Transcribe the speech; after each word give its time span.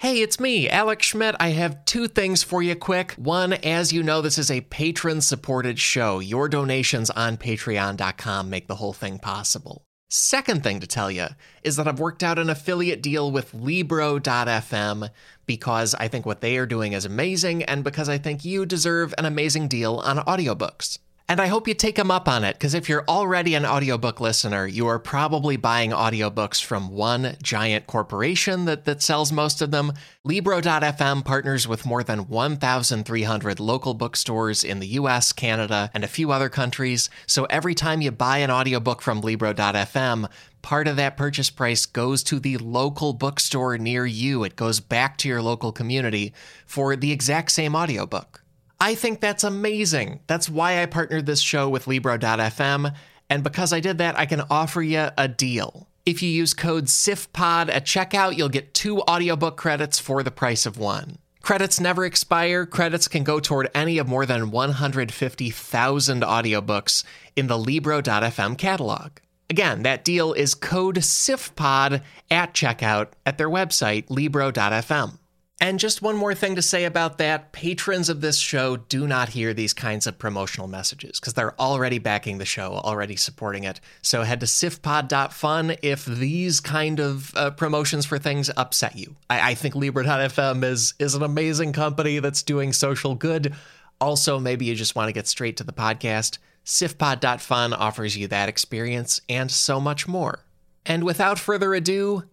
Hey, 0.00 0.22
it's 0.22 0.38
me, 0.38 0.70
Alex 0.70 1.06
Schmidt. 1.06 1.34
I 1.40 1.48
have 1.48 1.84
two 1.84 2.06
things 2.06 2.44
for 2.44 2.62
you 2.62 2.76
quick. 2.76 3.14
One, 3.14 3.52
as 3.52 3.92
you 3.92 4.04
know, 4.04 4.22
this 4.22 4.38
is 4.38 4.48
a 4.48 4.60
patron 4.60 5.20
supported 5.20 5.80
show. 5.80 6.20
Your 6.20 6.48
donations 6.48 7.10
on 7.10 7.36
patreon.com 7.36 8.48
make 8.48 8.68
the 8.68 8.76
whole 8.76 8.92
thing 8.92 9.18
possible. 9.18 9.82
Second 10.08 10.62
thing 10.62 10.78
to 10.78 10.86
tell 10.86 11.10
you 11.10 11.26
is 11.64 11.74
that 11.74 11.88
I've 11.88 11.98
worked 11.98 12.22
out 12.22 12.38
an 12.38 12.48
affiliate 12.48 13.02
deal 13.02 13.32
with 13.32 13.52
Libro.fm 13.52 15.10
because 15.46 15.96
I 15.96 16.06
think 16.06 16.24
what 16.24 16.42
they 16.42 16.58
are 16.58 16.66
doing 16.66 16.92
is 16.92 17.04
amazing 17.04 17.64
and 17.64 17.82
because 17.82 18.08
I 18.08 18.18
think 18.18 18.44
you 18.44 18.66
deserve 18.66 19.12
an 19.18 19.24
amazing 19.24 19.66
deal 19.66 19.96
on 19.96 20.18
audiobooks. 20.18 21.00
And 21.30 21.42
I 21.42 21.48
hope 21.48 21.68
you 21.68 21.74
take 21.74 21.96
them 21.96 22.10
up 22.10 22.26
on 22.26 22.42
it, 22.42 22.54
because 22.54 22.72
if 22.72 22.88
you're 22.88 23.04
already 23.06 23.54
an 23.54 23.66
audiobook 23.66 24.18
listener, 24.18 24.66
you 24.66 24.86
are 24.86 24.98
probably 24.98 25.58
buying 25.58 25.90
audiobooks 25.90 26.64
from 26.64 26.88
one 26.88 27.36
giant 27.42 27.86
corporation 27.86 28.64
that, 28.64 28.86
that 28.86 29.02
sells 29.02 29.30
most 29.30 29.60
of 29.60 29.70
them. 29.70 29.92
Libro.fm 30.24 31.22
partners 31.26 31.68
with 31.68 31.84
more 31.84 32.02
than 32.02 32.28
1,300 32.28 33.60
local 33.60 33.92
bookstores 33.92 34.64
in 34.64 34.80
the 34.80 34.86
US, 34.86 35.34
Canada, 35.34 35.90
and 35.92 36.02
a 36.02 36.08
few 36.08 36.32
other 36.32 36.48
countries. 36.48 37.10
So 37.26 37.44
every 37.50 37.74
time 37.74 38.00
you 38.00 38.10
buy 38.10 38.38
an 38.38 38.50
audiobook 38.50 39.02
from 39.02 39.20
Libro.fm, 39.20 40.30
part 40.62 40.88
of 40.88 40.96
that 40.96 41.18
purchase 41.18 41.50
price 41.50 41.84
goes 41.84 42.22
to 42.22 42.40
the 42.40 42.56
local 42.56 43.12
bookstore 43.12 43.76
near 43.76 44.06
you. 44.06 44.44
It 44.44 44.56
goes 44.56 44.80
back 44.80 45.18
to 45.18 45.28
your 45.28 45.42
local 45.42 45.72
community 45.72 46.32
for 46.64 46.96
the 46.96 47.12
exact 47.12 47.50
same 47.50 47.76
audiobook. 47.76 48.42
I 48.80 48.94
think 48.94 49.20
that's 49.20 49.44
amazing. 49.44 50.20
That's 50.26 50.48
why 50.48 50.82
I 50.82 50.86
partnered 50.86 51.26
this 51.26 51.40
show 51.40 51.68
with 51.68 51.86
Libro.fm. 51.86 52.94
And 53.28 53.42
because 53.42 53.72
I 53.72 53.80
did 53.80 53.98
that, 53.98 54.18
I 54.18 54.24
can 54.24 54.42
offer 54.50 54.80
you 54.82 55.08
a 55.18 55.28
deal. 55.28 55.88
If 56.06 56.22
you 56.22 56.30
use 56.30 56.54
code 56.54 56.86
SIFPOD 56.86 57.68
at 57.68 57.84
checkout, 57.84 58.36
you'll 58.36 58.48
get 58.48 58.72
two 58.72 59.00
audiobook 59.02 59.56
credits 59.56 59.98
for 59.98 60.22
the 60.22 60.30
price 60.30 60.64
of 60.64 60.78
one. 60.78 61.18
Credits 61.42 61.80
never 61.80 62.04
expire. 62.04 62.64
Credits 62.66 63.08
can 63.08 63.24
go 63.24 63.40
toward 63.40 63.70
any 63.74 63.98
of 63.98 64.08
more 64.08 64.24
than 64.24 64.50
150,000 64.50 66.22
audiobooks 66.22 67.04
in 67.36 67.46
the 67.46 67.58
Libro.fm 67.58 68.56
catalog. 68.56 69.10
Again, 69.50 69.82
that 69.82 70.04
deal 70.04 70.32
is 70.32 70.54
code 70.54 70.96
SIFPOD 70.96 72.02
at 72.30 72.54
checkout 72.54 73.08
at 73.26 73.38
their 73.38 73.48
website, 73.48 74.08
Libro.fm. 74.08 75.17
And 75.60 75.80
just 75.80 76.02
one 76.02 76.16
more 76.16 76.36
thing 76.36 76.54
to 76.54 76.62
say 76.62 76.84
about 76.84 77.18
that 77.18 77.50
patrons 77.50 78.08
of 78.08 78.20
this 78.20 78.38
show 78.38 78.76
do 78.76 79.08
not 79.08 79.30
hear 79.30 79.52
these 79.52 79.74
kinds 79.74 80.06
of 80.06 80.16
promotional 80.16 80.68
messages 80.68 81.18
because 81.18 81.34
they're 81.34 81.60
already 81.60 81.98
backing 81.98 82.38
the 82.38 82.44
show, 82.44 82.74
already 82.74 83.16
supporting 83.16 83.64
it. 83.64 83.80
So 84.00 84.22
head 84.22 84.38
to 84.40 84.46
sifpod.fun 84.46 85.76
if 85.82 86.04
these 86.04 86.60
kind 86.60 87.00
of 87.00 87.34
uh, 87.36 87.50
promotions 87.50 88.06
for 88.06 88.18
things 88.18 88.50
upset 88.56 88.96
you. 88.96 89.16
I, 89.28 89.50
I 89.50 89.54
think 89.54 89.74
Libro.fm 89.74 90.62
is, 90.62 90.94
is 91.00 91.16
an 91.16 91.24
amazing 91.24 91.72
company 91.72 92.20
that's 92.20 92.44
doing 92.44 92.72
social 92.72 93.16
good. 93.16 93.52
Also, 94.00 94.38
maybe 94.38 94.64
you 94.64 94.76
just 94.76 94.94
want 94.94 95.08
to 95.08 95.12
get 95.12 95.26
straight 95.26 95.56
to 95.56 95.64
the 95.64 95.72
podcast. 95.72 96.38
Sifpod.fun 96.64 97.72
offers 97.72 98.16
you 98.16 98.28
that 98.28 98.48
experience 98.48 99.20
and 99.28 99.50
so 99.50 99.80
much 99.80 100.06
more. 100.06 100.44
And 100.86 101.02
without 101.02 101.36
further 101.36 101.74
ado, 101.74 102.24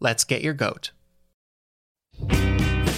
let's 0.00 0.24
get 0.24 0.40
your 0.40 0.54
goat 0.54 0.92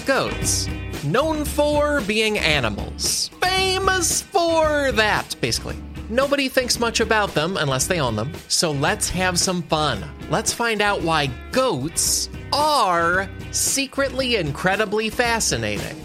goats. 0.06 0.69
Known 1.05 1.45
for 1.45 2.00
being 2.03 2.39
animals. 2.39 3.31
Famous 3.42 4.22
for 4.22 4.92
that, 4.92 5.34
basically. 5.41 5.77
Nobody 6.09 6.48
thinks 6.48 6.78
much 6.78 7.00
about 7.00 7.34
them 7.34 7.56
unless 7.56 7.86
they 7.86 8.00
own 8.00 8.17
them. 8.17 8.33
So 8.48 8.70
let's 8.70 9.09
have 9.11 9.39
some 9.39 9.62
fun. 9.62 10.05
Let's 10.28 10.53
find 10.53 10.83
out 10.83 11.03
why 11.03 11.31
goats 11.53 12.28
are 12.53 13.28
secretly 13.50 14.36
incredibly 14.36 15.09
fascinating. 15.09 15.97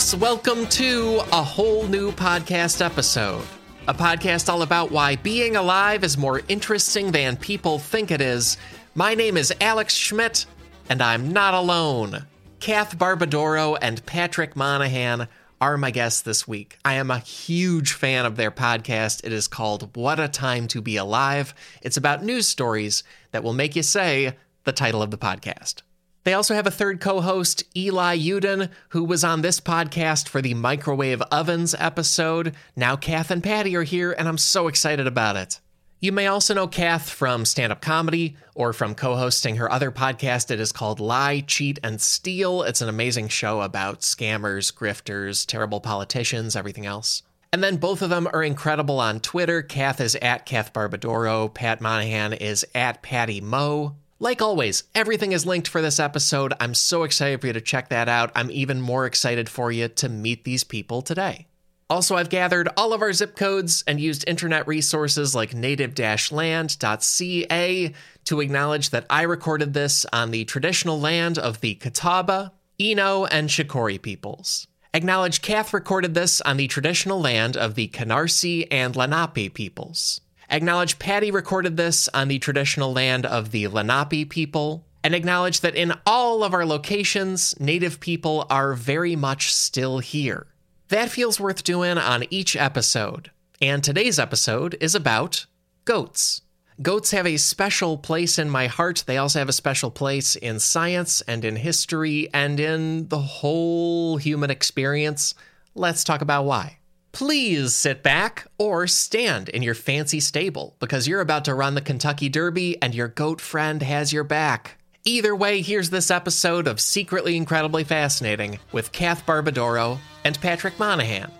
Folks. 0.00 0.14
Welcome 0.14 0.66
to 0.68 1.20
a 1.30 1.42
whole 1.42 1.86
new 1.86 2.10
podcast 2.12 2.82
episode. 2.84 3.44
A 3.86 3.92
podcast 3.92 4.48
all 4.48 4.62
about 4.62 4.90
why 4.90 5.16
being 5.16 5.56
alive 5.56 6.04
is 6.04 6.16
more 6.16 6.40
interesting 6.48 7.12
than 7.12 7.36
people 7.36 7.78
think 7.78 8.10
it 8.10 8.22
is. 8.22 8.56
My 8.94 9.14
name 9.14 9.36
is 9.36 9.52
Alex 9.60 9.94
Schmidt, 9.94 10.46
and 10.88 11.02
I'm 11.02 11.32
not 11.32 11.52
alone. 11.52 12.24
Kath 12.60 12.96
Barbadoro 12.96 13.76
and 13.82 14.04
Patrick 14.06 14.56
Monahan 14.56 15.28
are 15.60 15.76
my 15.76 15.90
guests 15.90 16.22
this 16.22 16.48
week. 16.48 16.78
I 16.82 16.94
am 16.94 17.10
a 17.10 17.18
huge 17.18 17.92
fan 17.92 18.24
of 18.24 18.36
their 18.36 18.50
podcast. 18.50 19.22
It 19.24 19.32
is 19.32 19.48
called 19.48 19.94
What 19.94 20.18
a 20.18 20.28
Time 20.28 20.66
to 20.68 20.80
Be 20.80 20.96
Alive. 20.96 21.52
It's 21.82 21.98
about 21.98 22.24
news 22.24 22.46
stories 22.46 23.02
that 23.32 23.42
will 23.42 23.52
make 23.52 23.76
you 23.76 23.82
say 23.82 24.34
the 24.64 24.72
title 24.72 25.02
of 25.02 25.10
the 25.10 25.18
podcast. 25.18 25.82
They 26.30 26.34
also 26.34 26.54
have 26.54 26.68
a 26.68 26.70
third 26.70 27.00
co 27.00 27.22
host, 27.22 27.64
Eli 27.76 28.16
Yudin, 28.16 28.70
who 28.90 29.02
was 29.02 29.24
on 29.24 29.40
this 29.40 29.58
podcast 29.58 30.28
for 30.28 30.40
the 30.40 30.54
microwave 30.54 31.20
ovens 31.22 31.74
episode. 31.76 32.54
Now, 32.76 32.94
Kath 32.94 33.32
and 33.32 33.42
Patty 33.42 33.74
are 33.74 33.82
here, 33.82 34.12
and 34.12 34.28
I'm 34.28 34.38
so 34.38 34.68
excited 34.68 35.08
about 35.08 35.34
it. 35.34 35.58
You 35.98 36.12
may 36.12 36.28
also 36.28 36.54
know 36.54 36.68
Kath 36.68 37.10
from 37.10 37.44
stand 37.44 37.72
up 37.72 37.80
comedy 37.80 38.36
or 38.54 38.72
from 38.72 38.94
co 38.94 39.16
hosting 39.16 39.56
her 39.56 39.72
other 39.72 39.90
podcast. 39.90 40.52
It 40.52 40.60
is 40.60 40.70
called 40.70 41.00
Lie, 41.00 41.40
Cheat, 41.40 41.80
and 41.82 42.00
Steal. 42.00 42.62
It's 42.62 42.80
an 42.80 42.88
amazing 42.88 43.26
show 43.26 43.62
about 43.62 44.02
scammers, 44.02 44.72
grifters, 44.72 45.44
terrible 45.44 45.80
politicians, 45.80 46.54
everything 46.54 46.86
else. 46.86 47.24
And 47.52 47.60
then 47.60 47.76
both 47.78 48.02
of 48.02 48.10
them 48.10 48.28
are 48.32 48.44
incredible 48.44 49.00
on 49.00 49.18
Twitter. 49.18 49.62
Kath 49.62 50.00
is 50.00 50.14
at 50.14 50.46
Kath 50.46 50.72
Barbadoro. 50.72 51.52
Pat 51.52 51.80
Monahan 51.80 52.34
is 52.34 52.64
at 52.72 53.02
Patty 53.02 53.40
Mo. 53.40 53.96
Like 54.22 54.42
always, 54.42 54.84
everything 54.94 55.32
is 55.32 55.46
linked 55.46 55.66
for 55.66 55.80
this 55.80 55.98
episode. 55.98 56.52
I'm 56.60 56.74
so 56.74 57.04
excited 57.04 57.40
for 57.40 57.46
you 57.46 57.54
to 57.54 57.60
check 57.62 57.88
that 57.88 58.06
out. 58.06 58.30
I'm 58.34 58.50
even 58.50 58.78
more 58.78 59.06
excited 59.06 59.48
for 59.48 59.72
you 59.72 59.88
to 59.88 60.10
meet 60.10 60.44
these 60.44 60.62
people 60.62 61.00
today. 61.00 61.46
Also, 61.88 62.16
I've 62.16 62.28
gathered 62.28 62.68
all 62.76 62.92
of 62.92 63.00
our 63.00 63.14
zip 63.14 63.34
codes 63.34 63.82
and 63.86 63.98
used 63.98 64.28
internet 64.28 64.68
resources 64.68 65.34
like 65.34 65.54
native 65.54 65.98
land.ca 66.30 67.94
to 68.26 68.40
acknowledge 68.40 68.90
that 68.90 69.06
I 69.08 69.22
recorded 69.22 69.72
this 69.72 70.04
on 70.12 70.32
the 70.32 70.44
traditional 70.44 71.00
land 71.00 71.38
of 71.38 71.62
the 71.62 71.76
Catawba, 71.76 72.52
Eno, 72.78 73.24
and 73.24 73.48
Shakori 73.48 74.00
peoples. 74.00 74.66
Acknowledge 74.92 75.40
Kath 75.40 75.72
recorded 75.72 76.12
this 76.12 76.42
on 76.42 76.58
the 76.58 76.68
traditional 76.68 77.20
land 77.20 77.56
of 77.56 77.74
the 77.74 77.88
Canarsie 77.88 78.68
and 78.70 78.94
Lenape 78.94 79.54
peoples. 79.54 80.20
Acknowledge 80.50 80.98
Patty 80.98 81.30
recorded 81.30 81.76
this 81.76 82.08
on 82.08 82.26
the 82.26 82.40
traditional 82.40 82.92
land 82.92 83.24
of 83.24 83.52
the 83.52 83.68
Lenape 83.68 84.28
people, 84.28 84.84
and 85.04 85.14
acknowledge 85.14 85.60
that 85.60 85.76
in 85.76 85.94
all 86.04 86.42
of 86.42 86.52
our 86.52 86.66
locations, 86.66 87.58
Native 87.60 88.00
people 88.00 88.46
are 88.50 88.74
very 88.74 89.14
much 89.14 89.54
still 89.54 90.00
here. 90.00 90.48
That 90.88 91.08
feels 91.08 91.38
worth 91.38 91.62
doing 91.62 91.98
on 91.98 92.24
each 92.30 92.56
episode. 92.56 93.30
And 93.62 93.84
today's 93.84 94.18
episode 94.18 94.76
is 94.80 94.96
about 94.96 95.46
goats. 95.84 96.42
Goats 96.82 97.12
have 97.12 97.28
a 97.28 97.36
special 97.36 97.96
place 97.96 98.36
in 98.36 98.50
my 98.50 98.66
heart. 98.66 99.04
They 99.06 99.18
also 99.18 99.38
have 99.38 99.48
a 99.48 99.52
special 99.52 99.92
place 99.92 100.34
in 100.34 100.58
science 100.58 101.20
and 101.22 101.44
in 101.44 101.56
history 101.56 102.28
and 102.34 102.58
in 102.58 103.06
the 103.06 103.18
whole 103.18 104.16
human 104.16 104.50
experience. 104.50 105.34
Let's 105.76 106.02
talk 106.02 106.22
about 106.22 106.44
why. 106.44 106.79
Please 107.12 107.74
sit 107.74 108.02
back 108.02 108.46
or 108.56 108.86
stand 108.86 109.48
in 109.48 109.62
your 109.62 109.74
fancy 109.74 110.20
stable 110.20 110.76
because 110.78 111.08
you're 111.08 111.20
about 111.20 111.44
to 111.46 111.54
run 111.54 111.74
the 111.74 111.80
Kentucky 111.80 112.28
Derby 112.28 112.80
and 112.80 112.94
your 112.94 113.08
goat 113.08 113.40
friend 113.40 113.82
has 113.82 114.12
your 114.12 114.24
back. 114.24 114.76
Either 115.04 115.34
way, 115.34 115.60
here's 115.60 115.90
this 115.90 116.10
episode 116.10 116.68
of 116.68 116.80
Secretly 116.80 117.36
Incredibly 117.36 117.84
Fascinating 117.84 118.58
with 118.70 118.92
Kath 118.92 119.26
Barbadoro 119.26 119.98
and 120.24 120.40
Patrick 120.40 120.78
Monahan. 120.78 121.30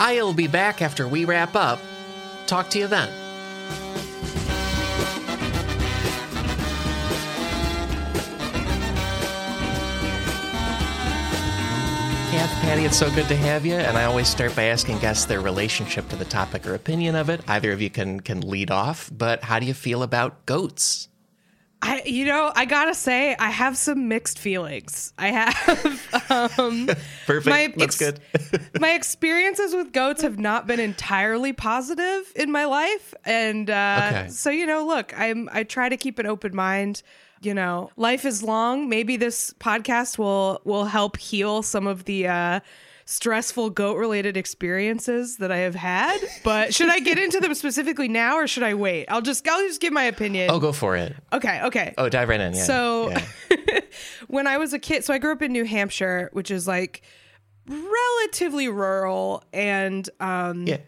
I'll 0.00 0.32
be 0.32 0.46
back 0.46 0.80
after 0.80 1.06
we 1.06 1.24
wrap 1.24 1.54
up. 1.54 1.80
Talk 2.46 2.70
to 2.70 2.78
you 2.78 2.86
then. 2.86 3.10
Kath, 12.38 12.62
Patty, 12.62 12.84
it's 12.84 12.96
so 12.96 13.10
good 13.16 13.26
to 13.26 13.34
have 13.34 13.66
you. 13.66 13.74
And 13.74 13.98
I 13.98 14.04
always 14.04 14.28
start 14.28 14.54
by 14.54 14.62
asking 14.66 15.00
guests 15.00 15.24
their 15.24 15.40
relationship 15.40 16.08
to 16.10 16.14
the 16.14 16.24
topic 16.24 16.68
or 16.68 16.74
opinion 16.76 17.16
of 17.16 17.28
it. 17.30 17.40
Either 17.48 17.72
of 17.72 17.82
you 17.82 17.90
can 17.90 18.20
can 18.20 18.42
lead 18.42 18.70
off, 18.70 19.10
but 19.12 19.42
how 19.42 19.58
do 19.58 19.66
you 19.66 19.74
feel 19.74 20.04
about 20.04 20.46
goats? 20.46 21.08
I, 21.82 22.00
you 22.06 22.24
know, 22.24 22.52
I 22.54 22.64
gotta 22.64 22.94
say, 22.94 23.34
I 23.34 23.50
have 23.50 23.76
some 23.76 24.06
mixed 24.06 24.38
feelings. 24.38 25.12
I 25.18 25.30
have, 25.30 26.30
um, 26.60 26.88
perfect. 27.26 27.46
My 27.46 27.74
That's 27.76 28.00
ex- 28.00 28.20
good. 28.20 28.70
my 28.80 28.92
experiences 28.92 29.74
with 29.74 29.92
goats 29.92 30.22
have 30.22 30.38
not 30.38 30.68
been 30.68 30.78
entirely 30.78 31.52
positive 31.52 32.32
in 32.36 32.52
my 32.52 32.66
life, 32.66 33.14
and 33.24 33.68
uh, 33.68 34.10
okay. 34.12 34.28
so 34.28 34.50
you 34.50 34.64
know, 34.66 34.86
look, 34.86 35.12
I'm 35.18 35.48
I 35.52 35.64
try 35.64 35.88
to 35.88 35.96
keep 35.96 36.20
an 36.20 36.26
open 36.26 36.54
mind. 36.54 37.02
You 37.40 37.54
know, 37.54 37.90
life 37.96 38.24
is 38.24 38.42
long. 38.42 38.88
Maybe 38.88 39.16
this 39.16 39.52
podcast 39.60 40.18
will 40.18 40.60
will 40.64 40.84
help 40.84 41.16
heal 41.16 41.62
some 41.62 41.86
of 41.86 42.04
the 42.04 42.26
uh, 42.26 42.60
stressful 43.04 43.70
goat 43.70 43.96
related 43.96 44.36
experiences 44.36 45.38
that 45.38 45.50
I 45.50 45.58
have 45.58 45.74
had. 45.74 46.18
But 46.44 46.74
should 46.74 46.90
I 46.90 47.00
get 47.00 47.18
into 47.18 47.40
them 47.40 47.54
specifically 47.54 48.08
now, 48.08 48.36
or 48.36 48.46
should 48.46 48.62
I 48.62 48.74
wait? 48.74 49.06
I'll 49.08 49.22
just 49.22 49.46
I'll 49.48 49.66
just 49.66 49.80
give 49.80 49.92
my 49.92 50.04
opinion. 50.04 50.50
Oh, 50.50 50.60
go 50.60 50.72
for 50.72 50.96
it. 50.96 51.14
Okay, 51.32 51.62
okay. 51.64 51.94
Oh, 51.96 52.08
dive 52.08 52.28
right 52.28 52.40
in. 52.40 52.54
Yeah. 52.54 52.62
So 52.64 53.10
yeah. 53.10 53.80
when 54.28 54.46
I 54.46 54.58
was 54.58 54.72
a 54.72 54.78
kid, 54.78 55.04
so 55.04 55.14
I 55.14 55.18
grew 55.18 55.32
up 55.32 55.42
in 55.42 55.52
New 55.52 55.64
Hampshire, 55.64 56.30
which 56.32 56.50
is 56.50 56.66
like 56.68 57.02
relatively 57.66 58.68
rural, 58.68 59.42
and 59.52 60.08
um, 60.20 60.66
yeah. 60.66 60.78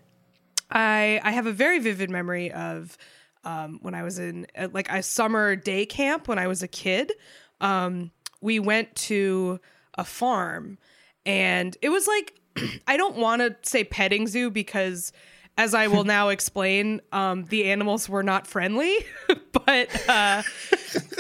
I 0.71 1.21
I 1.23 1.31
have 1.33 1.47
a 1.47 1.53
very 1.53 1.79
vivid 1.79 2.11
memory 2.11 2.53
of 2.53 2.97
um, 3.45 3.79
when 3.83 3.95
I 3.95 4.03
was 4.03 4.19
in 4.19 4.47
uh, 4.57 4.69
like 4.73 4.91
a 4.91 5.03
summer 5.03 5.57
day 5.57 5.87
camp 5.87 6.29
when 6.29 6.39
I 6.39 6.47
was 6.47 6.63
a 6.63 6.69
kid. 6.69 7.13
Um, 7.61 8.11
we 8.41 8.59
went 8.59 8.95
to 8.97 9.61
a 9.95 10.05
farm, 10.05 10.79
and 11.27 11.77
it 11.83 11.91
was 11.91 12.07
like 12.07 12.41
I 12.87 12.97
don't 12.97 13.17
want 13.17 13.43
to 13.43 13.57
say 13.69 13.85
petting 13.85 14.27
zoo 14.27 14.51
because. 14.51 15.13
As 15.61 15.75
I 15.75 15.89
will 15.89 16.05
now 16.05 16.31
explain, 16.31 17.03
um, 17.13 17.45
the 17.45 17.71
animals 17.71 18.09
were 18.09 18.23
not 18.23 18.47
friendly, 18.47 18.97
but 19.53 20.09
uh, 20.09 20.43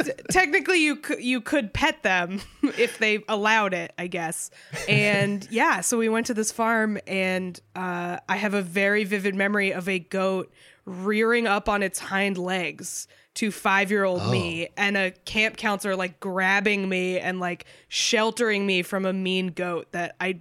t- 0.02 0.12
technically 0.30 0.82
you 0.82 0.96
could 0.96 1.22
you 1.22 1.42
could 1.42 1.74
pet 1.74 2.02
them 2.02 2.40
if 2.62 2.96
they 2.96 3.22
allowed 3.28 3.74
it, 3.74 3.92
I 3.98 4.06
guess. 4.06 4.50
And 4.88 5.46
yeah, 5.50 5.82
so 5.82 5.98
we 5.98 6.08
went 6.08 6.24
to 6.28 6.34
this 6.34 6.52
farm, 6.52 6.96
and 7.06 7.60
uh, 7.76 8.16
I 8.30 8.36
have 8.36 8.54
a 8.54 8.62
very 8.62 9.04
vivid 9.04 9.34
memory 9.34 9.74
of 9.74 9.90
a 9.90 9.98
goat 9.98 10.50
rearing 10.86 11.46
up 11.46 11.68
on 11.68 11.82
its 11.82 11.98
hind 11.98 12.38
legs 12.38 13.08
to 13.34 13.52
five 13.52 13.90
year 13.90 14.04
old 14.04 14.30
me, 14.30 14.70
and 14.74 14.96
a 14.96 15.10
camp 15.10 15.58
counselor 15.58 15.96
like 15.96 16.18
grabbing 16.18 16.88
me 16.88 17.18
and 17.18 17.40
like 17.40 17.66
sheltering 17.88 18.64
me 18.64 18.80
from 18.80 19.04
a 19.04 19.12
mean 19.12 19.48
goat 19.48 19.88
that 19.92 20.16
I 20.18 20.40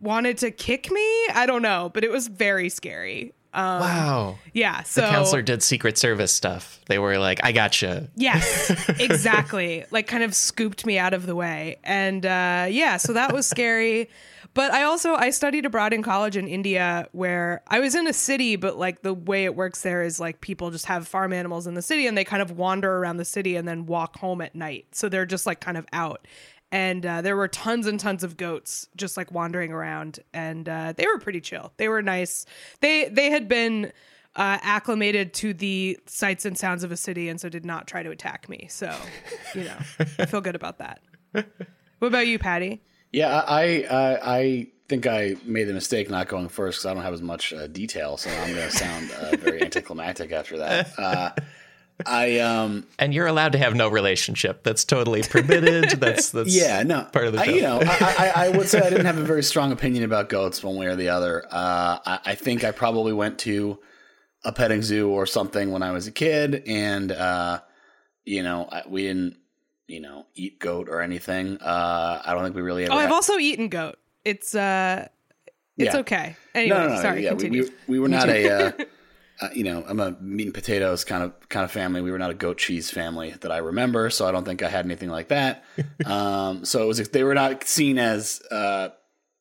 wanted 0.00 0.38
to 0.38 0.50
kick 0.50 0.90
me. 0.90 1.26
I 1.34 1.44
don't 1.46 1.62
know, 1.62 1.90
but 1.92 2.04
it 2.04 2.10
was 2.10 2.28
very 2.28 2.68
scary. 2.68 3.34
Um, 3.54 3.80
wow. 3.80 4.38
Yeah. 4.52 4.82
So 4.82 5.00
the 5.00 5.08
counselor 5.08 5.42
did 5.42 5.62
Secret 5.62 5.96
Service 5.96 6.32
stuff. 6.32 6.80
They 6.86 6.98
were 6.98 7.18
like, 7.18 7.40
"I 7.44 7.52
gotcha." 7.52 8.08
Yes, 8.14 8.70
exactly. 9.00 9.84
like 9.90 10.06
kind 10.06 10.22
of 10.22 10.34
scooped 10.34 10.84
me 10.84 10.98
out 10.98 11.14
of 11.14 11.26
the 11.26 11.34
way, 11.34 11.78
and 11.82 12.24
uh, 12.26 12.66
yeah, 12.68 12.98
so 12.98 13.14
that 13.14 13.32
was 13.32 13.46
scary. 13.46 14.10
But 14.54 14.72
I 14.72 14.82
also 14.82 15.14
I 15.14 15.30
studied 15.30 15.64
abroad 15.64 15.92
in 15.92 16.02
college 16.02 16.36
in 16.36 16.46
India, 16.46 17.08
where 17.12 17.62
I 17.68 17.80
was 17.80 17.94
in 17.94 18.06
a 18.06 18.12
city, 18.12 18.56
but 18.56 18.76
like 18.76 19.02
the 19.02 19.14
way 19.14 19.44
it 19.44 19.54
works 19.54 19.82
there 19.82 20.02
is 20.02 20.20
like 20.20 20.40
people 20.40 20.70
just 20.70 20.86
have 20.86 21.08
farm 21.08 21.32
animals 21.32 21.66
in 21.66 21.74
the 21.74 21.82
city, 21.82 22.06
and 22.06 22.18
they 22.18 22.24
kind 22.24 22.42
of 22.42 22.50
wander 22.50 22.98
around 22.98 23.16
the 23.16 23.24
city 23.24 23.56
and 23.56 23.66
then 23.66 23.86
walk 23.86 24.18
home 24.18 24.40
at 24.42 24.54
night. 24.54 24.86
So 24.92 25.08
they're 25.08 25.26
just 25.26 25.46
like 25.46 25.60
kind 25.60 25.78
of 25.78 25.86
out 25.92 26.26
and 26.70 27.04
uh, 27.04 27.22
there 27.22 27.36
were 27.36 27.48
tons 27.48 27.86
and 27.86 27.98
tons 27.98 28.22
of 28.22 28.36
goats 28.36 28.88
just 28.96 29.16
like 29.16 29.32
wandering 29.32 29.72
around 29.72 30.20
and 30.34 30.68
uh, 30.68 30.92
they 30.96 31.06
were 31.06 31.18
pretty 31.18 31.40
chill. 31.40 31.72
They 31.76 31.88
were 31.88 32.02
nice. 32.02 32.44
They 32.80 33.08
they 33.08 33.30
had 33.30 33.48
been 33.48 33.92
uh, 34.36 34.58
acclimated 34.62 35.34
to 35.34 35.54
the 35.54 35.98
sights 36.06 36.44
and 36.44 36.56
sounds 36.56 36.84
of 36.84 36.92
a 36.92 36.96
city 36.96 37.28
and 37.28 37.40
so 37.40 37.48
did 37.48 37.64
not 37.64 37.86
try 37.86 38.02
to 38.02 38.10
attack 38.10 38.48
me. 38.48 38.66
So 38.70 38.94
you 39.54 39.64
know 39.64 39.76
i 40.18 40.26
feel 40.26 40.40
good 40.40 40.56
about 40.56 40.78
that. 40.78 41.00
What 41.98 42.08
about 42.08 42.26
you 42.26 42.38
patty? 42.38 42.82
Yeah, 43.12 43.42
I 43.46 44.18
I, 44.22 44.66
think 44.88 45.06
I 45.06 45.36
made 45.44 45.64
the 45.64 45.74
mistake 45.74 46.08
not 46.08 46.28
going 46.28 46.48
first 46.48 46.78
because 46.78 46.86
I 46.86 46.94
don't 46.94 47.02
have 47.02 47.12
as 47.12 47.22
much 47.22 47.52
uh, 47.52 47.66
detail, 47.66 48.16
so 48.16 48.30
I'm 48.30 48.54
going 48.54 48.70
to 48.70 48.70
sound 48.70 49.10
uh, 49.10 49.36
very 49.36 49.62
anticlimactic 49.62 50.32
after 50.32 50.58
that. 50.58 51.42
Uh, 52.00 52.10
I 52.10 52.38
um 52.38 52.86
And 52.98 53.12
you're 53.12 53.26
allowed 53.26 53.52
to 53.52 53.58
have 53.58 53.74
no 53.74 53.88
relationship. 53.88 54.62
That's 54.62 54.84
totally 54.84 55.22
permitted. 55.22 55.90
That's 56.00 56.30
that's 56.30 56.54
yeah 56.54 56.82
no 56.84 57.04
part 57.12 57.26
of 57.26 57.32
the 57.32 57.40
I, 57.40 57.44
you 57.44 57.62
know 57.62 57.80
I, 57.82 58.32
I, 58.36 58.46
I 58.46 58.48
would 58.50 58.68
say 58.68 58.80
I 58.80 58.88
didn't 58.90 59.06
have 59.06 59.18
a 59.18 59.24
very 59.24 59.42
strong 59.52 59.72
opinion 59.72 60.04
about 60.04 60.28
goats 60.28 60.62
one 60.62 60.76
way 60.76 60.86
or 60.86 60.96
the 60.96 61.08
other. 61.08 61.44
Uh, 61.50 61.98
I, 62.06 62.20
I 62.26 62.34
think 62.34 62.62
I 62.64 62.70
probably 62.70 63.12
went 63.12 63.38
to 63.40 63.78
a 64.44 64.52
petting 64.52 64.82
zoo 64.82 65.08
or 65.10 65.26
something 65.26 65.72
when 65.72 65.82
I 65.82 65.90
was 65.92 66.06
a 66.06 66.12
kid, 66.12 66.62
and 66.66 67.10
uh, 67.10 67.60
you 68.24 68.42
know 68.42 68.68
I, 68.70 68.82
we 68.88 69.02
didn't 69.02 69.36
you 69.88 70.00
know 70.00 70.26
eat 70.34 70.60
goat 70.60 70.88
or 70.88 71.00
anything. 71.00 71.58
Uh, 71.60 72.22
I 72.24 72.34
don't 72.34 72.44
think 72.44 72.54
we 72.54 72.62
really 72.62 72.84
ever. 72.84 72.92
oh 72.92 72.96
i've 72.96 73.02
had- 73.08 73.12
also 73.12 73.38
eaten 73.38 73.68
goat 73.68 73.96
it's 74.24 74.54
uh 74.54 75.08
it's 75.76 75.94
Yeah. 75.94 76.00
okay 76.00 76.36
anyway 76.54 76.76
no, 76.76 76.88
no, 76.88 76.94
no, 76.96 77.02
sorry 77.02 77.24
yeah, 77.24 77.32
we, 77.32 77.38
continue 77.42 77.62
we, 77.64 77.70
we 77.94 77.98
were 77.98 78.08
not 78.08 78.28
a, 78.28 78.74
uh, 79.40 79.48
you 79.52 79.64
know, 79.64 79.84
I'm 79.86 80.00
a 80.00 80.16
meat 80.20 80.46
and 80.46 80.54
potatoes 80.54 81.04
kind 81.04 81.22
of 81.22 81.48
kind 81.48 81.64
of 81.64 81.70
family. 81.70 82.00
We 82.00 82.10
were 82.10 82.18
not 82.18 82.30
a 82.30 82.34
goat 82.34 82.58
cheese 82.58 82.90
family 82.90 83.34
that 83.40 83.52
I 83.52 83.58
remember, 83.58 84.10
so 84.10 84.26
I 84.26 84.32
don't 84.32 84.44
think 84.44 84.62
I 84.62 84.68
had 84.68 84.84
anything 84.84 85.10
like 85.10 85.28
that. 85.28 85.64
um, 86.06 86.64
so 86.64 86.82
it 86.82 86.86
was 86.86 87.08
they 87.10 87.22
were 87.22 87.34
not 87.34 87.64
seen 87.64 87.98
as 87.98 88.42
uh, 88.50 88.88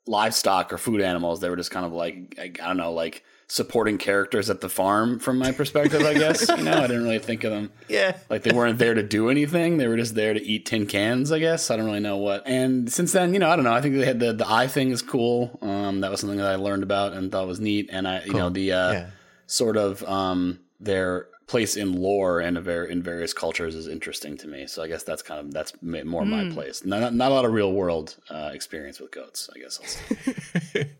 livestock 0.06 0.72
or 0.72 0.78
food 0.78 1.02
animals. 1.02 1.40
They 1.40 1.50
were 1.50 1.56
just 1.56 1.72
kind 1.72 1.86
of 1.86 1.94
like 1.94 2.36
I, 2.38 2.44
I 2.44 2.68
don't 2.68 2.78
know, 2.78 2.94
like 2.94 3.24
supporting 3.50 3.98
characters 3.98 4.50
at 4.50 4.60
the 4.60 4.70
farm 4.70 5.20
from 5.20 5.40
my 5.40 5.52
perspective. 5.52 6.02
I 6.02 6.14
guess 6.14 6.48
you 6.48 6.64
know, 6.64 6.74
I 6.74 6.88
didn't 6.88 7.04
really 7.04 7.18
think 7.18 7.44
of 7.44 7.52
them 7.52 7.72
yeah. 7.88 8.18
like 8.30 8.44
they 8.44 8.52
weren't 8.52 8.78
there 8.78 8.94
to 8.94 9.02
do 9.02 9.30
anything. 9.30 9.78
They 9.78 9.88
were 9.88 9.98
just 9.98 10.14
there 10.14 10.34
to 10.34 10.44
eat 10.44 10.68
tin 10.68 10.86
cans, 10.86 11.32
I 11.32 11.40
guess. 11.40 11.72
I 11.72 11.78
don't 11.78 11.86
really 11.86 12.02
know 12.02 12.18
what. 12.18 12.44
And 12.46 12.92
since 12.92 13.14
then, 13.14 13.34
you 13.34 13.40
know, 13.40 13.50
I 13.50 13.56
don't 13.56 13.66
know. 13.66 13.74
I 13.74 13.82
think 13.82 13.96
they 13.96 14.06
had 14.06 14.20
the 14.20 14.34
the 14.34 14.48
eye 14.48 14.68
thing 14.68 14.92
is 14.92 15.02
cool. 15.02 15.58
Um, 15.64 16.02
that 16.02 16.12
was 16.12 16.20
something 16.20 16.38
that 16.38 16.52
I 16.52 16.56
learned 16.56 16.84
about 16.84 17.14
and 17.14 17.32
thought 17.32 17.48
was 17.48 17.60
neat. 17.60 17.90
And 17.92 18.08
I, 18.08 18.24
you 18.26 18.34
know, 18.34 18.50
the 18.50 18.74
uh, 18.74 18.92
Yeah. 18.92 19.10
Sort 19.48 19.78
of 19.78 20.04
um 20.04 20.60
their 20.80 21.28
place 21.48 21.78
in 21.78 21.94
lore 21.94 22.42
and 22.42 22.58
a 22.58 22.62
very 22.62 22.92
in 22.92 23.02
various 23.02 23.34
cultures 23.34 23.74
is 23.74 23.88
interesting 23.88 24.38
to 24.38 24.48
me. 24.48 24.68
So 24.68 24.84
I 24.84 24.88
guess 24.88 25.04
that's 25.04 25.24
kind 25.24 25.40
of 25.40 25.52
that's 25.52 25.74
ma- 25.82 26.04
more 26.04 26.26
my 26.26 26.50
place. 26.52 26.86
Not 26.86 27.14
not 27.14 27.32
a 27.32 27.34
lot 27.34 27.46
of 27.46 27.54
real 27.54 27.74
world 27.74 28.16
uh, 28.30 28.52
experience 28.54 29.00
with 29.00 29.12
goats. 29.12 29.50
I 29.56 29.60
guess. 29.60 29.80
I'll 29.82 30.62
say. 30.62 30.90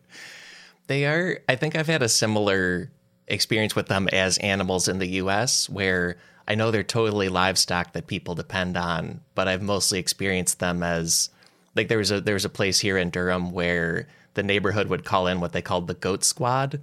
They 0.88 1.04
are, 1.04 1.40
I 1.48 1.54
think 1.54 1.76
I've 1.76 1.86
had 1.86 2.02
a 2.02 2.08
similar 2.08 2.90
experience 3.28 3.76
with 3.76 3.86
them 3.86 4.08
as 4.08 4.38
animals 4.38 4.88
in 4.88 4.98
the 4.98 5.06
US, 5.22 5.68
where 5.68 6.16
I 6.48 6.54
know 6.54 6.70
they're 6.70 6.82
totally 6.82 7.28
livestock 7.28 7.92
that 7.92 8.06
people 8.06 8.34
depend 8.34 8.76
on, 8.76 9.20
but 9.34 9.46
I've 9.48 9.62
mostly 9.62 9.98
experienced 9.98 10.60
them 10.60 10.82
as 10.82 11.28
like 11.76 11.88
there 11.88 11.98
was 11.98 12.10
a 12.10 12.22
there 12.22 12.34
was 12.34 12.46
a 12.46 12.50
place 12.50 12.80
here 12.80 12.96
in 12.96 13.10
Durham 13.10 13.52
where 13.52 14.08
the 14.32 14.42
neighborhood 14.42 14.88
would 14.88 15.04
call 15.04 15.26
in 15.26 15.40
what 15.40 15.52
they 15.52 15.62
called 15.62 15.86
the 15.86 15.94
goat 15.94 16.24
squad. 16.24 16.80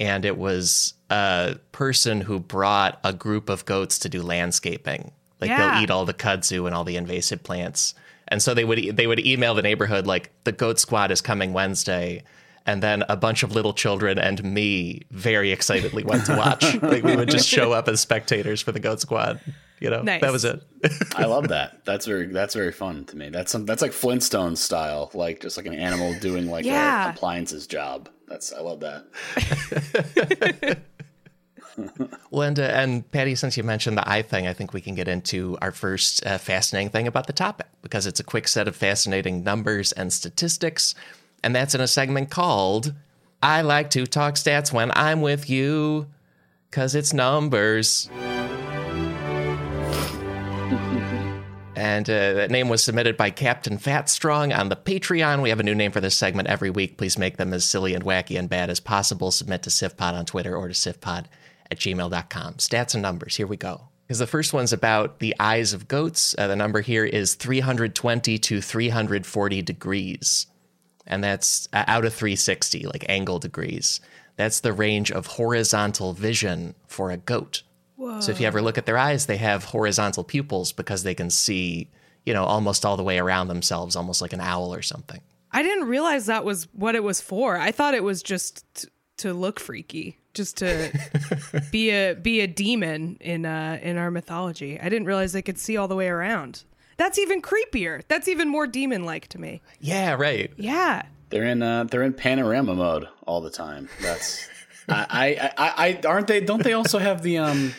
And 0.00 0.24
it 0.24 0.36
was 0.36 0.94
a 1.10 1.56
person 1.72 2.20
who 2.22 2.40
brought 2.40 2.98
a 3.04 3.12
group 3.12 3.48
of 3.48 3.64
goats 3.64 3.98
to 4.00 4.08
do 4.08 4.22
landscaping. 4.22 5.12
Like 5.40 5.50
Yeah. 5.50 5.72
they'll 5.74 5.82
eat 5.84 5.90
all 5.90 6.04
the 6.04 6.14
kudzu 6.14 6.66
and 6.66 6.74
all 6.74 6.84
the 6.84 6.96
invasive 6.96 7.42
plants. 7.42 7.94
And 8.28 8.42
so 8.42 8.54
they 8.54 8.64
would 8.64 8.96
they 8.96 9.06
would 9.06 9.24
email 9.24 9.54
the 9.54 9.62
neighborhood 9.62 10.06
like 10.06 10.30
the 10.44 10.52
goat 10.52 10.78
squad 10.80 11.10
is 11.10 11.20
coming 11.20 11.52
Wednesday. 11.52 12.22
And 12.66 12.82
then 12.82 13.04
a 13.10 13.16
bunch 13.16 13.42
of 13.42 13.52
little 13.52 13.74
children 13.74 14.18
and 14.18 14.42
me 14.42 15.02
very 15.10 15.52
excitedly 15.52 16.02
went 16.02 16.24
to 16.26 16.34
watch. 16.36 16.62
like 16.82 17.04
we 17.04 17.14
would 17.14 17.28
just 17.28 17.46
show 17.46 17.72
up 17.72 17.86
as 17.88 18.00
spectators 18.00 18.62
for 18.62 18.72
the 18.72 18.80
goat 18.80 19.00
squad. 19.02 19.38
You 19.80 19.90
know, 19.90 20.00
Nice. 20.02 20.22
that 20.22 20.32
was 20.32 20.44
it. 20.46 20.62
I 21.14 21.26
love 21.26 21.48
that. 21.48 21.84
That's 21.84 22.06
very 22.06 22.26
that's 22.28 22.54
very 22.54 22.72
fun 22.72 23.04
to 23.06 23.16
me. 23.16 23.28
That's 23.28 23.52
some, 23.52 23.66
that's 23.66 23.82
like 23.82 23.90
Flintstones 23.92 24.56
style, 24.56 25.10
like 25.12 25.40
just 25.40 25.58
like 25.58 25.66
an 25.66 25.74
animal 25.74 26.14
doing 26.20 26.48
like 26.48 26.64
Yeah. 26.64 27.08
a 27.08 27.10
appliances 27.10 27.66
job. 27.66 28.08
That's 28.28 28.52
I 28.52 28.60
love 28.60 28.80
that. 28.80 29.04
Linda 32.30 32.64
and, 32.70 32.92
and 32.92 33.10
Patty, 33.10 33.34
since 33.34 33.56
you 33.56 33.62
mentioned 33.64 33.98
the 33.98 34.08
eye 34.08 34.22
thing, 34.22 34.46
I 34.46 34.52
think 34.52 34.72
we 34.72 34.80
can 34.80 34.94
get 34.94 35.08
into 35.08 35.58
our 35.60 35.72
first 35.72 36.24
uh, 36.24 36.38
fascinating 36.38 36.90
thing 36.90 37.06
about 37.06 37.26
the 37.26 37.32
topic 37.32 37.66
because 37.82 38.06
it's 38.06 38.20
a 38.20 38.24
quick 38.24 38.48
set 38.48 38.68
of 38.68 38.76
fascinating 38.76 39.42
numbers 39.42 39.92
and 39.92 40.12
statistics. 40.12 40.94
And 41.42 41.54
that's 41.54 41.74
in 41.74 41.80
a 41.80 41.88
segment 41.88 42.30
called 42.30 42.94
I 43.42 43.62
Like 43.62 43.90
to 43.90 44.06
Talk 44.06 44.34
Stats 44.34 44.72
When 44.72 44.90
I'm 44.94 45.20
With 45.20 45.50
You 45.50 46.06
because 46.70 46.94
it's 46.94 47.12
numbers. 47.12 48.08
And 51.76 52.08
uh, 52.08 52.34
that 52.34 52.50
name 52.50 52.68
was 52.68 52.84
submitted 52.84 53.16
by 53.16 53.30
Captain 53.30 53.78
Fatstrong 53.78 54.56
on 54.56 54.68
the 54.68 54.76
Patreon. 54.76 55.42
We 55.42 55.48
have 55.48 55.60
a 55.60 55.64
new 55.64 55.74
name 55.74 55.90
for 55.90 56.00
this 56.00 56.16
segment 56.16 56.48
every 56.48 56.70
week. 56.70 56.96
Please 56.96 57.18
make 57.18 57.36
them 57.36 57.52
as 57.52 57.64
silly 57.64 57.94
and 57.94 58.04
wacky 58.04 58.38
and 58.38 58.48
bad 58.48 58.70
as 58.70 58.80
possible. 58.80 59.30
Submit 59.30 59.64
to 59.64 59.70
SIFPod 59.70 60.14
on 60.14 60.24
Twitter 60.24 60.56
or 60.56 60.68
to 60.68 60.74
SIFPod 60.74 61.26
at 61.70 61.78
gmail.com. 61.78 62.54
Stats 62.54 62.94
and 62.94 63.02
numbers. 63.02 63.36
Here 63.36 63.46
we 63.46 63.56
go. 63.56 63.88
Because 64.06 64.18
the 64.18 64.26
first 64.26 64.52
one's 64.52 64.72
about 64.72 65.18
the 65.18 65.34
eyes 65.40 65.72
of 65.72 65.88
goats. 65.88 66.34
Uh, 66.38 66.46
the 66.46 66.56
number 66.56 66.80
here 66.80 67.04
is 67.04 67.34
320 67.34 68.38
to 68.38 68.60
340 68.60 69.62
degrees. 69.62 70.46
And 71.06 71.24
that's 71.24 71.68
uh, 71.72 71.84
out 71.86 72.04
of 72.04 72.14
360, 72.14 72.86
like 72.86 73.06
angle 73.08 73.38
degrees. 73.38 74.00
That's 74.36 74.60
the 74.60 74.72
range 74.72 75.10
of 75.10 75.26
horizontal 75.26 76.12
vision 76.12 76.74
for 76.86 77.10
a 77.10 77.16
goat. 77.16 77.62
So 78.20 78.32
if 78.32 78.40
you 78.40 78.46
ever 78.46 78.60
look 78.60 78.76
at 78.78 78.86
their 78.86 78.98
eyes, 78.98 79.26
they 79.26 79.36
have 79.36 79.64
horizontal 79.64 80.24
pupils 80.24 80.72
because 80.72 81.02
they 81.04 81.14
can 81.14 81.30
see, 81.30 81.88
you 82.26 82.34
know, 82.34 82.44
almost 82.44 82.84
all 82.84 82.96
the 82.96 83.02
way 83.04 83.18
around 83.18 83.48
themselves, 83.48 83.96
almost 83.96 84.20
like 84.20 84.32
an 84.32 84.40
owl 84.40 84.74
or 84.74 84.82
something. 84.82 85.20
I 85.52 85.62
didn't 85.62 85.86
realize 85.88 86.26
that 86.26 86.44
was 86.44 86.66
what 86.72 86.94
it 86.96 87.04
was 87.04 87.20
for. 87.20 87.56
I 87.56 87.70
thought 87.70 87.94
it 87.94 88.02
was 88.02 88.22
just 88.22 88.64
t- 88.74 88.88
to 89.18 89.32
look 89.32 89.60
freaky. 89.60 90.18
just 90.34 90.56
to 90.58 90.90
be 91.70 91.90
a 91.90 92.14
be 92.14 92.40
a 92.40 92.48
demon 92.48 93.16
in 93.20 93.46
uh 93.46 93.78
in 93.80 93.96
our 93.96 94.10
mythology. 94.10 94.80
I 94.80 94.88
didn't 94.88 95.06
realize 95.06 95.32
they 95.32 95.42
could 95.42 95.58
see 95.58 95.76
all 95.76 95.86
the 95.86 95.94
way 95.96 96.08
around. 96.08 96.64
That's 96.96 97.18
even 97.18 97.40
creepier. 97.40 98.02
That's 98.08 98.26
even 98.28 98.48
more 98.48 98.66
demon 98.66 99.04
like 99.04 99.28
to 99.28 99.40
me. 99.40 99.62
Yeah, 99.80 100.14
right. 100.14 100.52
Yeah. 100.56 101.02
They're 101.30 101.44
in 101.46 101.62
uh, 101.62 101.84
they're 101.84 102.02
in 102.02 102.12
panorama 102.14 102.74
mode 102.74 103.08
all 103.26 103.40
the 103.40 103.50
time. 103.50 103.88
That's 104.02 104.48
I, 104.88 105.06
I, 105.10 105.50
I, 105.56 105.88
I 105.88 106.00
aren't 106.06 106.26
they? 106.26 106.40
Don't 106.40 106.62
they 106.62 106.72
also 106.72 106.98
have 106.98 107.22
the 107.22 107.38
um? 107.38 107.72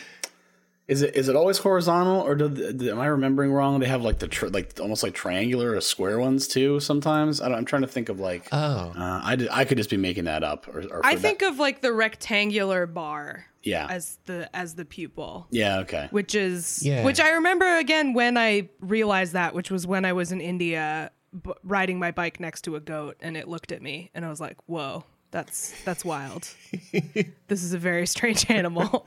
Is 0.88 1.02
it 1.02 1.16
is 1.16 1.28
it 1.28 1.34
always 1.34 1.58
horizontal 1.58 2.20
or 2.20 2.36
do, 2.36 2.46
the- 2.48 2.90
am 2.92 3.00
I 3.00 3.06
remembering 3.06 3.50
wrong? 3.52 3.80
They 3.80 3.86
have 3.88 4.02
like 4.02 4.20
the 4.20 4.28
tr- 4.28 4.46
like 4.46 4.78
almost 4.80 5.02
like 5.02 5.14
triangular 5.14 5.72
or 5.72 5.80
square 5.80 6.20
ones 6.20 6.46
too. 6.46 6.78
Sometimes 6.78 7.40
I 7.40 7.48
don't, 7.48 7.58
I'm 7.58 7.64
trying 7.64 7.82
to 7.82 7.88
think 7.88 8.08
of 8.08 8.20
like. 8.20 8.48
Oh. 8.52 8.92
Uh, 8.96 9.20
I, 9.24 9.34
did- 9.34 9.48
I 9.50 9.64
could 9.64 9.78
just 9.78 9.90
be 9.90 9.96
making 9.96 10.24
that 10.26 10.44
up. 10.44 10.68
Or, 10.68 10.82
or 10.82 11.00
I 11.04 11.16
think 11.16 11.40
that- 11.40 11.48
of 11.50 11.58
like 11.58 11.80
the 11.80 11.92
rectangular 11.92 12.86
bar 12.86 13.46
yeah 13.64 13.88
as 13.90 14.18
the 14.26 14.48
as 14.54 14.76
the 14.76 14.84
pupil. 14.84 15.48
yeah 15.50 15.78
okay 15.80 16.06
which 16.12 16.36
is 16.36 16.86
Yeah. 16.86 17.02
which 17.02 17.18
I 17.18 17.30
remember 17.30 17.78
again 17.78 18.12
when 18.14 18.36
I 18.38 18.68
realized 18.78 19.32
that, 19.32 19.54
which 19.56 19.72
was 19.72 19.88
when 19.88 20.04
I 20.04 20.12
was 20.12 20.30
in 20.30 20.40
India 20.40 21.10
b- 21.42 21.50
riding 21.64 21.98
my 21.98 22.12
bike 22.12 22.38
next 22.38 22.62
to 22.62 22.76
a 22.76 22.80
goat, 22.80 23.16
and 23.20 23.36
it 23.36 23.48
looked 23.48 23.72
at 23.72 23.82
me, 23.82 24.12
and 24.14 24.24
I 24.24 24.28
was 24.28 24.40
like, 24.40 24.56
"Whoa, 24.66 25.02
that's 25.30 25.74
that's 25.84 26.04
wild. 26.04 26.48
this 27.48 27.62
is 27.62 27.72
a 27.72 27.78
very 27.78 28.06
strange 28.06 28.48
animal." 28.50 29.06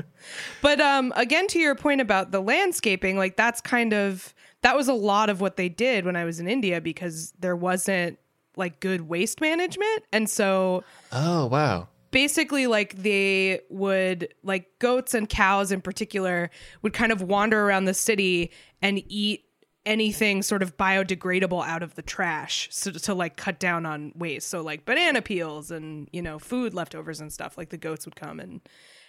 but 0.61 0.79
um, 0.81 1.13
again, 1.15 1.47
to 1.47 1.59
your 1.59 1.75
point 1.75 2.01
about 2.01 2.31
the 2.31 2.41
landscaping, 2.41 3.17
like 3.17 3.35
that's 3.37 3.61
kind 3.61 3.93
of 3.93 4.33
that 4.61 4.75
was 4.75 4.87
a 4.87 4.93
lot 4.93 5.29
of 5.29 5.41
what 5.41 5.55
they 5.57 5.69
did 5.69 6.05
when 6.05 6.15
I 6.15 6.25
was 6.25 6.39
in 6.39 6.47
India 6.47 6.81
because 6.81 7.33
there 7.39 7.55
wasn't 7.55 8.19
like 8.55 8.79
good 8.79 9.01
waste 9.07 9.39
management, 9.41 10.03
and 10.11 10.29
so 10.29 10.83
Oh, 11.13 11.45
wow. 11.45 11.87
basically 12.11 12.67
like 12.67 12.95
they 12.95 13.61
would 13.69 14.33
like 14.43 14.67
goats 14.79 15.13
and 15.13 15.29
cows 15.29 15.71
in 15.71 15.79
particular 15.81 16.49
would 16.81 16.93
kind 16.93 17.11
of 17.11 17.21
wander 17.21 17.61
around 17.65 17.85
the 17.85 17.93
city 17.93 18.51
and 18.81 19.01
eat 19.07 19.45
anything 19.89 20.41
sort 20.43 20.61
of 20.61 20.77
biodegradable 20.77 21.65
out 21.65 21.81
of 21.81 21.95
the 21.95 22.01
trash 22.01 22.67
so 22.71 22.91
to 22.91 23.13
like 23.13 23.35
cut 23.35 23.59
down 23.59 23.85
on 23.85 24.11
waste 24.15 24.47
so 24.47 24.61
like 24.61 24.85
banana 24.85 25.21
peels 25.21 25.71
and 25.71 26.07
you 26.13 26.21
know 26.21 26.37
food 26.37 26.73
leftovers 26.73 27.19
and 27.19 27.33
stuff 27.33 27.57
like 27.57 27.69
the 27.69 27.77
goats 27.77 28.05
would 28.05 28.15
come 28.15 28.39
and 28.39 28.61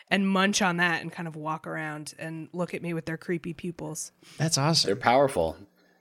and 0.09 0.29
munch 0.29 0.63
on 0.63 0.79
that 0.79 1.03
and 1.03 1.13
kind 1.13 1.29
of 1.29 1.37
walk 1.37 1.67
around 1.67 2.15
and 2.19 2.49
look 2.53 2.73
at 2.75 2.83
me 2.83 2.95
with 2.95 3.05
their 3.05 3.19
creepy 3.19 3.53
pupils 3.53 4.11
That's 4.39 4.59
awesome. 4.59 4.89
they're 4.89 4.97
powerful. 4.97 5.57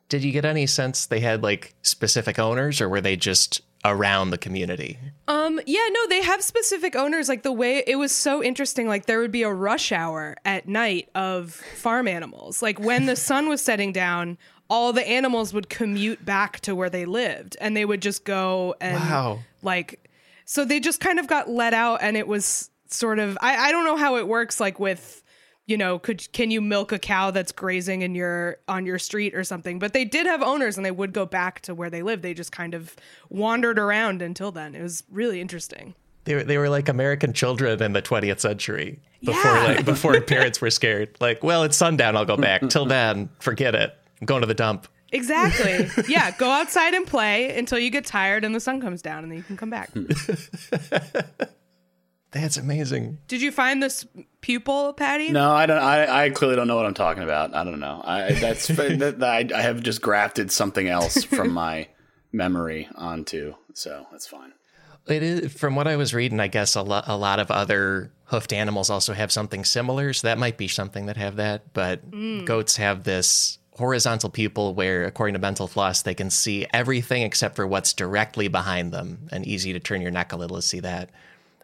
Did 0.08 0.24
you 0.24 0.32
get 0.32 0.46
any 0.46 0.66
sense 0.66 1.06
they 1.06 1.20
had 1.20 1.44
like 1.44 1.76
specific 1.84 2.40
owners 2.40 2.82
or 2.82 2.90
were 2.90 3.02
they 3.02 3.16
just 3.16 3.62
around 3.86 4.32
the 4.32 4.38
community? 4.40 4.98
Um, 5.28 5.62
yeah, 5.68 5.88
no, 5.92 6.08
they 6.08 6.24
have 6.24 6.42
specific 6.42 6.96
owners. 6.96 7.30
Like 7.30 7.44
the 7.44 7.52
way 7.52 7.84
it 7.86 7.96
was 7.96 8.12
so 8.12 8.42
interesting. 8.44 8.88
Like 8.88 9.06
there 9.06 9.20
would 9.20 9.32
be 9.32 9.44
a 9.44 9.54
rush 9.54 9.92
hour 9.92 10.36
at 10.44 10.68
night 10.68 11.10
of 11.14 11.52
farm 11.54 12.08
animals. 12.08 12.64
Like 12.64 12.80
when 12.80 13.06
the 13.06 13.16
sun 13.16 13.48
was 13.48 13.62
setting 13.62 13.94
down, 13.94 14.40
all 14.70 14.94
the 14.94 15.08
animals 15.08 15.54
would 15.54 15.70
commute 15.70 16.24
back 16.26 16.60
to 16.62 16.76
where 16.76 16.90
they 16.90 17.06
lived, 17.06 17.58
and 17.60 17.76
they 17.76 17.86
would 17.86 18.02
just 18.02 18.24
go 18.24 18.76
and 18.80 18.96
Wow. 18.96 19.40
like. 19.62 20.10
So 20.46 20.66
they 20.66 20.80
just 20.80 21.00
kind 21.00 21.20
of 21.20 21.28
got 21.28 21.50
let 21.50 21.74
out, 21.74 22.00
and 22.02 22.18
it 22.18 22.28
was 22.28 22.70
sort 22.88 23.20
of. 23.20 23.38
I 23.42 23.70
I 23.70 23.72
don't 23.72 23.86
know 23.86 23.98
how 23.98 24.18
it 24.18 24.28
works. 24.28 24.60
Like 24.60 24.80
with 24.80 25.24
you 25.68 25.78
know 25.78 26.00
could 26.00 26.32
can 26.34 26.50
you 26.50 26.62
milk 26.62 26.92
a 26.92 26.98
cow 26.98 27.30
that's 27.30 27.52
grazing 27.52 28.02
in 28.02 28.16
your 28.16 28.58
on 28.68 28.88
your 28.88 28.98
street 28.98 29.36
or 29.36 29.44
something 29.44 29.78
but 29.78 29.94
they 29.94 30.04
did 30.04 30.26
have 30.26 30.42
owners 30.42 30.78
and 30.78 30.84
they 30.84 30.90
would 30.90 31.14
go 31.14 31.28
back 31.28 31.60
to 31.62 31.76
where 31.76 31.92
they 31.92 32.02
lived 32.02 32.24
they 32.24 32.34
just 32.34 32.52
kind 32.52 32.74
of 32.74 32.96
wandered 33.30 33.78
around 33.78 34.24
until 34.24 34.52
then 34.52 34.74
it 34.74 34.82
was 34.82 35.04
really 35.12 35.40
interesting 35.40 35.94
They 36.24 36.34
were, 36.34 36.44
they 36.44 36.58
were 36.58 36.70
like 36.70 36.90
American 36.90 37.34
children 37.34 37.84
in 37.84 37.94
the 37.94 38.02
20th 38.02 38.40
century 38.40 39.00
before 39.24 39.44
Yeah. 39.54 39.64
like 39.76 39.86
before 39.86 40.20
parents 40.36 40.60
were 40.60 40.72
scared. 40.72 41.16
Like, 41.22 41.44
well, 41.44 41.62
it's 41.64 41.78
sundown, 41.78 42.18
I'll 42.18 42.26
go 42.26 42.36
back. 42.38 42.68
Till 42.70 42.86
then, 42.88 43.30
forget 43.40 43.76
it. 43.76 43.96
I'm 44.22 44.26
going 44.26 44.42
to 44.42 44.48
the 44.48 44.54
dump. 44.54 44.88
exactly 45.12 45.90
yeah 46.08 46.32
go 46.38 46.50
outside 46.50 46.94
and 46.94 47.08
play 47.08 47.58
until 47.58 47.80
you 47.80 47.90
get 47.90 48.06
tired 48.06 48.46
and 48.46 48.54
the 48.54 48.60
sun 48.60 48.80
comes 48.80 49.02
down 49.02 49.24
and 49.24 49.32
then 49.32 49.38
you 49.38 49.44
can 49.44 49.58
come 49.58 49.70
back 49.70 49.90
That's 52.32 52.58
amazing. 52.58 53.18
did 53.28 53.42
you 53.42 53.52
find 53.52 53.82
this 53.82 54.06
pupil 54.42 54.94
patty 54.94 55.32
No, 55.32 55.52
I 55.52 55.66
don't. 55.66 55.82
I, 55.82 56.26
I 56.26 56.30
clearly 56.30 56.56
don't 56.56 56.68
know 56.68 56.76
what 56.76 56.86
I'm 56.86 56.94
talking 56.94 57.24
about. 57.24 57.56
I 57.56 57.64
don't 57.64 57.80
know. 57.80 58.02
I 58.04 58.34
that's 58.34 58.68
that, 58.68 59.24
I, 59.24 59.50
I 59.58 59.62
have 59.62 59.82
just 59.82 60.02
grafted 60.02 60.52
something 60.52 60.88
else 60.88 61.24
from 61.24 61.52
my 61.52 61.88
memory 62.32 62.88
onto, 62.96 63.56
so 63.74 64.06
that's 64.12 64.28
fine. 64.28 64.54
It 65.08 65.24
is 65.24 65.54
from 65.54 65.76
what 65.76 65.88
I 65.88 65.96
was 65.96 66.14
reading. 66.14 66.40
I 66.40 66.48
guess 66.48 66.76
a 66.76 66.84
lot 66.84 67.06
a 67.08 67.18
lot 67.18 67.40
of 67.40 67.50
other 67.50 68.12
hoofed 68.26 68.54
animals 68.54 68.90
also 68.90 69.14
have 69.14 69.32
something 69.32 69.66
similar, 69.66 70.14
so 70.14 70.28
that 70.28 70.38
might 70.38 70.58
be 70.58 70.68
something 70.68 71.08
that 71.08 71.18
have 71.18 71.38
that. 71.38 71.74
But 71.74 72.10
mm. 72.12 72.46
goats 72.46 72.78
have 72.78 73.04
this 73.04 73.58
horizontal 73.80 74.30
pupil 74.30 74.74
where, 74.76 75.06
according 75.06 75.34
to 75.34 75.40
Mental 75.40 75.68
Floss, 75.68 76.04
they 76.04 76.14
can 76.14 76.30
see 76.30 76.68
everything 76.72 77.24
except 77.24 77.56
for 77.56 77.66
what's 77.66 77.94
directly 77.94 78.48
behind 78.48 78.92
them, 78.92 79.28
and 79.32 79.48
easy 79.48 79.74
to 79.74 79.80
turn 79.80 80.02
your 80.02 80.12
neck 80.12 80.32
a 80.32 80.36
little 80.36 80.58
to 80.58 80.62
see 80.62 80.82
that. 80.82 81.10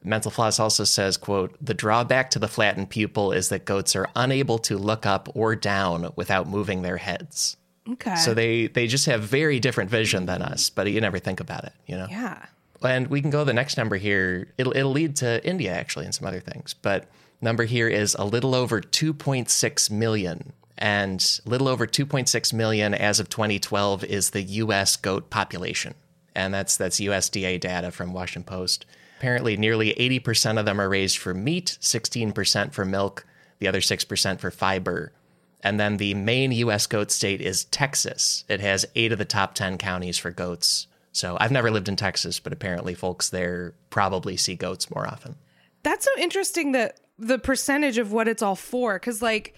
Mental 0.04 0.32
Floss 0.32 0.60
also 0.60 0.84
says, 0.84 1.18
quote, 1.18 1.56
the 1.60 1.74
drawback 1.74 2.30
to 2.32 2.40
the 2.40 2.48
flattened 2.48 2.90
pupil 2.90 3.32
is 3.32 3.50
that 3.50 3.66
goats 3.66 3.96
are 3.96 4.08
unable 4.16 4.58
to 4.60 4.78
look 4.78 5.06
up 5.06 5.30
or 5.36 5.56
down 5.56 6.12
without 6.16 6.48
moving 6.48 6.84
their 6.84 6.98
heads. 6.98 7.58
okay 7.90 8.16
So 8.16 8.34
they, 8.34 8.68
they 8.68 8.88
just 8.88 9.08
have 9.08 9.22
very 9.22 9.60
different 9.60 9.90
vision 9.90 10.26
than 10.26 10.42
us, 10.42 10.70
but 10.70 10.90
you 10.90 11.02
never 11.02 11.20
think 11.20 11.40
about 11.40 11.66
it, 11.66 11.74
you 11.88 11.98
know? 11.98 12.08
yeah 12.10 12.46
And 12.82 13.08
we 13.08 13.20
can 13.22 13.32
go 13.32 13.44
the 13.44 13.54
next 13.54 13.78
number 13.78 13.98
here. 13.98 14.48
It'll, 14.58 14.76
it'll 14.76 14.92
lead 14.92 15.16
to 15.18 15.46
India 15.46 15.74
actually 15.74 16.06
and 16.06 16.14
some 16.14 16.28
other 16.28 16.40
things. 16.40 16.76
But 16.76 17.10
number 17.42 17.64
here 17.66 17.88
is 17.88 18.16
a 18.16 18.26
little 18.26 18.54
over 18.56 18.82
2.6 18.82 19.92
million. 19.92 20.54
And 20.78 21.40
a 21.46 21.50
little 21.50 21.68
over 21.68 21.88
2.6 21.88 22.54
million 22.54 22.94
as 22.94 23.20
of 23.20 23.30
2012 23.30 24.04
is 24.04 24.32
the 24.32 24.42
US 24.42 24.98
goat 24.98 25.30
population. 25.30 25.96
And 26.36 26.54
that's 26.54 26.76
that's 26.76 27.00
USDA 27.00 27.60
data 27.60 27.92
from 27.92 28.14
Washington 28.14 28.44
Post. 28.44 28.86
Apparently 29.18 29.56
nearly 29.56 29.94
80% 29.94 30.60
of 30.60 30.66
them 30.66 30.82
are 30.82 30.90
raised 30.90 31.18
for 31.18 31.34
meat, 31.34 31.78
16% 31.82 32.74
for 32.74 32.84
milk, 32.84 33.26
the 33.60 33.68
other 33.68 33.80
6% 33.80 34.40
for 34.40 34.52
fiber. 34.52 35.14
And 35.62 35.80
then 35.80 35.98
the 35.98 36.14
main 36.14 36.52
US 36.52 36.86
goat 36.86 37.10
state 37.10 37.42
is 37.42 37.66
Texas. 37.66 38.44
It 38.50 38.60
has 38.60 38.86
8 38.96 39.14
of 39.14 39.18
the 39.18 39.26
top 39.26 39.56
10 39.56 39.78
counties 39.78 40.18
for 40.18 40.30
goats. 40.30 40.88
So 41.12 41.38
I've 41.40 41.52
never 41.52 41.72
lived 41.72 41.88
in 41.88 41.96
Texas, 41.96 42.42
but 42.42 42.52
apparently 42.52 42.94
folks 42.94 43.30
there 43.30 43.74
probably 43.90 44.36
see 44.36 44.56
goats 44.56 44.94
more 44.94 45.08
often. 45.08 45.36
That's 45.82 46.04
so 46.04 46.12
interesting 46.20 46.74
that 46.74 47.00
the 47.18 47.40
percentage 47.40 47.98
of 47.98 48.12
what 48.12 48.28
it's 48.28 48.44
all 48.44 48.58
for. 48.58 49.00
Cause 49.00 49.22
like, 49.22 49.56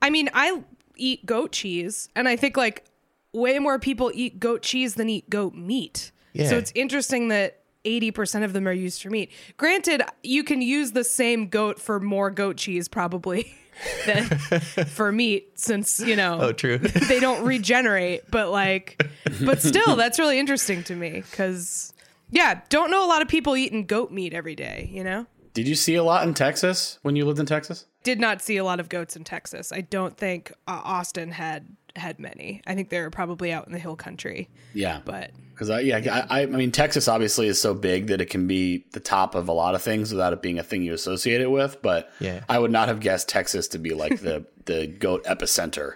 I 0.00 0.10
mean, 0.10 0.28
I 0.34 0.62
eat 0.96 1.26
goat 1.26 1.52
cheese 1.52 2.08
and 2.16 2.28
I 2.28 2.36
think 2.36 2.56
like 2.56 2.84
way 3.32 3.58
more 3.58 3.78
people 3.78 4.10
eat 4.14 4.40
goat 4.40 4.62
cheese 4.62 4.94
than 4.94 5.08
eat 5.08 5.28
goat 5.30 5.54
meat. 5.54 6.10
Yeah. 6.32 6.48
So 6.48 6.58
it's 6.58 6.72
interesting 6.74 7.28
that 7.28 7.60
80% 7.84 8.44
of 8.44 8.52
them 8.52 8.66
are 8.68 8.72
used 8.72 9.02
for 9.02 9.10
meat. 9.10 9.30
Granted, 9.56 10.02
you 10.22 10.44
can 10.44 10.60
use 10.60 10.92
the 10.92 11.04
same 11.04 11.48
goat 11.48 11.78
for 11.78 12.00
more 12.00 12.30
goat 12.30 12.56
cheese 12.56 12.88
probably 12.88 13.54
than 14.06 14.24
for 14.24 15.12
meat 15.12 15.52
since, 15.58 16.00
you 16.00 16.16
know, 16.16 16.38
Oh, 16.40 16.52
true. 16.52 16.78
they 17.08 17.20
don't 17.20 17.44
regenerate, 17.44 18.30
but 18.30 18.50
like, 18.50 19.02
but 19.44 19.62
still, 19.62 19.96
that's 19.96 20.18
really 20.18 20.38
interesting 20.38 20.82
to 20.84 20.94
me 20.96 21.22
because, 21.30 21.92
yeah, 22.30 22.60
don't 22.68 22.90
know 22.90 23.04
a 23.04 23.08
lot 23.08 23.22
of 23.22 23.28
people 23.28 23.56
eating 23.56 23.86
goat 23.86 24.10
meat 24.10 24.34
every 24.34 24.54
day, 24.56 24.90
you 24.92 25.04
know? 25.04 25.26
Did 25.58 25.66
you 25.66 25.74
see 25.74 25.96
a 25.96 26.04
lot 26.04 26.24
in 26.24 26.34
Texas 26.34 27.00
when 27.02 27.16
you 27.16 27.24
lived 27.24 27.40
in 27.40 27.46
Texas? 27.46 27.84
Did 28.04 28.20
not 28.20 28.40
see 28.40 28.58
a 28.58 28.62
lot 28.64 28.78
of 28.78 28.88
goats 28.88 29.16
in 29.16 29.24
Texas. 29.24 29.72
I 29.72 29.80
don't 29.80 30.16
think 30.16 30.52
uh, 30.68 30.80
Austin 30.84 31.32
had 31.32 31.66
had 31.96 32.20
many. 32.20 32.62
I 32.64 32.76
think 32.76 32.90
they 32.90 33.00
were 33.00 33.10
probably 33.10 33.52
out 33.52 33.66
in 33.66 33.72
the 33.72 33.78
hill 33.80 33.96
country, 33.96 34.48
Yeah, 34.72 35.00
but 35.04 35.32
because 35.50 35.68
I, 35.68 35.80
yeah, 35.80 36.26
I, 36.30 36.42
I 36.42 36.46
mean, 36.46 36.70
Texas 36.70 37.08
obviously 37.08 37.48
is 37.48 37.60
so 37.60 37.74
big 37.74 38.06
that 38.06 38.20
it 38.20 38.26
can 38.30 38.46
be 38.46 38.84
the 38.92 39.00
top 39.00 39.34
of 39.34 39.48
a 39.48 39.52
lot 39.52 39.74
of 39.74 39.82
things 39.82 40.12
without 40.12 40.32
it 40.32 40.40
being 40.40 40.60
a 40.60 40.62
thing 40.62 40.84
you 40.84 40.94
associate 40.94 41.40
it 41.40 41.50
with. 41.50 41.82
But 41.82 42.08
Yeah. 42.20 42.44
I 42.48 42.60
would 42.60 42.70
not 42.70 42.86
have 42.86 43.00
guessed 43.00 43.28
Texas 43.28 43.66
to 43.68 43.78
be 43.80 43.94
like 43.94 44.20
the 44.20 44.46
the 44.66 44.86
goat 44.86 45.24
epicenter, 45.24 45.94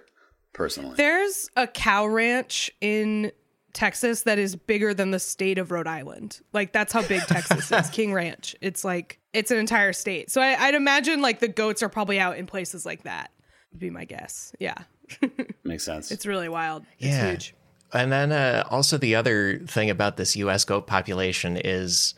personally. 0.52 0.94
there's 0.96 1.48
a 1.54 1.68
cow 1.68 2.04
ranch 2.04 2.68
in 2.80 3.30
Texas 3.72 4.22
that 4.22 4.38
is 4.38 4.54
bigger 4.56 4.92
than 4.92 5.10
the 5.12 5.18
state 5.18 5.58
of 5.58 5.70
Rhode 5.70 5.86
Island. 5.86 6.40
Like 6.52 6.72
that's 6.72 6.92
how 6.92 7.02
big 7.06 7.22
Texas 7.22 7.72
is. 7.72 7.90
King 7.92 8.12
Ranch. 8.12 8.54
It's 8.60 8.84
like 8.84 9.18
it's 9.32 9.50
an 9.50 9.58
entire 9.58 9.92
state. 9.92 10.30
So 10.30 10.40
I, 10.42 10.56
I'd 10.66 10.74
imagine 10.74 11.22
like 11.22 11.40
the 11.40 11.48
goats 11.48 11.82
are 11.82 11.88
probably 11.88 12.18
out 12.20 12.36
in 12.36 12.46
places 12.46 12.84
like 12.84 13.04
that. 13.04 13.30
Would 13.72 13.80
be 13.80 13.90
my 13.90 14.04
guess. 14.04 14.52
Yeah, 14.60 14.74
Makes 15.64 15.84
sense. 15.84 16.10
it's 16.10 16.26
really 16.26 16.48
wild. 16.48 16.84
It's 16.98 17.06
Yeah. 17.08 17.30
huge. 17.30 17.54
And 17.94 18.10
then 18.10 18.32
uh, 18.32 18.64
also 18.70 18.96
the 18.98 19.14
other 19.16 19.58
thing 19.66 19.90
about 19.90 20.16
this 20.16 20.34
U.S. 20.36 20.64
goat 20.64 20.86
population 20.86 21.58
is 21.62 22.14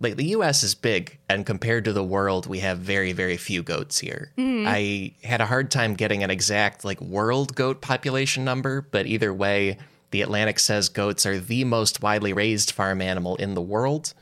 like 0.00 0.16
the 0.16 0.24
U.S. 0.26 0.64
is 0.64 0.74
big, 0.74 1.18
and 1.28 1.46
compared 1.46 1.84
to 1.84 1.92
the 1.92 2.02
world, 2.02 2.46
we 2.48 2.58
have 2.58 2.78
very, 2.78 3.12
very 3.12 3.36
few 3.36 3.62
goats 3.62 4.00
here. 4.00 4.32
I 4.36 5.14
had 5.22 5.40
a 5.40 5.46
hard 5.46 5.70
time 5.70 5.94
getting 5.94 6.24
an 6.24 6.30
exact 6.30 6.84
like 6.84 7.00
world 7.00 7.54
goat 7.54 7.80
population 7.80 8.44
number, 8.44 8.80
but 8.90 9.06
either 9.06 9.32
way, 9.32 9.78
the 10.12 10.22
Atlantic 10.22 10.60
says 10.60 10.88
goats 10.88 11.26
are 11.26 11.38
the 11.38 11.64
most 11.64 12.02
widely 12.02 12.32
raised 12.32 12.70
farm 12.70 13.02
animal 13.02 13.34
in 13.36 13.54
the 13.54 13.62
world. 13.62 14.14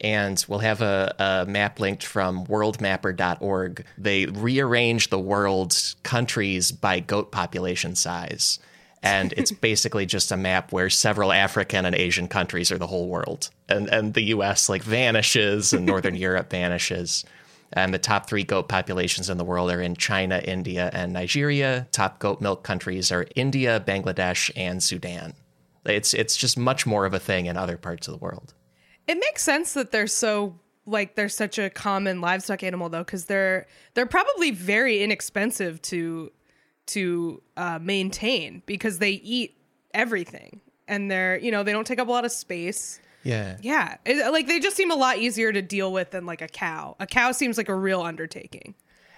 and 0.00 0.44
we'll 0.48 0.58
have 0.58 0.82
a, 0.82 1.14
a 1.18 1.46
map 1.50 1.78
linked 1.78 2.02
from 2.04 2.44
worldmapper.org. 2.46 3.84
They 3.96 4.26
rearrange 4.26 5.08
the 5.08 5.20
world's 5.20 5.96
countries 6.02 6.72
by 6.72 7.00
goat 7.00 7.30
population 7.30 7.94
size. 7.94 8.58
And 9.02 9.32
it's 9.36 9.52
basically 9.70 10.04
just 10.04 10.32
a 10.32 10.36
map 10.36 10.72
where 10.72 10.90
several 10.90 11.32
African 11.32 11.86
and 11.86 11.94
Asian 11.94 12.26
countries 12.28 12.72
are 12.72 12.78
the 12.78 12.88
whole 12.88 13.08
world. 13.08 13.50
And, 13.68 13.88
and 13.88 14.14
the 14.14 14.24
US 14.34 14.68
like 14.68 14.82
vanishes 14.82 15.72
and 15.72 15.86
Northern 15.86 16.14
Europe 16.26 16.50
vanishes. 16.50 17.24
And 17.74 17.92
the 17.92 17.98
top 17.98 18.28
three 18.28 18.44
goat 18.44 18.68
populations 18.68 19.28
in 19.28 19.36
the 19.36 19.44
world 19.44 19.70
are 19.70 19.80
in 19.80 19.96
China, 19.96 20.38
India, 20.38 20.90
and 20.92 21.12
Nigeria. 21.12 21.88
Top 21.90 22.20
goat 22.20 22.40
milk 22.40 22.62
countries 22.62 23.10
are 23.10 23.26
India, 23.34 23.82
Bangladesh, 23.86 24.50
and 24.56 24.82
Sudan. 24.82 25.34
It's 25.84 26.14
it's 26.14 26.36
just 26.36 26.56
much 26.56 26.86
more 26.86 27.04
of 27.04 27.12
a 27.12 27.18
thing 27.18 27.46
in 27.46 27.56
other 27.56 27.76
parts 27.76 28.08
of 28.08 28.12
the 28.12 28.18
world. 28.18 28.54
It 29.06 29.16
makes 29.16 29.42
sense 29.42 29.74
that 29.74 29.90
they're 29.90 30.06
so 30.06 30.58
like 30.86 31.16
they're 31.16 31.28
such 31.28 31.58
a 31.58 31.68
common 31.68 32.20
livestock 32.20 32.62
animal 32.62 32.88
though, 32.88 33.04
because 33.04 33.26
they're 33.26 33.66
they're 33.94 34.06
probably 34.06 34.50
very 34.52 35.02
inexpensive 35.02 35.82
to 35.82 36.30
to 36.86 37.42
uh, 37.56 37.78
maintain 37.82 38.62
because 38.66 38.98
they 38.98 39.12
eat 39.12 39.56
everything 39.92 40.60
and 40.86 41.10
they're 41.10 41.38
you 41.38 41.50
know 41.50 41.62
they 41.62 41.72
don't 41.72 41.86
take 41.86 41.98
up 41.98 42.08
a 42.08 42.10
lot 42.10 42.24
of 42.24 42.32
space. 42.32 43.00
Yeah. 43.24 43.56
Yeah, 43.62 43.96
it, 44.04 44.30
like 44.32 44.46
they 44.46 44.60
just 44.60 44.76
seem 44.76 44.90
a 44.90 44.96
lot 44.96 45.18
easier 45.18 45.52
to 45.52 45.62
deal 45.62 45.92
with 45.92 46.10
than 46.10 46.26
like 46.26 46.42
a 46.42 46.48
cow. 46.48 46.94
A 47.00 47.06
cow 47.06 47.32
seems 47.32 47.56
like 47.58 47.68
a 47.68 47.74
real 47.74 48.02
undertaking. 48.02 48.74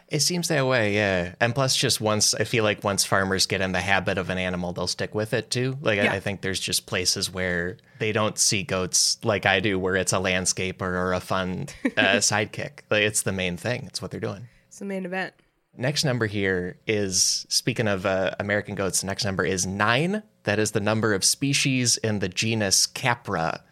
It 0.08 0.20
seems 0.20 0.46
that 0.48 0.64
way, 0.64 0.94
yeah. 0.94 1.34
And 1.40 1.52
plus, 1.52 1.74
just 1.74 2.00
once, 2.00 2.32
I 2.32 2.44
feel 2.44 2.62
like 2.62 2.84
once 2.84 3.04
farmers 3.04 3.46
get 3.46 3.60
in 3.60 3.72
the 3.72 3.80
habit 3.80 4.18
of 4.18 4.30
an 4.30 4.38
animal, 4.38 4.72
they'll 4.72 4.86
stick 4.86 5.16
with 5.16 5.34
it 5.34 5.50
too. 5.50 5.76
Like, 5.82 5.96
Yeah. 5.96 6.12
I, 6.12 6.16
I 6.16 6.20
think 6.20 6.42
there's 6.42 6.60
just 6.60 6.86
places 6.86 7.28
where 7.28 7.78
they 7.98 8.12
don't 8.12 8.38
see 8.38 8.62
goats 8.62 9.18
like 9.24 9.46
I 9.46 9.58
do, 9.58 9.80
where 9.80 9.96
it's 9.96 10.12
a 10.12 10.18
landscaper 10.18 10.82
or 10.82 11.12
a 11.12 11.18
fun 11.18 11.66
uh, 11.84 11.88
sidekick. 12.18 12.82
Like, 12.88 13.02
it's 13.02 13.22
the 13.22 13.32
main 13.32 13.56
thing, 13.56 13.84
it's 13.86 14.00
what 14.00 14.12
they're 14.12 14.20
doing. 14.20 14.46
It's 14.68 14.78
the 14.78 14.84
main 14.84 15.06
event. 15.06 15.34
Next 15.76 16.04
number 16.04 16.26
here 16.26 16.78
is 16.86 17.44
speaking 17.48 17.88
of 17.88 18.06
uh, 18.06 18.30
American 18.38 18.76
goats, 18.76 19.00
the 19.00 19.08
next 19.08 19.24
number 19.24 19.44
is 19.44 19.66
nine. 19.66 20.22
That 20.44 20.60
is 20.60 20.70
the 20.70 20.80
number 20.80 21.14
of 21.14 21.24
species 21.24 21.96
in 21.96 22.20
the 22.20 22.28
genus 22.28 22.86
Capra, 22.86 23.64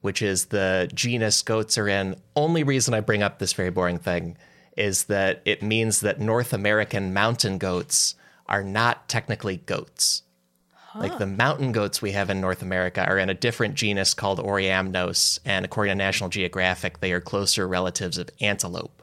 which 0.00 0.22
is 0.22 0.46
the 0.46 0.90
genus 0.94 1.42
goats 1.42 1.76
are 1.78 1.88
in. 1.88 2.16
Only 2.36 2.62
reason 2.62 2.94
I 2.94 3.00
bring 3.00 3.22
up 3.22 3.38
this 3.38 3.52
very 3.52 3.70
boring 3.70 3.98
thing 3.98 4.36
is 4.76 5.04
that 5.04 5.42
it 5.44 5.62
means 5.62 6.00
that 6.00 6.20
North 6.20 6.52
American 6.52 7.12
mountain 7.12 7.58
goats 7.58 8.14
are 8.46 8.62
not 8.62 9.08
technically 9.08 9.58
goats. 9.58 10.22
Like 10.92 11.18
the 11.18 11.26
mountain 11.26 11.70
goats 11.70 12.02
we 12.02 12.10
have 12.12 12.30
in 12.30 12.40
North 12.40 12.62
America 12.62 13.04
are 13.06 13.16
in 13.16 13.30
a 13.30 13.34
different 13.34 13.76
genus 13.76 14.12
called 14.12 14.40
Oreamnos, 14.40 15.38
and 15.44 15.64
according 15.64 15.92
to 15.92 15.94
National 15.94 16.28
Geographic, 16.28 16.98
they 16.98 17.12
are 17.12 17.20
closer 17.20 17.68
relatives 17.68 18.18
of 18.18 18.28
antelope. 18.40 19.00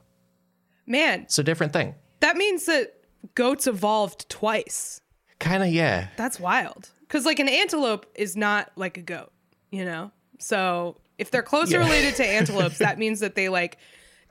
Man, 0.85 1.29
So 1.29 1.43
different 1.43 1.71
thing. 1.71 1.95
that 2.19 2.35
means 2.35 2.65
that 2.65 2.93
goats 3.35 3.67
evolved 3.67 4.27
twice. 4.29 4.99
Kind 5.39 5.63
of, 5.63 5.69
yeah. 5.69 6.07
That's 6.17 6.39
wild. 6.41 6.89
Because 7.01 7.25
like 7.25 7.39
an 7.39 7.47
antelope 7.47 8.05
is 8.15 8.35
not 8.35 8.69
like 8.75 8.97
a 8.97 9.01
goat, 9.01 9.31
you 9.71 9.85
know. 9.85 10.11
So 10.37 10.97
if 11.17 11.31
they're 11.31 11.41
closer 11.43 11.79
Yeah. 11.79 11.85
related 11.85 12.15
to 12.17 12.25
antelopes, 12.25 12.77
that 12.79 12.97
means 12.99 13.19
that 13.21 13.35
they 13.35 13.49
like 13.49 13.77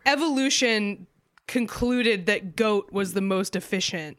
evolution 0.04 1.06
concluded 1.46 2.26
that 2.26 2.56
goat 2.56 2.90
was 2.92 3.12
the 3.12 3.20
most 3.20 3.56
efficient 3.56 4.16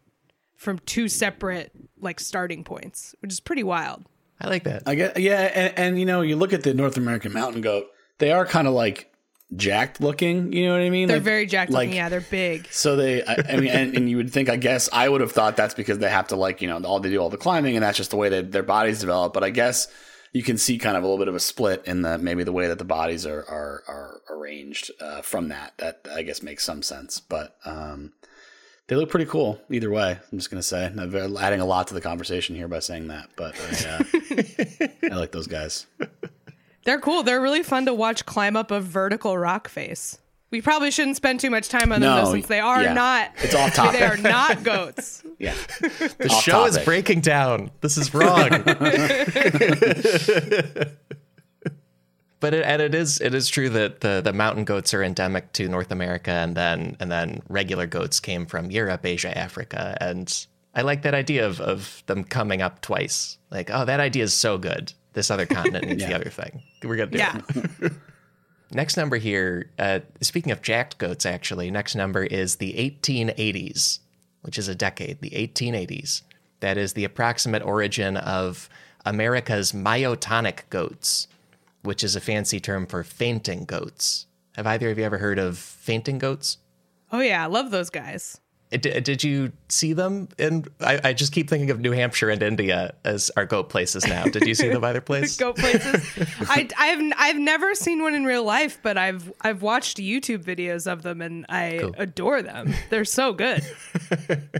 from 0.55 0.79
two 0.79 1.07
separate 1.07 1.71
like 1.99 2.19
starting 2.19 2.63
points, 2.63 3.15
which 3.21 3.31
is 3.31 3.39
pretty 3.39 3.63
wild. 3.63 4.05
I 4.39 4.47
like 4.47 4.63
that. 4.65 4.83
I 4.85 4.95
get 4.95 5.19
yeah, 5.19 5.41
and, 5.53 5.73
and 5.77 5.99
you 5.99 6.05
know, 6.05 6.21
you 6.21 6.35
look 6.35 6.53
at 6.53 6.63
the 6.63 6.73
North 6.73 6.97
American 6.97 7.33
mountain 7.33 7.61
goat; 7.61 7.87
they 8.19 8.31
are 8.31 8.45
kind 8.45 8.67
of 8.67 8.73
like 8.73 9.11
jacked 9.55 9.99
looking. 9.99 10.53
You 10.53 10.67
know 10.67 10.73
what 10.73 10.81
I 10.81 10.89
mean? 10.91 11.07
They're 11.07 11.17
Like- 11.17 11.23
very 11.23 11.45
jacked 11.47 11.71
like, 11.71 11.87
looking. 11.87 11.95
Yeah, 11.97 12.09
they're 12.09 12.21
big. 12.21 12.67
So 12.69 12.95
they, 12.95 13.23
I, 13.23 13.35
I 13.49 13.55
mean, 13.57 13.69
and, 13.69 13.95
and 13.97 14.09
you 14.09 14.17
would 14.17 14.31
think, 14.31 14.49
I 14.49 14.55
guess, 14.57 14.89
I 14.93 15.09
would 15.09 15.21
have 15.21 15.31
thought 15.31 15.55
that's 15.57 15.73
because 15.73 15.97
they 15.99 16.09
have 16.09 16.27
to 16.27 16.35
like, 16.35 16.61
you 16.61 16.67
know, 16.67 16.77
all 16.83 16.99
they 16.99 17.09
do 17.09 17.17
all 17.17 17.29
the 17.31 17.37
climbing, 17.37 17.75
and 17.75 17.83
that's 17.83 17.97
just 17.97 18.11
the 18.11 18.17
way 18.17 18.29
that 18.29 18.51
their 18.51 18.61
bodies 18.63 18.99
develop. 18.99 19.33
But 19.33 19.43
I 19.43 19.49
guess 19.49 19.87
you 20.37 20.43
can 20.43 20.59
see 20.59 20.77
kind 20.77 20.95
of 20.95 21.01
a 21.01 21.07
little 21.07 21.17
bit 21.17 21.27
of 21.27 21.33
a 21.33 21.39
split 21.39 21.81
in 21.87 22.03
the 22.03 22.19
maybe 22.19 22.43
the 22.43 22.51
way 22.51 22.67
that 22.67 22.77
the 22.77 22.85
bodies 22.85 23.25
are 23.25 23.43
are, 23.49 23.83
are 23.87 24.21
arranged 24.29 24.91
uh, 25.01 25.23
from 25.23 25.47
that. 25.47 25.73
That 25.79 26.05
I 26.13 26.21
guess 26.21 26.43
makes 26.43 26.63
some 26.63 26.83
sense. 26.83 27.19
But 27.19 27.55
um, 27.65 28.13
they 28.85 28.95
look 28.95 29.09
pretty 29.09 29.25
cool 29.25 29.59
either 29.71 29.89
way. 29.89 30.19
I'm 30.31 30.37
just 30.37 30.51
gonna 30.51 30.61
say, 30.61 30.85
I'm 30.85 31.37
adding 31.37 31.59
a 31.59 31.65
lot 31.65 31.87
to 31.87 31.95
the 31.95 32.01
conversation 32.01 32.55
here 32.55 32.67
by 32.67 32.77
saying 32.79 33.07
that. 33.07 33.29
But 33.35 33.55
I, 33.59 33.89
uh, 33.89 35.11
I 35.11 35.15
like 35.15 35.31
those 35.31 35.47
guys. 35.47 35.87
They're 36.85 36.99
cool. 36.99 37.23
They're 37.23 37.41
really 37.41 37.63
fun 37.63 37.87
to 37.87 37.93
watch 37.95 38.27
climb 38.27 38.55
up 38.55 38.69
a 38.69 38.79
vertical 38.79 39.39
rock 39.39 39.67
face. 39.67 40.19
We 40.49 40.61
probably 40.61 40.91
shouldn't 40.91 41.17
spend 41.17 41.39
too 41.41 41.49
much 41.49 41.67
time 41.67 41.91
on 41.91 41.99
them 41.99 42.09
No, 42.09 42.25
though, 42.25 42.31
since 42.31 42.47
they 42.47 42.61
are 42.61 42.81
yeah. 42.83 42.93
not. 42.93 43.31
It's 43.43 43.53
off 43.53 43.73
topic. 43.73 43.99
They 43.99 44.05
are 44.05 44.17
not 44.17 44.63
goats. 44.63 45.23
Yeah, 45.39 45.53
The 45.81 46.29
Off 46.31 46.41
show 46.43 46.65
is 46.65 46.79
breaking 46.79 47.21
down. 47.21 47.69
This 47.81 47.95
is 47.95 48.11
wrong. 48.11 48.49
but 52.39 52.53
it, 52.53 52.65
and 52.65 52.81
it 52.81 52.95
is 52.95 53.19
it 53.21 53.33
is 53.35 53.47
true 53.47 53.69
that 53.69 54.01
the 54.01 54.21
the 54.23 54.33
mountain 54.33 54.63
goats 54.63 54.93
are 54.93 55.03
endemic 55.03 55.53
to 55.53 55.67
North 55.67 55.91
America, 55.91 56.31
and 56.31 56.55
then 56.55 56.95
and 56.99 57.11
then 57.11 57.41
regular 57.49 57.85
goats 57.87 58.19
came 58.19 58.45
from 58.45 58.71
Europe, 58.71 59.05
Asia, 59.05 59.35
Africa, 59.37 59.95
and 60.01 60.47
I 60.75 60.81
like 60.81 61.03
that 61.03 61.13
idea 61.13 61.45
of 61.45 61.59
of 61.61 62.01
them 62.07 62.23
coming 62.23 62.61
up 62.63 62.81
twice. 62.81 63.37
Like, 63.51 63.69
oh, 63.71 63.85
that 63.85 63.99
idea 63.99 64.23
is 64.23 64.33
so 64.33 64.57
good. 64.57 64.93
This 65.13 65.29
other 65.31 65.45
continent 65.45 65.85
needs 65.87 66.05
the 66.05 66.13
other 66.15 66.29
thing. 66.29 66.63
We're 66.83 66.95
gonna 66.95 67.11
do 67.11 67.17
Yeah. 67.17 67.41
it. 67.81 67.93
Next 68.71 68.97
number 68.97 69.17
here, 69.17 69.69
uh, 69.79 69.99
speaking 70.21 70.51
of 70.51 70.61
jacked 70.61 70.97
goats, 70.97 71.25
actually, 71.25 71.71
next 71.71 71.95
number 71.95 72.23
is 72.23 72.57
the 72.57 72.73
1880s, 72.73 73.99
which 74.41 74.57
is 74.57 74.67
a 74.67 74.75
decade, 74.75 75.21
the 75.21 75.31
1880s. 75.31 76.23
That 76.59 76.77
is 76.77 76.93
the 76.93 77.05
approximate 77.05 77.63
origin 77.63 78.17
of 78.17 78.69
America's 79.05 79.71
myotonic 79.71 80.69
goats, 80.69 81.27
which 81.83 82.03
is 82.03 82.15
a 82.15 82.21
fancy 82.21 82.59
term 82.59 82.85
for 82.85 83.03
fainting 83.03 83.63
goats. 83.63 84.25
Have 84.55 84.67
either 84.67 84.89
of 84.89 84.97
you 84.97 85.05
ever 85.05 85.19
heard 85.19 85.39
of 85.39 85.57
fainting 85.57 86.17
goats? 86.17 86.57
Oh 87.11 87.21
yeah, 87.21 87.43
I 87.43 87.47
love 87.47 87.71
those 87.71 87.89
guys. 87.89 88.41
Did, 88.69 89.03
did 89.05 89.23
you 89.23 89.53
see 89.69 89.93
them? 89.93 90.27
And 90.37 90.67
I, 90.81 90.99
I 91.01 91.13
just 91.13 91.31
keep 91.31 91.49
thinking 91.49 91.69
of 91.71 91.79
New 91.79 91.93
Hampshire 91.93 92.29
and 92.29 92.43
India 92.43 92.93
as 93.05 93.31
our 93.37 93.45
goat 93.45 93.69
places 93.69 94.05
now. 94.05 94.25
Did 94.25 94.45
you 94.45 94.53
see 94.55 94.67
them 94.67 94.83
either 94.83 94.99
place? 95.11 95.37
Goat 95.37 95.55
places. 95.55 96.05
I, 96.49 96.67
I've 96.77 97.13
I've 97.17 97.37
never 97.37 97.75
seen 97.75 98.01
one 98.03 98.13
in 98.13 98.25
real 98.25 98.43
life, 98.43 98.77
but 98.83 98.97
I've 98.97 99.31
I've 99.41 99.61
watched 99.61 99.97
YouTube 99.97 100.43
videos 100.43 100.85
of 100.91 101.01
them 101.03 101.21
and 101.21 101.45
I 101.47 101.77
Cool. 101.81 101.95
adore 101.97 102.41
them. 102.41 102.73
They're 102.89 103.05
so 103.05 103.31
good. 103.33 103.63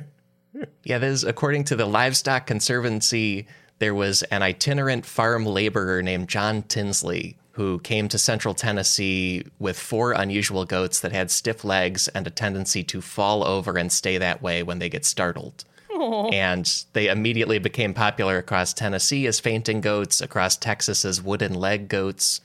Yeah, 0.84 0.98
there's 0.98 1.24
according 1.24 1.66
to 1.66 1.76
the 1.76 1.86
Livestock 1.86 2.48
Conservancy, 2.48 3.48
there 3.78 3.94
was 3.94 4.24
an 4.24 4.42
itinerant 4.42 5.06
farm 5.06 5.46
laborer 5.46 6.02
named 6.02 6.30
John 6.30 6.64
Tinsley 6.64 7.38
who 7.58 7.80
came 7.80 8.08
to 8.08 8.20
central 8.20 8.54
Tennessee 8.54 9.44
with 9.58 9.80
four 9.80 10.12
unusual 10.12 10.64
goats 10.64 11.00
that 11.00 11.12
had 11.12 11.32
stiff 11.32 11.66
legs 11.66 12.08
and 12.10 12.28
a 12.28 12.30
tendency 12.30 12.84
to 12.84 13.02
fall 13.02 13.44
over 13.44 13.80
and 13.80 13.92
stay 13.92 14.20
that 14.20 14.44
way 14.44 14.62
when 14.62 14.78
they 14.78 14.90
get 14.90 15.04
startled. 15.04 15.66
And 16.32 16.72
they 16.94 17.08
immediately 17.08 17.58
became 17.58 17.96
popular 17.96 18.38
across 18.38 18.74
Tennessee 18.74 19.26
as 19.26 19.40
fainting 19.40 19.82
goats, 19.82 20.22
across 20.22 20.56
Texas 20.56 21.04
as 21.04 21.20
wooden 21.20 21.56
leg 21.56 21.90
goats. 21.90 22.42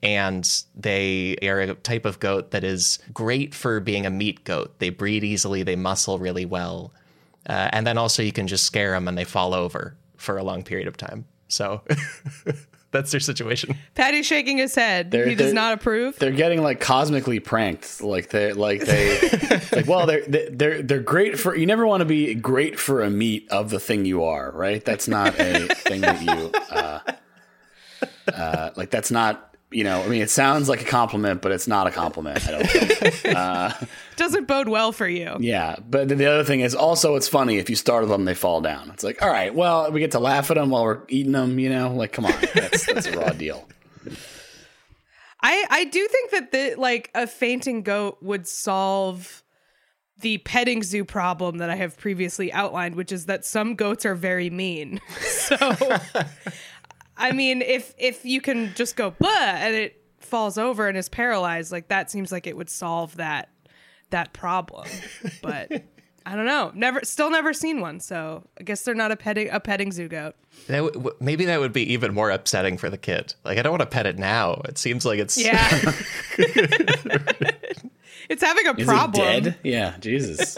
And 0.00 0.48
they 0.76 1.36
are 1.42 1.60
a 1.60 1.74
type 1.74 2.04
of 2.04 2.20
goat 2.20 2.52
that 2.52 2.62
is 2.62 3.00
great 3.12 3.56
for 3.56 3.80
being 3.80 4.06
a 4.06 4.10
meat 4.10 4.44
goat. 4.44 4.78
They 4.78 4.90
breed 4.90 5.24
easily, 5.24 5.64
they 5.64 5.74
muscle 5.74 6.20
really 6.20 6.44
well. 6.44 6.92
Uh, 7.48 7.68
and 7.72 7.84
then 7.84 7.98
also 7.98 8.22
you 8.22 8.32
can 8.32 8.46
just 8.46 8.64
scare 8.64 8.92
them 8.92 9.08
and 9.08 9.18
they 9.18 9.24
fall 9.24 9.54
over 9.54 9.96
for 10.16 10.38
a 10.38 10.44
long 10.44 10.62
period 10.62 10.86
of 10.86 10.96
time. 10.96 11.24
So 11.48 11.82
that's 12.92 13.10
their 13.10 13.20
situation. 13.20 13.76
Patty's 13.94 14.26
shaking 14.26 14.58
his 14.58 14.74
head. 14.74 15.10
They're- 15.10 15.26
he 15.28 15.34
does 15.34 15.46
they're- 15.46 15.54
not 15.54 15.72
approve. 15.74 16.16
they're 16.18 16.30
getting 16.30 16.62
like 16.62 16.78
cosmically 16.78 17.40
pranked. 17.40 18.00
Like 18.00 18.28
they, 18.28 18.52
like 18.52 18.82
they, 18.82 19.60
like 19.72 19.86
well, 19.86 20.06
they're 20.06 20.22
they're 20.26 20.82
they're 20.82 21.00
great 21.00 21.38
for. 21.40 21.56
You 21.56 21.66
never 21.66 21.86
want 21.86 22.02
to 22.02 22.04
be 22.04 22.34
great 22.34 22.78
for 22.78 23.02
a 23.02 23.10
meat 23.10 23.48
of 23.50 23.70
the 23.70 23.80
thing 23.80 24.04
you 24.04 24.22
are, 24.24 24.50
right? 24.52 24.84
That's 24.84 25.08
not 25.08 25.34
a 25.40 25.66
thing 25.74 26.02
that 26.02 26.22
you, 26.22 26.52
uh, 26.70 27.00
uh, 28.32 28.70
like 28.76 28.90
that's 28.90 29.10
not. 29.10 29.51
You 29.72 29.84
know, 29.84 30.02
I 30.02 30.08
mean, 30.08 30.22
it 30.22 30.30
sounds 30.30 30.68
like 30.68 30.82
a 30.82 30.84
compliment, 30.84 31.42
but 31.42 31.52
it's 31.52 31.66
not 31.66 31.86
a 31.86 31.90
compliment. 31.90 32.46
I 32.46 32.50
don't 32.50 32.66
think. 32.66 33.22
Uh, 33.32 33.72
Doesn't 34.16 34.46
bode 34.46 34.68
well 34.68 34.92
for 34.92 35.08
you. 35.08 35.36
Yeah, 35.40 35.76
but 35.88 36.08
the 36.08 36.26
other 36.26 36.44
thing 36.44 36.60
is 36.60 36.74
also 36.74 37.16
it's 37.16 37.28
funny 37.28 37.56
if 37.56 37.70
you 37.70 37.76
startle 37.76 38.08
them, 38.08 38.24
they 38.26 38.34
fall 38.34 38.60
down. 38.60 38.90
It's 38.90 39.02
like, 39.02 39.22
all 39.22 39.30
right, 39.30 39.54
well, 39.54 39.90
we 39.90 40.00
get 40.00 40.10
to 40.12 40.18
laugh 40.20 40.50
at 40.50 40.56
them 40.56 40.70
while 40.70 40.84
we're 40.84 41.00
eating 41.08 41.32
them. 41.32 41.58
You 41.58 41.70
know, 41.70 41.92
like 41.92 42.12
come 42.12 42.26
on, 42.26 42.34
that's 42.54 42.86
that's 42.86 43.06
a 43.06 43.18
raw 43.18 43.30
deal. 43.30 43.66
I 45.40 45.64
I 45.70 45.84
do 45.84 46.06
think 46.06 46.30
that 46.32 46.52
the 46.52 46.74
like 46.78 47.10
a 47.14 47.26
fainting 47.26 47.82
goat 47.82 48.18
would 48.20 48.46
solve 48.46 49.42
the 50.20 50.38
petting 50.38 50.82
zoo 50.82 51.04
problem 51.04 51.58
that 51.58 51.68
I 51.70 51.74
have 51.76 51.96
previously 51.96 52.52
outlined, 52.52 52.94
which 52.94 53.10
is 53.12 53.26
that 53.26 53.44
some 53.44 53.74
goats 53.74 54.06
are 54.06 54.14
very 54.14 54.50
mean. 54.50 55.00
So 55.42 55.56
I 57.16 57.32
mean, 57.32 57.62
if 57.62 57.94
if 57.98 58.24
you 58.24 58.40
can 58.40 58.72
just 58.74 58.96
go 58.96 59.10
blah 59.10 59.30
and 59.30 59.74
it 59.74 60.00
falls 60.20 60.56
over 60.58 60.88
and 60.88 60.96
is 60.96 61.08
paralyzed, 61.08 61.70
like 61.72 61.88
that 61.88 62.10
seems 62.10 62.32
like 62.32 62.46
it 62.46 62.56
would 62.56 62.70
solve 62.70 63.16
that 63.16 63.50
that 64.10 64.32
problem. 64.32 64.88
But 65.42 65.70
I 66.26 66.36
don't 66.36 66.46
know. 66.46 66.70
Never, 66.74 67.00
still 67.04 67.30
never 67.30 67.52
seen 67.52 67.80
one. 67.80 67.98
So 67.98 68.44
I 68.58 68.62
guess 68.62 68.82
they're 68.82 68.94
not 68.94 69.10
a 69.10 69.16
petting 69.16 69.50
a 69.50 69.58
petting 69.60 69.90
zoo 69.92 70.06
goat. 70.08 70.34
That 70.68 70.76
w- 70.76 70.92
w- 70.92 71.16
maybe 71.20 71.44
that 71.46 71.58
would 71.60 71.72
be 71.72 71.92
even 71.92 72.14
more 72.14 72.30
upsetting 72.30 72.78
for 72.78 72.88
the 72.90 72.98
kid. 72.98 73.34
Like, 73.44 73.58
I 73.58 73.62
don't 73.62 73.72
want 73.72 73.80
to 73.80 73.86
pet 73.86 74.06
it 74.06 74.18
now. 74.18 74.62
It 74.66 74.78
seems 74.78 75.04
like 75.04 75.18
it's 75.18 75.36
Yeah. 75.36 75.68
it's 78.28 78.42
having 78.42 78.66
a 78.68 78.74
Is 78.78 78.86
problem. 78.86 79.26
it 79.26 79.40
dead? 79.44 79.56
Yeah, 79.64 79.96
Jesus. 79.98 80.56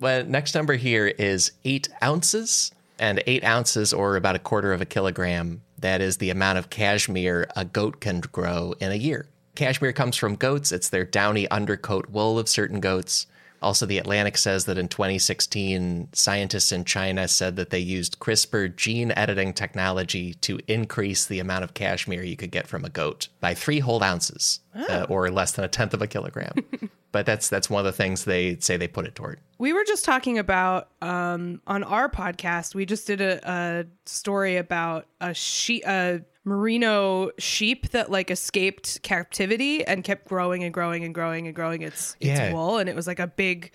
Well, 0.00 0.24
next 0.24 0.54
number 0.54 0.76
here 0.76 1.08
is 1.08 1.52
eight 1.66 1.90
ounces, 2.02 2.72
and 2.98 3.22
eight 3.26 3.44
ounces, 3.44 3.92
or 3.92 4.16
about 4.16 4.34
a 4.34 4.38
quarter 4.38 4.72
of 4.72 4.80
a 4.80 4.86
kilogram, 4.86 5.60
that 5.78 6.00
is 6.00 6.16
the 6.16 6.30
amount 6.30 6.58
of 6.58 6.70
cashmere 6.70 7.46
a 7.54 7.66
goat 7.66 8.00
can 8.00 8.20
grow 8.20 8.74
in 8.80 8.92
a 8.92 8.96
year. 8.96 9.26
Cashmere 9.56 9.92
comes 9.92 10.16
from 10.16 10.36
goats, 10.36 10.72
it's 10.72 10.88
their 10.88 11.04
downy 11.04 11.46
undercoat 11.50 12.08
wool 12.08 12.38
of 12.38 12.48
certain 12.48 12.80
goats. 12.80 13.26
Also, 13.62 13.84
The 13.86 13.98
Atlantic 13.98 14.38
says 14.38 14.64
that 14.64 14.78
in 14.78 14.88
2016, 14.88 16.08
scientists 16.12 16.72
in 16.72 16.84
China 16.84 17.28
said 17.28 17.56
that 17.56 17.70
they 17.70 17.78
used 17.78 18.18
CRISPR 18.18 18.74
gene 18.74 19.12
editing 19.12 19.52
technology 19.52 20.34
to 20.34 20.58
increase 20.66 21.26
the 21.26 21.40
amount 21.40 21.64
of 21.64 21.74
cashmere 21.74 22.22
you 22.22 22.36
could 22.36 22.50
get 22.50 22.66
from 22.66 22.84
a 22.84 22.88
goat 22.88 23.28
by 23.40 23.54
three 23.54 23.80
whole 23.80 24.02
ounces, 24.02 24.60
uh, 24.74 25.06
or 25.08 25.30
less 25.30 25.52
than 25.52 25.64
a 25.64 25.68
tenth 25.68 25.92
of 25.92 26.00
a 26.00 26.06
kilogram. 26.06 26.54
but 27.12 27.26
that's 27.26 27.48
that's 27.48 27.68
one 27.68 27.80
of 27.80 27.84
the 27.84 27.92
things 27.96 28.24
they 28.24 28.56
say 28.60 28.76
they 28.76 28.88
put 28.88 29.06
it 29.06 29.14
toward. 29.14 29.40
We 29.58 29.72
were 29.72 29.84
just 29.84 30.04
talking 30.04 30.38
about 30.38 30.88
um, 31.02 31.60
on 31.66 31.84
our 31.84 32.08
podcast. 32.08 32.74
We 32.74 32.86
just 32.86 33.06
did 33.06 33.20
a, 33.20 33.40
a 33.44 33.84
story 34.06 34.56
about 34.56 35.06
a 35.20 35.34
she 35.34 35.82
a 35.82 36.22
merino 36.50 37.30
sheep 37.38 37.90
that 37.90 38.10
like 38.10 38.30
escaped 38.30 39.00
captivity 39.02 39.84
and 39.86 40.02
kept 40.02 40.28
growing 40.28 40.64
and 40.64 40.74
growing 40.74 41.04
and 41.04 41.14
growing 41.14 41.46
and 41.46 41.54
growing 41.54 41.82
its 41.82 42.16
its 42.20 42.38
Yeah. 42.40 42.52
wool, 42.52 42.78
and 42.78 42.88
it 42.88 42.96
was 42.96 43.06
like 43.06 43.20
a 43.20 43.28
big 43.28 43.70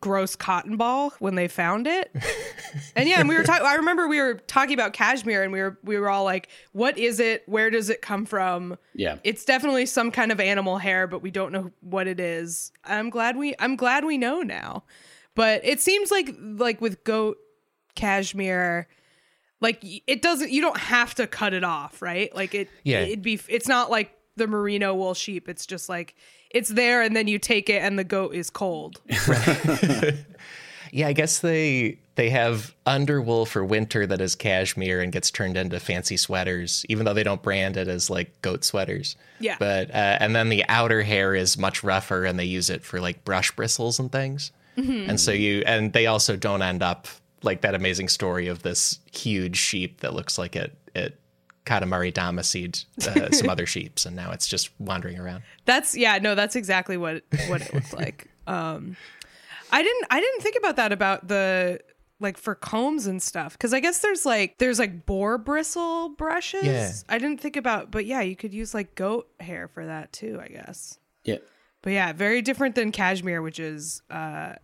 gross 0.00 0.36
cotton 0.36 0.76
ball 0.76 1.14
when 1.18 1.34
they 1.34 1.48
found 1.48 1.86
it. 1.86 2.14
and 2.96 3.08
yeah, 3.08 3.20
and 3.20 3.28
we 3.28 3.36
were 3.36 3.44
talking. 3.44 3.64
I 3.66 3.76
remember 3.76 4.06
we 4.08 4.20
were 4.20 4.34
talking 4.34 4.74
about 4.74 4.92
cashmere, 4.92 5.42
and 5.44 5.52
we 5.52 5.60
were 5.60 5.78
we 5.84 5.96
were 5.98 6.10
all 6.10 6.24
like, 6.24 6.48
"What 6.72 6.98
is 6.98 7.20
it? 7.20 7.44
Where 7.46 7.70
does 7.70 7.88
it 7.88 8.02
come 8.02 8.26
from?" 8.26 8.76
Yeah. 8.94 9.16
it's 9.24 9.44
definitely 9.44 9.86
some 9.86 10.10
kind 10.10 10.30
of 10.32 10.40
animal 10.40 10.78
hair, 10.78 11.06
but 11.06 11.22
we 11.22 11.30
don't 11.30 11.52
know 11.52 11.70
what 11.80 12.06
it 12.08 12.18
is. 12.20 12.72
I'm 12.84 13.08
glad 13.10 13.36
we 13.36 13.54
I'm 13.60 13.76
glad 13.76 14.04
we 14.04 14.18
know 14.18 14.42
now. 14.42 14.82
But 15.34 15.60
it 15.64 15.80
seems 15.80 16.10
like 16.10 16.34
like 16.38 16.80
with 16.82 17.04
goat 17.04 17.38
cashmere, 17.94 18.88
like 19.62 19.82
it 20.06 20.20
doesn't 20.20 20.50
you 20.50 20.60
don't 20.60 20.76
have 20.76 21.14
to 21.14 21.26
cut 21.26 21.54
it 21.54 21.64
off, 21.64 22.02
right? 22.02 22.34
Like 22.36 22.54
it 22.54 22.68
Yeah. 22.84 23.00
it'd 23.00 23.22
be 23.22 23.40
it's 23.48 23.66
not 23.68 23.90
like 23.90 24.14
the 24.36 24.46
merino 24.46 24.94
wool 24.94 25.14
sheep. 25.14 25.48
It's 25.48 25.64
just 25.64 25.88
like 25.88 26.14
it's 26.50 26.68
there 26.68 27.00
and 27.00 27.16
then 27.16 27.28
you 27.28 27.38
take 27.38 27.70
it 27.70 27.82
and 27.82 27.98
the 27.98 28.04
goat 28.04 28.34
is 28.34 28.50
cold. 28.50 29.00
Yeah, 30.94 31.08
I 31.08 31.14
guess 31.14 31.38
they 31.38 31.98
they 32.16 32.28
have 32.28 32.74
underwool 32.86 33.48
for 33.48 33.64
winter 33.64 34.06
that 34.06 34.20
is 34.20 34.34
cashmere 34.34 35.00
and 35.00 35.10
gets 35.10 35.30
turned 35.30 35.56
into 35.56 35.80
fancy 35.80 36.18
sweaters, 36.18 36.84
even 36.90 37.06
though 37.06 37.14
they 37.14 37.22
don't 37.22 37.42
brand 37.42 37.78
it 37.78 37.88
as 37.88 38.10
like 38.10 38.42
goat 38.42 38.62
sweaters. 38.62 39.16
Yeah. 39.40 39.56
But 39.58 39.88
uh, 39.90 40.18
and 40.20 40.36
then 40.36 40.50
the 40.50 40.62
outer 40.68 41.00
hair 41.02 41.34
is 41.34 41.56
much 41.56 41.82
rougher, 41.82 42.26
and 42.26 42.38
they 42.38 42.44
use 42.44 42.68
it 42.68 42.84
for 42.84 43.00
like 43.00 43.24
brush 43.24 43.52
bristles 43.52 43.98
and 43.98 44.12
things. 44.12 44.52
And 44.76 45.18
so 45.18 45.32
you 45.32 45.62
and 45.66 45.94
they 45.94 46.06
also 46.06 46.36
don't 46.36 46.60
end 46.60 46.82
up 46.82 47.06
like 47.42 47.60
that 47.62 47.74
amazing 47.74 48.08
story 48.08 48.46
of 48.48 48.62
this 48.62 48.98
huge 49.12 49.56
sheep 49.56 50.00
that 50.00 50.14
looks 50.14 50.38
like 50.38 50.56
it 50.56 50.76
it 50.94 51.18
Katamari 51.64 52.12
Damacy'd 52.12 52.84
uh, 53.06 53.30
some 53.30 53.48
other 53.48 53.66
sheeps, 53.66 54.04
and 54.04 54.16
now 54.16 54.32
it's 54.32 54.48
just 54.48 54.70
wandering 54.80 55.18
around. 55.18 55.42
That's 55.64 55.96
yeah, 55.96 56.18
no, 56.18 56.34
that's 56.34 56.56
exactly 56.56 56.96
what 56.96 57.22
what 57.48 57.62
it 57.62 57.72
looked 57.74 57.92
like. 57.92 58.28
Um 58.44 58.96
I 59.70 59.84
didn't 59.84 60.06
I 60.10 60.18
didn't 60.18 60.40
think 60.40 60.56
about 60.58 60.74
that 60.74 60.90
about 60.90 61.28
the 61.28 61.78
like 62.18 62.36
for 62.36 62.56
combs 62.56 63.06
and 63.06 63.22
stuff 63.22 63.56
cuz 63.56 63.72
I 63.72 63.78
guess 63.78 64.00
there's 64.00 64.26
like 64.26 64.58
there's 64.58 64.80
like 64.80 65.06
boar 65.06 65.38
bristle 65.38 66.08
brushes. 66.08 66.64
Yeah. 66.64 66.92
I 67.08 67.18
didn't 67.18 67.40
think 67.40 67.56
about 67.56 67.92
but 67.92 68.04
yeah, 68.04 68.20
you 68.20 68.34
could 68.34 68.52
use 68.52 68.74
like 68.74 68.96
goat 68.96 69.28
hair 69.38 69.68
for 69.68 69.86
that 69.86 70.12
too, 70.12 70.40
I 70.42 70.48
guess. 70.48 70.98
Yeah. 71.22 71.38
But 71.82 71.92
yeah, 71.92 72.12
very 72.12 72.42
different 72.42 72.74
than 72.74 72.90
cashmere 72.90 73.40
which 73.40 73.60
is 73.60 74.02
uh 74.10 74.54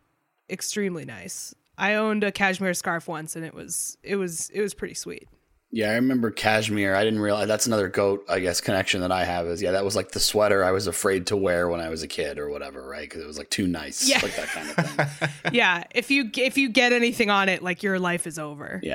extremely 0.50 1.04
nice. 1.04 1.54
I 1.78 1.94
owned 1.94 2.24
a 2.24 2.32
cashmere 2.32 2.74
scarf 2.74 3.08
once 3.08 3.36
and 3.36 3.44
it 3.44 3.54
was 3.54 3.96
it 4.02 4.16
was 4.16 4.50
it 4.50 4.60
was 4.60 4.74
pretty 4.74 4.94
sweet. 4.94 5.28
Yeah, 5.70 5.90
I 5.90 5.96
remember 5.96 6.30
cashmere. 6.30 6.94
I 6.94 7.04
didn't 7.04 7.20
realize 7.20 7.46
that's 7.46 7.66
another 7.66 7.88
goat, 7.88 8.24
I 8.26 8.40
guess, 8.40 8.62
connection 8.62 9.02
that 9.02 9.12
I 9.12 9.24
have 9.24 9.46
is 9.46 9.60
yeah, 9.60 9.72
that 9.72 9.84
was 9.84 9.94
like 9.94 10.12
the 10.12 10.18
sweater 10.18 10.64
I 10.64 10.70
was 10.70 10.86
afraid 10.86 11.26
to 11.26 11.36
wear 11.36 11.68
when 11.68 11.78
I 11.78 11.90
was 11.90 12.02
a 12.02 12.08
kid 12.08 12.38
or 12.38 12.48
whatever, 12.48 12.88
right? 12.88 13.02
Because 13.02 13.22
it 13.22 13.26
was 13.26 13.36
like 13.36 13.50
too 13.50 13.66
nice, 13.66 14.08
Yeah. 14.08 14.18
like 14.22 14.34
that 14.36 14.48
kind 14.48 14.70
of 14.70 15.12
thing. 15.12 15.28
yeah, 15.52 15.84
if 15.94 16.10
you 16.10 16.30
if 16.38 16.56
you 16.56 16.70
get 16.70 16.94
anything 16.94 17.28
on 17.28 17.50
it 17.50 17.62
like 17.62 17.82
your 17.82 17.98
life 17.98 18.26
is 18.26 18.38
over. 18.38 18.80
Yeah, 18.82 18.94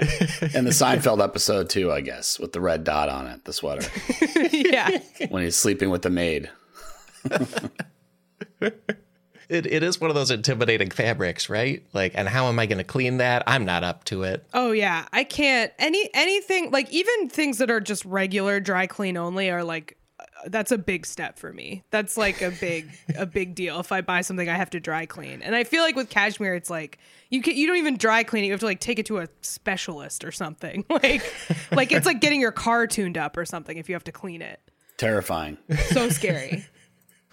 and 0.55 0.65
the 0.65 0.71
Seinfeld 0.71 1.23
episode 1.23 1.69
too, 1.69 1.91
I 1.91 2.01
guess, 2.01 2.39
with 2.39 2.53
the 2.53 2.59
red 2.59 2.83
dot 2.83 3.07
on 3.07 3.27
it, 3.27 3.45
the 3.45 3.53
sweater 3.53 3.87
yeah. 4.51 4.97
when 5.29 5.43
he's 5.43 5.55
sleeping 5.55 5.91
with 5.91 6.01
the 6.01 6.09
maid. 6.09 6.49
It, 9.53 9.67
it 9.67 9.83
is 9.83 10.01
one 10.01 10.09
of 10.09 10.15
those 10.15 10.31
intimidating 10.31 10.89
fabrics, 10.89 11.47
right? 11.47 11.83
Like, 11.93 12.13
and 12.15 12.27
how 12.27 12.47
am 12.47 12.57
I 12.57 12.65
going 12.65 12.79
to 12.79 12.83
clean 12.83 13.17
that? 13.17 13.43
I'm 13.45 13.65
not 13.65 13.83
up 13.83 14.03
to 14.05 14.23
it. 14.23 14.45
Oh 14.53 14.71
yeah, 14.71 15.05
I 15.13 15.23
can't 15.23 15.71
any 15.77 16.09
anything 16.15 16.71
like 16.71 16.91
even 16.91 17.29
things 17.29 17.59
that 17.59 17.69
are 17.69 17.79
just 17.79 18.03
regular 18.03 18.59
dry 18.59 18.87
clean 18.87 19.15
only 19.15 19.51
are 19.51 19.63
like 19.63 19.97
uh, 20.19 20.23
that's 20.47 20.71
a 20.71 20.77
big 20.77 21.05
step 21.05 21.37
for 21.37 21.53
me. 21.53 21.83
That's 21.91 22.17
like 22.17 22.41
a 22.41 22.49
big 22.49 22.89
a 23.15 23.27
big 23.27 23.53
deal. 23.53 23.79
If 23.79 23.91
I 23.91 24.01
buy 24.01 24.21
something, 24.21 24.49
I 24.49 24.55
have 24.55 24.71
to 24.71 24.79
dry 24.79 25.05
clean, 25.05 25.43
and 25.43 25.55
I 25.55 25.65
feel 25.65 25.83
like 25.83 25.95
with 25.95 26.09
cashmere, 26.09 26.55
it's 26.55 26.71
like 26.71 26.97
you 27.29 27.43
can 27.43 27.55
you 27.55 27.67
don't 27.67 27.77
even 27.77 27.97
dry 27.97 28.23
clean 28.23 28.43
it. 28.43 28.47
You 28.47 28.53
have 28.53 28.59
to 28.61 28.65
like 28.65 28.79
take 28.79 28.97
it 28.97 29.05
to 29.07 29.19
a 29.19 29.27
specialist 29.41 30.23
or 30.23 30.31
something. 30.31 30.83
Like 30.89 31.23
like 31.71 31.91
it's 31.91 32.07
like 32.07 32.21
getting 32.21 32.41
your 32.41 32.51
car 32.51 32.87
tuned 32.87 33.19
up 33.19 33.37
or 33.37 33.45
something 33.45 33.77
if 33.77 33.87
you 33.87 33.93
have 33.93 34.03
to 34.05 34.11
clean 34.11 34.41
it. 34.41 34.59
Terrifying. 34.97 35.57
So 35.89 36.09
scary. 36.09 36.65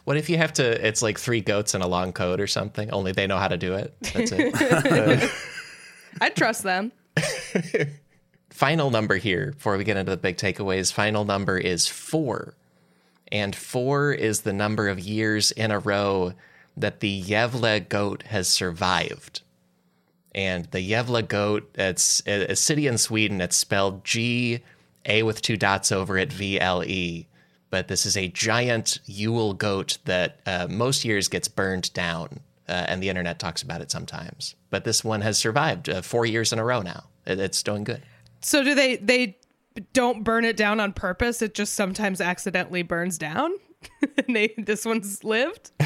What 0.05 0.17
if 0.17 0.31
you 0.31 0.39
have 0.39 0.53
to? 0.55 0.87
It's 0.87 1.03
like 1.03 1.19
three 1.19 1.41
goats 1.41 1.75
in 1.75 1.83
a 1.83 1.87
long 1.87 2.13
coat 2.13 2.41
or 2.41 2.47
something. 2.47 2.91
Only 2.91 3.13
they 3.13 3.27
know 3.27 3.39
how 3.39 3.49
to 3.49 3.57
do 3.57 3.75
it. 3.75 3.95
That's 4.01 4.33
it. 4.33 5.31
I'd 6.21 6.37
trust 6.37 6.63
them. 6.63 6.93
final 8.51 8.91
number 8.91 9.17
here 9.17 9.53
before 9.53 9.79
we 9.79 9.85
get 9.85 9.97
into 9.97 10.11
the 10.11 10.17
big 10.17 10.37
takeaways. 10.37 10.93
Final 10.93 11.25
number 11.25 11.57
is 11.57 11.87
four, 11.87 12.55
and 13.33 13.55
four 13.55 14.13
is 14.13 14.43
the 14.43 14.53
number 14.53 14.89
of 14.89 15.01
years 15.01 15.51
in 15.53 15.71
a 15.71 15.79
row 15.79 16.35
that 16.77 17.01
the 17.01 17.23
Gävle 17.23 17.89
goat 17.89 18.25
has 18.25 18.49
survived. 18.49 19.43
And 20.35 20.67
the 20.67 20.91
Gävle 20.91 21.27
goat, 21.27 21.71
it's 21.75 22.23
a, 22.27 22.53
a 22.53 22.57
city 22.57 22.87
in 22.87 22.99
Sweden. 22.99 23.41
It's 23.41 23.57
spelled 23.57 24.05
G 24.05 24.61
A 25.07 25.23
with 25.23 25.43
two 25.43 25.57
dots 25.57 25.91
over 25.91 26.19
it, 26.19 26.33
V 26.33 26.61
L 26.61 26.85
E. 26.85 27.27
But 27.71 27.89
this 27.89 28.05
is 28.05 28.17
a 28.17 28.29
giant 28.29 28.99
Yule 29.07 29.55
goat 29.55 29.99
that 30.05 30.41
uh, 30.45 30.67
most 30.69 31.05
years 31.05 31.29
gets 31.29 31.49
burned 31.49 31.93
down, 31.93 32.41
uh, 32.69 32.87
and 32.89 33.03
the 33.03 33.09
internet 33.09 33.39
talks 33.39 33.63
about 33.63 33.81
it 33.81 33.91
sometimes. 33.91 34.57
But 34.71 34.85
this 34.85 35.05
one 35.05 35.21
has 35.21 35.39
survived 35.39 35.89
uh, 35.89 36.03
four 36.03 36.27
years 36.27 36.53
in 36.53 36.59
a 36.59 36.65
row 36.65 36.83
now. 36.83 37.05
It's 37.27 37.63
doing 37.63 37.85
good. 37.85 38.03
So 38.41 38.65
do 38.65 38.75
they 38.75 38.97
they 38.97 39.39
don't 39.93 40.25
burn 40.25 40.45
it 40.45 40.57
down 40.57 40.81
on 40.81 40.93
purpose? 40.93 41.43
It 41.43 41.55
just 41.55 41.75
sometimes 41.75 42.21
accidentally 42.21 42.83
burns 42.83 43.19
down. 43.19 43.53
and 44.27 44.37
they 44.37 44.55
this 44.59 44.85
one's 44.85 45.25
lived. 45.25 45.71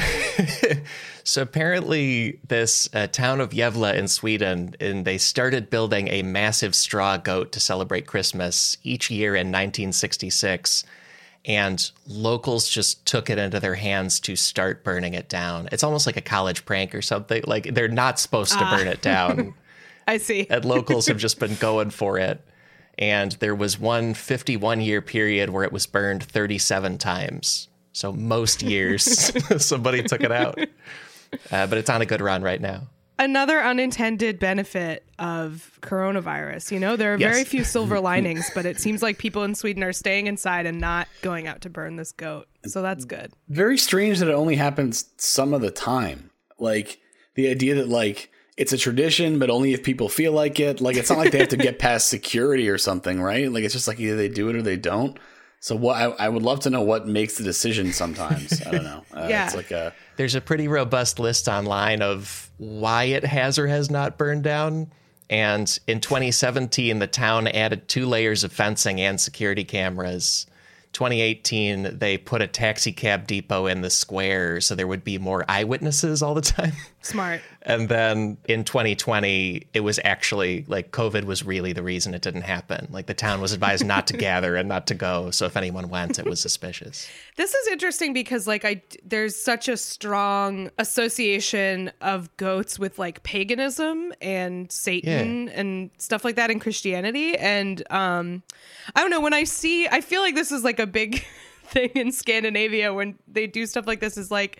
So 1.27 1.41
apparently, 1.41 2.39
this 2.47 2.87
uh, 2.93 3.07
town 3.07 3.41
of 3.41 3.49
Gävle 3.49 3.95
in 3.95 4.07
Sweden, 4.07 4.75
and 4.79 5.05
they 5.05 5.17
started 5.17 5.71
building 5.71 6.07
a 6.09 6.21
massive 6.21 6.75
straw 6.75 7.17
goat 7.17 7.51
to 7.53 7.59
celebrate 7.59 8.05
Christmas 8.05 8.77
each 8.83 9.09
year 9.09 9.33
in 9.33 9.47
1966. 9.47 10.83
And 11.47 11.91
locals 12.07 12.67
just 12.67 13.05
took 13.05 13.29
it 13.29 13.37
into 13.37 13.59
their 13.59 13.75
hands 13.75 14.19
to 14.21 14.35
start 14.35 14.83
burning 14.83 15.13
it 15.13 15.29
down. 15.29 15.69
It's 15.71 15.83
almost 15.83 16.07
like 16.07 16.17
a 16.17 16.21
college 16.21 16.65
prank 16.65 16.95
or 16.95 17.01
something. 17.03 17.43
Like 17.45 17.73
they're 17.75 17.87
not 17.87 18.19
supposed 18.19 18.53
to 18.53 18.65
burn 18.65 18.87
it 18.87 19.01
down. 19.01 19.53
I 20.07 20.17
see. 20.17 20.47
and 20.49 20.65
locals 20.65 21.07
have 21.07 21.17
just 21.19 21.39
been 21.39 21.55
going 21.55 21.91
for 21.91 22.17
it. 22.17 22.41
And 22.97 23.33
there 23.33 23.55
was 23.55 23.79
one 23.79 24.13
51 24.13 24.81
year 24.81 25.01
period 25.01 25.49
where 25.49 25.63
it 25.63 25.71
was 25.71 25.85
burned 25.85 26.23
37 26.23 26.97
times. 26.97 27.67
So 27.91 28.11
most 28.11 28.61
years 28.63 29.03
somebody 29.63 30.03
took 30.03 30.21
it 30.21 30.31
out. 30.31 30.59
Uh, 31.51 31.67
but 31.67 31.77
it's 31.77 31.89
on 31.89 32.01
a 32.01 32.05
good 32.05 32.21
run 32.21 32.41
right 32.41 32.61
now. 32.61 32.83
Another 33.17 33.61
unintended 33.61 34.39
benefit 34.39 35.05
of 35.19 35.79
coronavirus. 35.81 36.71
You 36.71 36.79
know, 36.79 36.95
there 36.95 37.13
are 37.13 37.17
Yes. 37.17 37.31
very 37.33 37.45
few 37.45 37.63
silver 37.63 37.99
linings, 38.11 38.49
but 38.53 38.65
it 38.65 38.79
seems 38.79 39.01
like 39.01 39.17
people 39.17 39.43
in 39.43 39.55
Sweden 39.55 39.83
are 39.83 39.93
staying 39.93 40.27
inside 40.27 40.65
and 40.65 40.79
not 40.81 41.07
going 41.21 41.47
out 41.47 41.61
to 41.61 41.69
burn 41.69 41.95
this 41.95 42.11
goat. 42.11 42.47
So 42.65 42.81
that's 42.81 43.05
good. 43.05 43.31
Very 43.47 43.77
strange 43.77 44.19
that 44.19 44.27
it 44.27 44.33
only 44.33 44.55
happens 44.55 45.05
some 45.17 45.53
of 45.53 45.61
the 45.61 45.71
time. 45.71 46.29
Like 46.59 46.99
the 47.35 47.47
idea 47.49 47.75
that 47.75 47.87
like 47.87 48.31
it's 48.57 48.73
a 48.73 48.77
tradition, 48.77 49.39
but 49.39 49.49
only 49.49 49.73
if 49.73 49.83
people 49.83 50.09
feel 50.09 50.31
like 50.33 50.59
it. 50.59 50.81
Like 50.81 50.97
it's 50.97 51.09
not 51.09 51.17
like 51.19 51.31
they 51.31 51.39
have 51.39 51.49
to 51.49 51.57
get 51.57 51.79
past 51.79 52.09
security 52.09 52.67
or 52.69 52.77
something, 52.77 53.21
right? 53.21 53.51
Like 53.51 53.63
it's 53.63 53.73
just 53.73 53.87
like 53.87 53.99
either 53.99 54.15
they 54.17 54.29
do 54.29 54.49
it 54.49 54.55
or 54.55 54.61
they 54.61 54.77
don't. 54.77 55.17
So 55.61 55.75
what 55.75 55.95
I, 55.95 56.05
I 56.25 56.29
would 56.29 56.43
love 56.43 56.59
to 56.61 56.69
know 56.69 56.81
what 56.81 57.07
makes 57.07 57.37
the 57.37 57.43
decision 57.43 57.91
sometimes. 57.91 58.61
I 58.65 58.71
don't 58.71 58.83
know. 58.83 59.03
Uh, 59.13 59.27
Yeah. 59.29 59.45
It's 59.45 59.55
like 59.55 59.71
a 59.71 59.93
There's 60.17 60.35
a 60.35 60.41
pretty 60.41 60.67
robust 60.67 61.19
list 61.19 61.47
online 61.47 62.01
of 62.01 62.49
why 62.57 63.05
it 63.05 63.23
has 63.25 63.59
or 63.59 63.67
has 63.67 63.89
not 63.89 64.17
burned 64.17 64.43
down. 64.43 64.91
And 65.29 65.77
in 65.87 66.01
2017, 66.01 66.99
the 66.99 67.07
town 67.07 67.47
added 67.47 67.87
two 67.87 68.05
layers 68.05 68.43
of 68.43 68.53
fencing 68.53 69.01
and 69.01 69.19
security 69.19 69.63
cameras. 69.63 70.45
2018, 70.93 71.97
they 71.97 72.17
put 72.17 72.41
a 72.41 72.47
taxi 72.47 72.91
cab 72.93 73.27
depot 73.27 73.65
in 73.65 73.81
the 73.81 73.89
square 73.89 74.61
so 74.61 74.75
there 74.75 74.87
would 74.87 75.03
be 75.03 75.17
more 75.17 75.43
eyewitnesses 75.49 76.21
all 76.21 76.33
the 76.33 76.41
time. 76.41 76.73
Smart. 77.05 77.41
And 77.61 77.87
then 77.87 78.37
in 78.45 78.63
2020, 78.63 79.67
it 79.75 79.81
was 79.81 79.99
actually 80.03 80.65
like 80.67 80.91
COVID 80.91 81.25
was 81.25 81.45
really 81.45 81.71
the 81.71 81.83
reason 81.83 82.15
it 82.15 82.23
didn't 82.23 82.41
happen. 82.41 82.87
Like 82.89 83.05
the 83.05 83.13
town 83.13 83.41
was 83.41 83.53
advised 83.53 83.85
not 83.85 84.07
to 84.07 84.17
gather 84.17 84.55
and 84.55 84.67
not 84.67 84.87
to 84.87 84.95
go. 84.95 85.29
So 85.29 85.45
if 85.45 85.55
anyone 85.55 85.89
went, 85.89 86.17
it 86.17 86.25
was 86.25 86.41
suspicious. 86.41 87.07
This 87.37 87.53
is 87.53 87.67
interesting 87.67 88.11
because 88.11 88.47
like 88.47 88.65
I 88.65 88.81
there's 89.03 89.35
such 89.35 89.67
a 89.67 89.77
strong 89.77 90.71
association 90.79 91.91
of 92.01 92.35
goats 92.37 92.79
with 92.79 92.97
like 92.97 93.21
paganism 93.21 94.11
and 94.19 94.71
Satan 94.71 95.49
and 95.49 95.91
stuff 95.99 96.25
like 96.25 96.37
that 96.37 96.49
in 96.49 96.59
Christianity 96.59 97.37
and 97.37 97.83
um 97.91 98.41
I 98.95 99.01
don't 99.01 99.11
know 99.11 99.21
when 99.21 99.33
I 99.33 99.43
see 99.43 99.87
I 99.87 100.01
feel 100.01 100.21
like 100.21 100.33
this 100.33 100.51
is 100.51 100.63
like 100.63 100.79
a 100.79 100.87
big 100.87 101.23
thing 101.65 101.91
in 101.93 102.11
Scandinavia 102.11 102.95
when 102.95 103.19
they 103.27 103.45
do 103.45 103.67
stuff 103.67 103.85
like 103.85 103.99
this 103.99 104.17
is 104.17 104.31
like 104.31 104.59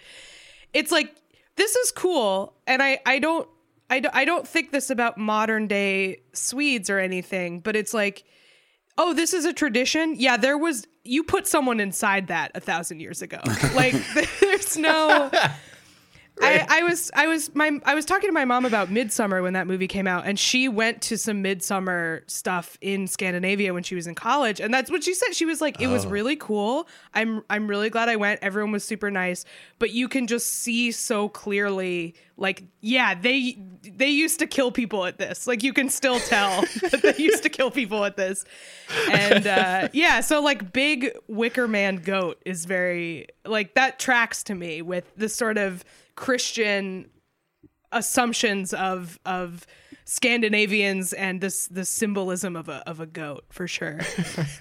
it's 0.74 0.92
like 0.92 1.16
this 1.56 1.76
is 1.76 1.92
cool 1.92 2.54
and 2.68 2.82
I 2.82 3.00
I 3.06 3.20
don't 3.20 3.48
I 3.90 4.00
don't, 4.00 4.16
I 4.16 4.26
don't 4.26 4.48
think 4.48 4.72
this 4.72 4.90
about 4.90 5.18
modern 5.18 5.68
day 5.68 6.22
Swedes 6.34 6.90
or 6.90 7.00
anything 7.00 7.60
but 7.60 7.76
it's 7.76 7.94
like 7.94 8.26
oh, 8.98 9.14
this 9.14 9.34
is 9.34 9.46
a 9.46 9.54
tradition. 9.54 10.16
Yeah, 10.18 10.38
there 10.38 10.58
was 10.58 10.88
you 11.04 11.24
put 11.24 11.48
someone 11.48 11.80
inside 11.80 12.28
that 12.28 12.52
a 12.56 12.60
thousand 12.60 13.00
years 13.00 13.22
ago. 13.22 13.40
Like 13.74 13.96
there's 14.40 14.78
no. 14.78 15.30
I, 16.42 16.66
I 16.70 16.84
was 16.84 17.12
I 17.14 17.28
was 17.28 17.54
my 17.56 17.80
I 17.86 17.96
was 17.96 18.04
talking 18.04 18.28
to 18.28 18.34
my 18.34 18.46
mom 18.46 18.66
about 18.66 18.92
Midsummer 18.92 19.42
when 19.42 19.54
that 19.54 19.68
movie 19.68 19.88
came 19.88 20.08
out, 20.08 20.26
and 20.26 20.38
she 20.38 20.68
went 20.68 21.02
to 21.04 21.18
some 21.18 21.42
Midsummer 21.42 22.24
stuff 22.28 22.78
in 22.82 23.08
Scandinavia 23.08 23.74
when 23.74 23.84
she 23.84 23.96
was 23.96 24.06
in 24.06 24.16
college, 24.16 24.60
and 24.60 24.74
that's 24.74 24.92
what 24.92 25.04
she 25.04 25.14
said. 25.14 25.34
She 25.34 25.46
was 25.46 25.62
like, 25.62 25.80
"It 25.82 25.88
was 25.88 26.06
really 26.06 26.36
cool. 26.36 26.88
I'm 27.14 27.44
I'm 27.50 27.68
really 27.68 27.90
glad 27.90 28.10
I 28.10 28.18
went. 28.18 28.44
Everyone 28.44 28.72
was 28.72 28.84
super 28.84 29.10
nice, 29.10 29.46
but 29.80 29.92
you 29.92 30.10
can 30.10 30.28
just 30.28 30.48
see 30.48 30.92
so 30.92 31.30
clearly, 31.30 32.16
like, 32.36 32.64
yeah, 32.82 33.16
they 33.16 33.58
they 33.84 34.10
used 34.10 34.40
to 34.40 34.48
kill 34.48 34.72
people 34.72 35.06
at 35.06 35.18
this. 35.18 35.48
Like, 35.48 35.64
you 35.64 35.72
can 35.72 35.90
still 35.90 36.20
tell 36.20 36.62
that 36.92 37.02
they 37.02 37.24
used 37.24 37.44
to 37.44 37.50
kill 37.50 37.72
people 37.72 38.04
at 38.04 38.18
this, 38.18 38.44
and 39.10 39.48
uh, 39.48 39.88
yeah, 39.94 40.20
so 40.20 40.42
like, 40.42 40.74
big 40.74 41.12
Wicker 41.28 41.68
Man 41.68 41.98
goat 41.98 42.42
is 42.46 42.66
very 42.66 43.28
like 43.46 43.76
that 43.76 44.00
tracks 44.00 44.44
to 44.44 44.56
me 44.56 44.82
with 44.82 45.06
the 45.16 45.30
sort 45.30 45.58
of 45.58 45.86
Christian 46.16 47.10
assumptions 47.92 48.74
of 48.74 49.20
of 49.26 49.66
Scandinavians 50.06 51.14
and 51.14 51.42
this 51.42 51.68
the 51.68 51.86
symbolism 51.86 52.56
of 52.56 52.70
a 52.70 52.84
of 52.88 53.00
a 53.00 53.06
goat 53.06 53.46
for 53.50 53.68
sure. 53.68 54.00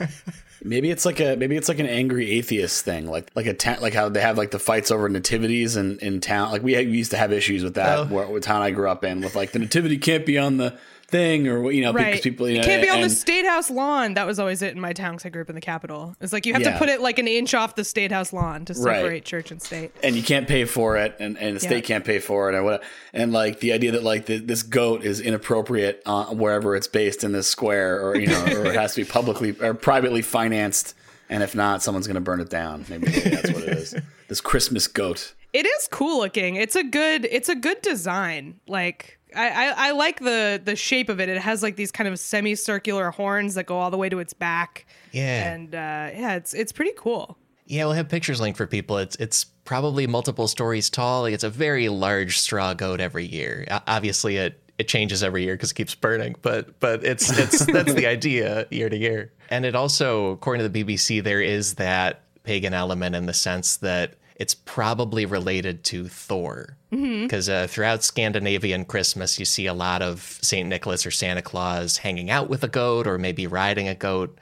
maybe 0.65 0.91
it's 0.91 1.05
like 1.05 1.21
a 1.21 1.37
maybe 1.37 1.57
it's 1.57 1.69
like 1.69 1.79
an 1.79 1.87
angry 1.87 2.31
atheist 2.33 2.85
thing, 2.85 3.07
like 3.07 3.31
like 3.35 3.47
a 3.47 3.55
ta- 3.55 3.79
like 3.81 3.93
how 3.95 4.09
they 4.09 4.21
have 4.21 4.39
like 4.39 4.51
the 4.51 4.59
fights 4.59 4.91
over 4.91 5.09
nativities 5.09 5.77
in, 5.77 5.99
in 5.99 6.21
town. 6.21 6.51
Like 6.51 6.63
we, 6.63 6.75
we 6.77 6.97
used 6.97 7.11
to 7.11 7.17
have 7.19 7.33
issues 7.33 7.63
with 7.63 7.75
that 7.75 7.99
Oh. 7.99 8.05
where, 8.07 8.27
where 8.27 8.41
town 8.41 8.63
I 8.63 8.71
grew 8.71 8.89
up 8.89 9.05
in, 9.05 9.21
with 9.21 9.35
like 9.37 9.53
the 9.53 9.59
nativity 9.59 9.99
can't 9.99 10.25
be 10.25 10.39
on 10.39 10.57
the 10.57 10.79
thing 11.15 11.47
or 11.47 11.71
you 11.71 11.81
know 11.83 11.93
because 11.93 12.21
people 12.23 12.49
you 12.49 12.55
know 12.57 12.61
it 12.63 12.67
can't 12.67 12.83
be 12.83 12.89
on 12.91 12.99
the 12.99 13.05
and- 13.05 13.13
state 13.13 13.47
house 13.47 13.71
lawn. 13.71 14.15
That 14.15 14.27
was 14.27 14.39
always 14.41 14.63
it 14.63 14.75
in 14.75 14.81
my 14.81 14.93
town 14.93 15.13
because 15.13 15.27
I 15.27 15.29
grew 15.29 15.43
up 15.43 15.49
in 15.49 15.55
the 15.55 15.61
capital. 15.61 16.17
It's 16.21 16.33
like 16.33 16.45
you 16.47 16.53
have 16.55 16.63
Yeah. 16.63 16.73
to 16.73 16.79
put 16.79 16.89
it 16.89 17.01
like 17.01 17.19
an 17.21 17.29
inch 17.29 17.55
off 17.55 17.77
the 17.77 17.85
state 17.85 18.11
house 18.11 18.33
lawn 18.33 18.65
to 18.65 18.73
Right. 18.75 18.97
separate 19.03 19.25
church 19.25 19.51
and 19.53 19.63
state. 19.63 19.93
and 20.03 20.17
you 20.17 20.23
can't 20.23 20.49
pay 20.49 20.65
for 20.65 20.97
it, 20.97 21.15
and, 21.21 21.39
and 21.39 21.55
the 21.57 21.61
state 21.61 21.85
can't 21.85 22.05
pay 22.05 22.19
for 22.19 22.51
it, 22.51 22.57
and 22.57 22.65
what, 22.65 22.83
and 23.13 23.33
like 23.33 23.61
the 23.61 23.73
idea 23.73 23.93
that 23.93 24.03
like 24.03 24.27
the, 24.27 24.39
this 24.39 24.63
goat 24.65 25.05
is 25.05 25.21
inappropriate 25.21 26.03
uh, 26.07 26.25
wherever 26.27 26.75
it's 26.75 26.89
based 26.89 27.23
in 27.23 27.31
this 27.33 27.47
square, 27.47 28.01
or 28.05 28.17
you 28.17 28.27
know, 28.27 28.45
or 28.47 28.67
it 28.67 28.75
has 28.75 28.95
to 28.95 29.05
be 29.05 29.09
publicly 29.09 29.55
or 29.61 29.75
privately 29.75 30.23
financed, 30.23 30.95
and 31.31 31.43
if 31.43 31.55
not, 31.55 31.83
someone's 31.83 32.07
going 32.07 32.17
to 32.17 32.21
burn 32.21 32.41
it 32.41 32.51
down. 32.51 32.85
Maybe, 32.89 33.07
maybe 33.07 33.31
that's 33.31 33.53
what 33.53 33.63
it 33.63 33.69
is. 33.79 33.95
This 34.29 34.41
Christmas 34.41 34.87
goat. 34.89 35.35
It 35.53 35.67
is 35.67 35.89
cool 35.93 36.19
looking. 36.19 36.57
It's 36.57 36.75
a 36.75 36.83
good 36.83 37.25
it's 37.31 37.49
a 37.49 37.55
good 37.55 37.81
design. 37.83 38.59
Like 38.67 39.19
I, 39.35 39.49
I, 39.49 39.89
I 39.89 39.91
like 39.93 40.21
the 40.21 40.61
the 40.63 40.77
shape 40.77 41.09
of 41.09 41.21
it. 41.21 41.29
It 41.29 41.39
has 41.39 41.63
like 41.63 41.77
these 41.77 41.93
kind 41.93 42.09
of 42.09 42.19
semicircular 42.19 43.11
horns 43.11 43.55
that 43.55 43.67
go 43.67 43.79
all 43.79 43.91
the 43.91 43.99
way 43.99 44.09
to 44.09 44.19
its 44.19 44.33
back. 44.33 44.87
Yeah. 45.13 45.53
And 45.53 45.75
uh, 45.75 45.79
yeah, 45.79 46.35
it's 46.37 46.55
it's 46.55 46.73
pretty 46.73 46.93
cool. 46.97 47.39
Yeah, 47.67 47.85
we'll 47.87 47.95
have 47.95 48.09
pictures 48.09 48.41
linked 48.41 48.59
for 48.59 48.67
people. 48.67 48.99
It's 48.99 49.17
it's 49.17 49.45
probably 49.45 50.07
multiple 50.07 50.49
stories 50.49 50.91
tall. 50.91 51.27
It's 51.27 51.45
a 51.45 51.51
very 51.51 51.89
large 51.89 52.39
straw 52.39 52.75
goat 52.75 53.01
every 53.01 53.25
year. 53.25 53.67
Obviously, 53.87 54.37
it 54.37 54.61
it 54.79 54.89
changes 54.89 55.23
every 55.23 55.45
year 55.45 55.55
because 55.55 55.71
it 55.71 55.75
keeps 55.75 55.95
burning. 55.95 56.37
But 56.43 56.79
but 56.81 57.05
it's 57.05 57.37
it's 57.39 57.65
that's 57.73 57.95
the 57.95 58.07
idea 58.07 58.67
year 58.71 58.89
to 58.89 58.97
year. 58.97 59.33
And 59.51 59.65
it 59.65 59.75
also, 59.75 60.31
according 60.31 60.65
to 60.65 60.69
the 60.69 60.85
BBC, 60.85 61.23
there 61.23 61.41
is 61.41 61.75
that 61.75 62.23
pagan 62.43 62.75
element 62.75 63.17
in 63.17 63.27
the 63.27 63.35
sense 63.35 63.79
that 63.79 64.15
it's 64.37 64.55
probably 64.55 65.27
related 65.27 65.85
to 65.85 66.09
Thor. 66.09 66.77
Because 66.91 67.49
uh, 67.49 67.67
throughout 67.69 68.05
Scandinavian 68.05 68.85
Christmas, 68.85 69.39
you 69.39 69.45
see 69.45 69.67
a 69.67 69.75
lot 69.75 70.01
of 70.03 70.21
Saint 70.43 70.69
Nicholas 70.69 71.05
or 71.07 71.11
Santa 71.11 71.43
Claus 71.43 71.97
hanging 71.99 72.31
out 72.31 72.49
with 72.49 72.63
a 72.63 72.69
goat 72.69 73.07
or 73.07 73.19
maybe 73.19 73.47
riding 73.47 73.89
a 73.89 73.95
goat. 73.95 74.39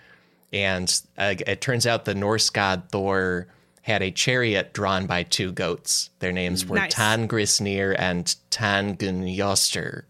And 0.53 1.01
uh, 1.17 1.35
it 1.47 1.61
turns 1.63 1.87
out 1.87 2.05
the 2.05 2.15
Norse 2.15 2.51
god 2.51 2.85
Thor 2.91 3.47
had 3.83 4.03
a 4.03 4.11
chariot 4.11 4.73
drawn 4.75 5.07
by 5.07 5.23
two 5.25 5.51
goats. 5.51 6.11
Their 6.21 6.33
names 6.33 6.65
were 6.67 6.77
Nice. 6.77 6.95
Tanngrisnir 6.95 7.97
and 7.99 8.27
Tanngnjóstr. 8.51 10.03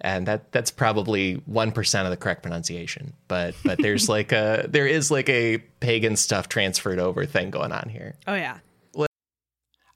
And 0.00 0.26
that 0.28 0.52
that's 0.52 0.70
probably 0.70 1.34
one 1.46 1.72
percent 1.72 2.06
of 2.06 2.10
the 2.10 2.16
correct 2.16 2.42
pronunciation. 2.42 3.14
But 3.26 3.54
but 3.64 3.78
there's 3.78 4.08
like 4.10 4.30
a 4.30 4.66
there 4.68 4.86
is 4.86 5.10
like 5.10 5.28
a 5.28 5.58
pagan 5.80 6.16
stuff 6.16 6.48
transferred 6.48 7.00
over 7.00 7.26
thing 7.26 7.50
going 7.50 7.72
on 7.72 7.88
here. 7.88 8.14
Oh 8.26 8.34
yeah. 8.34 8.58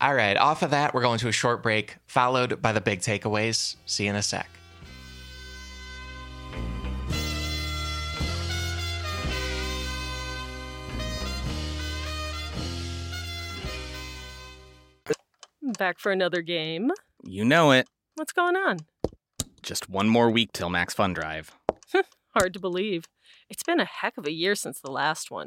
All 0.03 0.15
right, 0.15 0.37
off 0.37 0.65
of 0.65 0.71
that, 0.71 0.95
we're 0.95 1.01
going 1.01 1.21
to 1.21 1.29
a 1.29 1.33
short 1.33 1.63
break, 1.63 1.97
followed 2.09 2.61
by 2.61 2.73
the 2.73 2.81
big 2.81 3.03
takeaways. 3.03 3.77
See 3.87 4.03
you 4.03 4.11
in 4.11 4.17
a 4.17 4.23
sec. 4.23 4.49
Back 15.79 16.01
for 16.01 16.11
another 16.11 16.43
game. 16.43 16.91
You 17.23 17.45
know 17.45 17.71
it. 17.71 17.87
What's 18.17 18.33
going 18.33 18.57
on? 18.57 18.79
Just 19.63 19.89
one 19.89 20.09
more 20.09 20.31
week 20.31 20.53
till 20.53 20.69
Max 20.69 20.95
Fun 20.95 21.13
Drive. 21.13 21.53
Hard 22.35 22.53
to 22.55 22.59
believe. 22.59 23.05
It's 23.49 23.63
been 23.63 23.79
a 23.79 23.85
heck 23.85 24.19
of 24.19 24.27
a 24.27 24.33
year 24.33 24.57
since 24.57 24.81
the 24.81 24.91
last 24.91 25.31
one. 25.31 25.47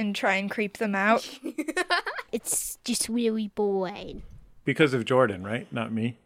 and 0.00 0.16
try 0.16 0.34
and 0.36 0.50
creep 0.50 0.78
them 0.78 0.94
out. 0.94 1.28
It's 2.32 2.78
just 2.84 3.08
really 3.08 3.48
boring 3.48 4.22
Because 4.64 4.94
of 4.94 5.04
Jordan, 5.04 5.42
right? 5.42 5.66
Not 5.72 5.92
me. 5.92 6.16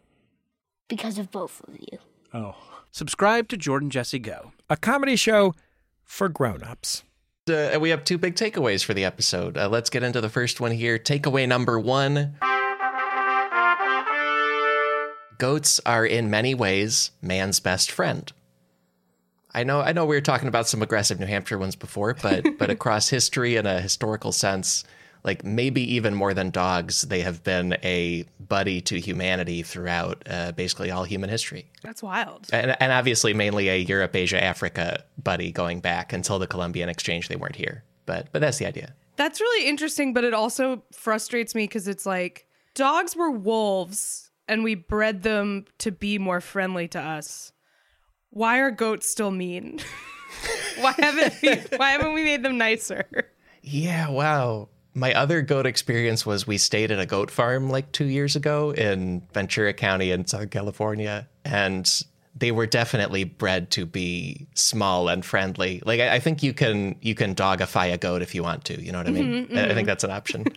because 0.87 1.17
of 1.17 1.31
both 1.31 1.61
of 1.67 1.75
you. 1.79 1.97
Oh. 2.31 2.55
Subscribe 2.91 3.47
to 3.49 3.57
Jordan 3.57 3.89
Jesse 3.89 4.19
Go. 4.19 4.51
A 4.69 4.77
comedy 4.77 5.15
show 5.15 5.55
for 6.03 6.29
grown-ups. 6.29 7.03
Uh, 7.49 7.77
we 7.79 7.89
have 7.89 8.03
two 8.03 8.19
big 8.19 8.35
takeaways 8.35 8.85
for 8.85 8.93
the 8.93 9.03
episode. 9.03 9.57
Uh, 9.57 9.67
let's 9.67 9.89
get 9.89 10.03
into 10.03 10.21
the 10.21 10.29
first 10.29 10.61
one 10.61 10.71
here. 10.71 10.99
Takeaway 10.99 11.47
number 11.47 11.79
one 11.79 12.35
Goats 15.39 15.81
are 15.85 16.05
in 16.05 16.29
many 16.29 16.53
ways 16.55 17.11
man's 17.21 17.59
best 17.59 17.91
friend. 17.91 18.31
I 19.55 19.63
know 19.63 19.79
I 19.79 19.93
know 19.93 20.05
we 20.05 20.17
were 20.17 20.21
talking 20.21 20.49
about 20.49 20.67
some 20.67 20.81
aggressive 20.81 21.19
New 21.19 21.25
Hampshire 21.25 21.57
ones 21.57 21.75
before, 21.75 22.13
but 22.21 22.45
but 22.59 22.69
across 22.69 23.09
history 23.09 23.55
in 23.55 23.65
a 23.65 23.79
historical 23.79 24.33
sense, 24.33 24.83
like 25.23 25.45
maybe 25.45 25.81
even 25.95 26.13
more 26.13 26.33
than 26.33 26.49
dogs, 26.51 27.03
they 27.03 27.21
have 27.21 27.41
been 27.43 27.77
a 27.81 28.25
buddy 28.39 28.81
to 28.81 28.99
humanity 28.99 29.63
throughout 29.63 30.21
uh, 30.29 30.51
basically 30.51 30.91
all 30.91 31.05
human 31.05 31.29
history. 31.29 31.71
That's 31.81 32.03
wild. 32.03 32.47
And, 32.51 32.75
and 32.79 32.91
obviously 32.91 33.33
mainly 33.33 33.69
a 33.69 33.77
Europe, 33.77 34.15
Asia, 34.15 34.43
Africa 34.43 35.03
buddy 35.23 35.51
going 35.51 35.79
back 35.79 36.11
until 36.11 36.37
the 36.37 36.47
Columbian 36.47 36.89
exchange 36.89 37.29
they 37.29 37.37
weren't 37.37 37.55
here. 37.55 37.83
But 38.05 38.27
but 38.33 38.41
that's 38.41 38.57
the 38.57 38.67
idea. 38.67 38.93
That's 39.15 39.39
really 39.39 39.69
interesting, 39.69 40.13
but 40.13 40.25
it 40.25 40.33
also 40.33 40.83
frustrates 40.91 41.55
me 41.55 41.63
because 41.63 41.87
it's 41.87 42.05
like 42.05 42.45
dogs 42.73 43.15
were 43.15 43.31
wolves 43.31 44.31
and 44.49 44.65
we 44.65 44.75
bred 44.75 45.23
them 45.23 45.65
to 45.77 45.91
be 45.91 46.19
more 46.19 46.41
friendly 46.41 46.89
to 46.89 46.99
us. 46.99 47.53
Why 48.35 48.59
are 48.59 48.69
goats 48.69 49.09
still 49.09 49.31
mean? 49.31 49.79
why 50.81 50.93
haven't 50.99 51.33
we, 51.41 51.55
why 51.77 51.91
haven't 51.91 52.13
we 52.13 52.21
made 52.23 52.43
them 52.43 52.57
nicer? 52.57 53.05
Yeah, 53.63 54.09
wow. 54.09 54.67
My 54.93 55.13
other 55.13 55.41
goat 55.41 55.65
experience 55.65 56.25
was 56.25 56.45
we 56.45 56.57
stayed 56.57 56.91
at 56.91 56.99
a 56.99 57.05
goat 57.05 57.31
farm 57.31 57.69
like 57.69 57.93
two 57.93 58.03
years 58.05 58.35
ago 58.35 58.71
in 58.71 59.21
Ventura 59.33 59.71
County 59.73 60.11
in 60.11 60.27
Southern 60.27 60.49
California, 60.49 61.29
and 61.45 61.89
they 62.35 62.51
were 62.51 62.65
definitely 62.67 63.23
bred 63.23 63.71
to 63.71 63.85
be 63.85 64.47
small 64.53 65.07
and 65.07 65.23
friendly. 65.23 65.81
Like 65.85 66.01
I, 66.01 66.15
I 66.15 66.19
think 66.19 66.43
you 66.43 66.53
can 66.53 66.97
you 67.01 67.15
can 67.15 67.35
dogify 67.35 67.93
a 67.93 67.97
goat 67.97 68.21
if 68.21 68.35
you 68.35 68.43
want 68.43 68.65
to. 68.65 68.81
You 68.83 68.91
know 68.91 68.97
what 68.97 69.07
I 69.07 69.11
mean? 69.11 69.47
Mhm, 69.47 69.57
I- 69.57 69.71
I 69.71 69.73
think 69.73 69.87
that's 69.87 70.03
an 70.03 70.11
option. 70.11 70.43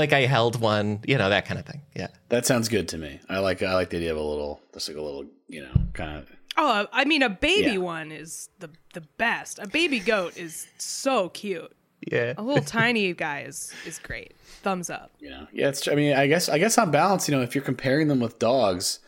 like 0.00 0.12
I 0.12 0.22
held 0.26 0.60
one, 0.60 1.00
you 1.06 1.16
know 1.18 1.28
that 1.30 1.46
kind 1.46 1.60
of 1.60 1.66
thing. 1.66 1.82
Yeah. 1.94 2.08
That 2.30 2.46
sounds 2.46 2.68
good 2.68 2.88
to 2.88 2.98
me. 2.98 3.20
I 3.28 3.38
like 3.38 3.62
I 3.62 3.74
like 3.74 3.90
the 3.90 3.98
idea 3.98 4.12
of 4.12 4.18
a 4.18 4.22
little, 4.22 4.60
just 4.74 4.88
like 4.88 4.96
a 4.98 5.02
little, 5.02 5.24
you 5.48 5.62
know, 5.62 5.72
kind 5.92 6.18
of. 6.18 6.28
Oh, 6.56 6.86
I 6.92 7.04
mean, 7.04 7.22
a 7.22 7.30
baby 7.30 7.72
Yeah. 7.72 7.78
one 7.78 8.10
is 8.12 8.48
the 8.58 8.70
the 8.94 9.02
best. 9.18 9.58
A 9.58 9.68
baby 9.68 10.00
goat 10.00 10.36
is 10.36 10.66
so 10.78 11.28
cute. 11.28 11.70
Yeah. 12.10 12.32
A 12.36 12.42
little 12.42 12.64
tiny 12.64 13.12
guy 13.12 13.42
is 13.42 13.72
is 13.86 13.98
great. 13.98 14.34
Thumbs 14.62 14.90
up. 14.90 15.12
Yeah. 15.20 15.46
yeah. 15.52 15.68
It's. 15.68 15.86
I 15.86 15.94
mean, 15.94 16.14
I 16.16 16.26
guess. 16.26 16.48
I 16.48 16.58
guess 16.58 16.76
on 16.78 16.90
balance, 16.90 17.28
you 17.28 17.36
know, 17.36 17.42
if 17.42 17.54
you're 17.54 17.64
comparing 17.64 18.08
them 18.08 18.20
with 18.20 18.38
dogs, 18.38 19.00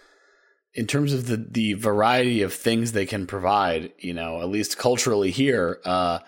in 0.74 0.87
terms 0.87 1.12
of 1.12 1.26
the 1.26 1.37
the 1.37 1.72
variety 1.74 2.42
of 2.42 2.52
things 2.52 2.92
they 2.92 3.07
can 3.07 3.26
provide, 3.26 3.92
you 3.98 4.12
know, 4.14 4.40
at 4.40 4.48
least 4.48 4.78
culturally 4.78 5.31
here, 5.31 5.81
uh, 5.85 6.18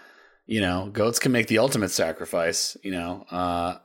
you 0.46 0.60
know, 0.60 0.90
goats 0.92 1.18
can 1.18 1.32
make 1.32 1.46
the 1.46 1.58
ultimate 1.58 1.90
sacrifice, 1.90 2.76
you 2.82 2.90
know, 2.90 3.24
uh, 3.30 3.78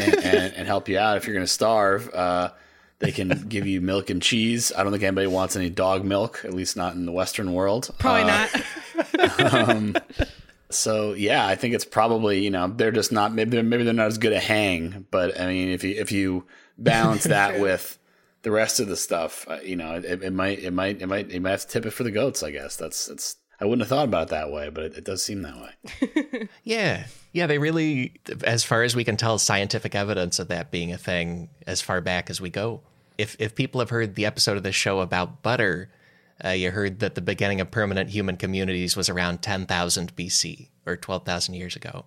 and, 0.00 0.14
and, 0.16 0.54
and 0.54 0.66
help 0.66 0.88
you 0.88 0.98
out 0.98 1.16
if 1.16 1.26
you're 1.26 1.34
going 1.34 1.46
to 1.46 1.52
starve. 1.52 2.12
Uh, 2.12 2.50
they 2.98 3.12
can 3.12 3.46
give 3.48 3.66
you 3.66 3.80
milk 3.80 4.10
and 4.10 4.22
cheese. 4.22 4.72
I 4.76 4.82
don't 4.82 4.92
think 4.92 5.02
anybody 5.04 5.26
wants 5.26 5.56
any 5.56 5.70
dog 5.70 6.04
milk, 6.04 6.44
at 6.44 6.54
least 6.54 6.76
not 6.76 6.94
in 6.94 7.04
the 7.06 7.12
Western 7.12 7.52
world. 7.52 7.90
Probably 7.98 8.22
Uh, 8.22 8.48
not. 9.36 9.54
um, 9.68 9.96
so 10.70 11.12
yeah, 11.12 11.46
I 11.46 11.54
think 11.54 11.74
it's 11.74 11.84
probably 11.84 12.42
you 12.42 12.50
know 12.50 12.68
they're 12.68 12.92
just 12.92 13.12
not 13.12 13.34
maybe 13.34 13.50
they're, 13.50 13.62
maybe 13.62 13.84
they're 13.84 13.92
not 13.92 14.06
as 14.06 14.18
good 14.18 14.32
at 14.32 14.42
hang, 14.42 15.06
but 15.10 15.38
I 15.40 15.46
mean 15.46 15.68
if 15.68 15.84
you 15.84 16.00
if 16.00 16.12
you 16.12 16.46
balance 16.78 17.24
that 17.24 17.60
with 17.60 17.98
the 18.42 18.50
rest 18.50 18.80
of 18.80 18.88
the 18.88 18.96
stuff, 18.96 19.46
uh, 19.48 19.58
you 19.64 19.76
know 19.76 19.94
it, 19.96 20.22
it 20.22 20.32
might 20.32 20.60
it 20.60 20.70
might 20.70 21.02
it 21.02 21.06
might 21.06 21.30
it 21.30 21.40
might 21.40 21.50
have 21.50 21.62
to 21.62 21.68
tip 21.68 21.86
it 21.86 21.90
for 21.90 22.04
the 22.04 22.10
goats. 22.10 22.42
I 22.42 22.50
guess 22.52 22.76
that's 22.76 23.06
that's 23.06 23.36
I 23.62 23.64
wouldn't 23.64 23.82
have 23.82 23.96
thought 23.96 24.08
about 24.08 24.24
it 24.24 24.30
that 24.30 24.50
way, 24.50 24.70
but 24.70 24.82
it, 24.82 24.94
it 24.98 25.04
does 25.04 25.22
seem 25.22 25.42
that 25.42 25.54
way. 25.54 26.48
Yeah. 26.64 27.06
Yeah, 27.30 27.46
they 27.46 27.58
really, 27.58 28.14
as 28.42 28.64
far 28.64 28.82
as 28.82 28.96
we 28.96 29.04
can 29.04 29.16
tell, 29.16 29.38
scientific 29.38 29.94
evidence 29.94 30.40
of 30.40 30.48
that 30.48 30.72
being 30.72 30.92
a 30.92 30.98
thing 30.98 31.48
as 31.64 31.80
far 31.80 32.00
back 32.00 32.28
as 32.28 32.40
we 32.40 32.50
go. 32.50 32.80
If 33.16 33.36
if 33.38 33.54
people 33.54 33.80
have 33.80 33.90
heard 33.90 34.16
the 34.16 34.26
episode 34.26 34.56
of 34.56 34.64
this 34.64 34.74
show 34.74 35.00
about 35.00 35.42
butter, 35.42 35.90
uh, 36.44 36.50
you 36.50 36.72
heard 36.72 36.98
that 36.98 37.14
the 37.14 37.20
beginning 37.20 37.60
of 37.60 37.70
permanent 37.70 38.10
human 38.10 38.36
communities 38.36 38.96
was 38.96 39.08
around 39.08 39.42
10,000 39.42 40.16
BC 40.16 40.68
or 40.84 40.96
12,000 40.96 41.54
years 41.54 41.76
ago. 41.76 42.04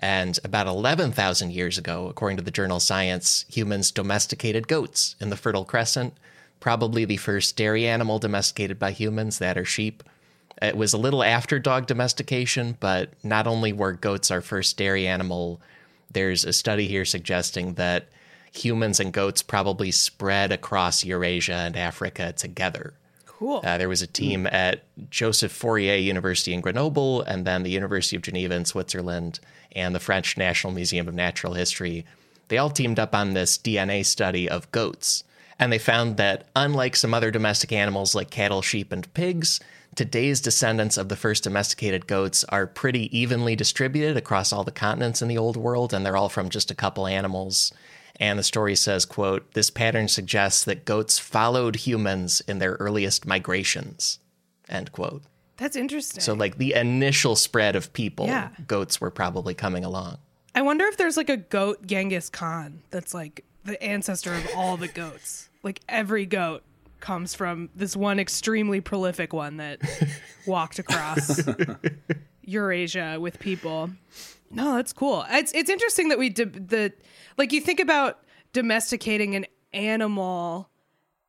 And 0.00 0.38
about 0.42 0.66
11,000 0.66 1.52
years 1.52 1.78
ago, 1.78 2.08
according 2.08 2.38
to 2.38 2.44
the 2.44 2.50
journal 2.50 2.80
Science, 2.80 3.44
humans 3.48 3.92
domesticated 3.92 4.66
goats 4.66 5.14
in 5.20 5.30
the 5.30 5.36
Fertile 5.36 5.64
Crescent, 5.64 6.14
probably 6.58 7.04
the 7.04 7.16
first 7.16 7.56
dairy 7.56 7.86
animal 7.86 8.18
domesticated 8.18 8.78
by 8.78 8.90
humans, 8.90 9.38
that 9.38 9.56
are 9.56 9.64
sheep. 9.64 10.02
It 10.62 10.76
was 10.76 10.92
a 10.92 10.98
little 10.98 11.24
after 11.24 11.58
dog 11.58 11.86
domestication, 11.86 12.76
but 12.80 13.10
not 13.22 13.46
only 13.46 13.72
were 13.72 13.92
goats 13.92 14.30
our 14.30 14.40
first 14.40 14.76
dairy 14.76 15.06
animal, 15.06 15.60
there's 16.10 16.44
a 16.44 16.52
study 16.52 16.86
here 16.86 17.04
suggesting 17.04 17.74
that 17.74 18.08
humans 18.52 19.00
and 19.00 19.12
goats 19.12 19.42
probably 19.42 19.90
spread 19.90 20.52
across 20.52 21.04
Eurasia 21.04 21.54
and 21.54 21.76
Africa 21.76 22.32
together. 22.32 22.94
Cool. 23.26 23.62
Uh, 23.64 23.78
there 23.78 23.88
was 23.88 24.02
a 24.02 24.06
team 24.06 24.46
at 24.46 24.82
Joseph 25.08 25.52
Fourier 25.52 25.96
University 25.96 26.52
in 26.52 26.60
Grenoble, 26.60 27.22
and 27.22 27.46
then 27.46 27.62
the 27.62 27.70
University 27.70 28.16
of 28.16 28.22
Geneva 28.22 28.54
in 28.54 28.66
Switzerland, 28.66 29.40
and 29.72 29.94
the 29.94 30.00
French 30.00 30.36
National 30.36 30.74
Museum 30.74 31.08
of 31.08 31.14
Natural 31.14 31.54
History. 31.54 32.04
They 32.48 32.58
all 32.58 32.68
teamed 32.68 32.98
up 32.98 33.14
on 33.14 33.32
this 33.32 33.56
DNA 33.56 34.04
study 34.04 34.48
of 34.48 34.70
goats. 34.72 35.24
And 35.58 35.72
they 35.72 35.78
found 35.78 36.16
that, 36.16 36.48
unlike 36.56 36.96
some 36.96 37.14
other 37.14 37.30
domestic 37.30 37.72
animals 37.72 38.14
like 38.14 38.30
cattle, 38.30 38.62
sheep, 38.62 38.92
and 38.92 39.12
pigs, 39.14 39.60
today's 39.94 40.40
descendants 40.40 40.96
of 40.96 41.08
the 41.08 41.16
first 41.16 41.44
domesticated 41.44 42.06
goats 42.06 42.44
are 42.44 42.66
pretty 42.66 43.16
evenly 43.16 43.56
distributed 43.56 44.16
across 44.16 44.52
all 44.52 44.64
the 44.64 44.70
continents 44.70 45.20
in 45.22 45.28
the 45.28 45.38
old 45.38 45.56
world, 45.56 45.92
and 45.92 46.04
they're 46.04 46.16
all 46.16 46.28
from 46.28 46.48
just 46.48 46.70
a 46.70 46.74
couple 46.74 47.06
animals. 47.06 47.72
And 48.16 48.38
the 48.38 48.42
story 48.42 48.76
says, 48.76 49.04
quote, 49.06 49.52
this 49.54 49.70
pattern 49.70 50.06
suggests 50.08 50.62
that 50.64 50.84
goats 50.84 51.18
followed 51.18 51.76
humans 51.76 52.42
in 52.46 52.58
their 52.58 52.72
earliest 52.74 53.26
migrations, 53.26 54.18
end 54.68 54.92
quote. 54.92 55.22
That's 55.56 55.76
interesting. 55.76 56.20
So, 56.20 56.34
like 56.34 56.56
the 56.58 56.74
initial 56.74 57.36
spread 57.36 57.76
of 57.76 57.92
people, 57.92 58.26
Yeah. 58.26 58.50
goats 58.66 59.00
were 59.00 59.10
probably 59.10 59.54
coming 59.54 59.84
along. 59.84 60.18
I 60.54 60.62
wonder 60.62 60.84
if 60.86 60.96
there's 60.96 61.16
like 61.16 61.28
a 61.30 61.36
goat 61.36 61.86
Genghis 61.86 62.28
Khan 62.30 62.82
that's 62.90 63.12
like 63.14 63.44
the 63.64 63.80
ancestor 63.82 64.34
of 64.34 64.48
all 64.56 64.76
the 64.76 64.88
goats. 64.88 65.48
Like 65.62 65.80
every 65.88 66.24
goat 66.26 66.62
comes 67.00 67.34
from 67.34 67.70
this 67.74 67.96
one 67.96 68.18
extremely 68.18 68.80
prolific 68.80 69.32
one 69.32 69.56
that 69.58 69.80
walked 70.46 70.78
across 70.78 71.40
Eurasia 72.42 73.18
with 73.20 73.38
people. 73.38 73.90
No, 74.50 74.76
that's 74.76 74.92
cool. 74.92 75.24
It's 75.30 75.52
it's 75.52 75.70
interesting 75.70 76.08
that 76.08 76.18
we 76.18 76.28
did 76.28 76.68
the 76.68 76.92
like 77.38 77.52
you 77.52 77.60
think 77.60 77.80
about 77.80 78.18
domesticating 78.52 79.34
an 79.34 79.46
animal 79.72 80.68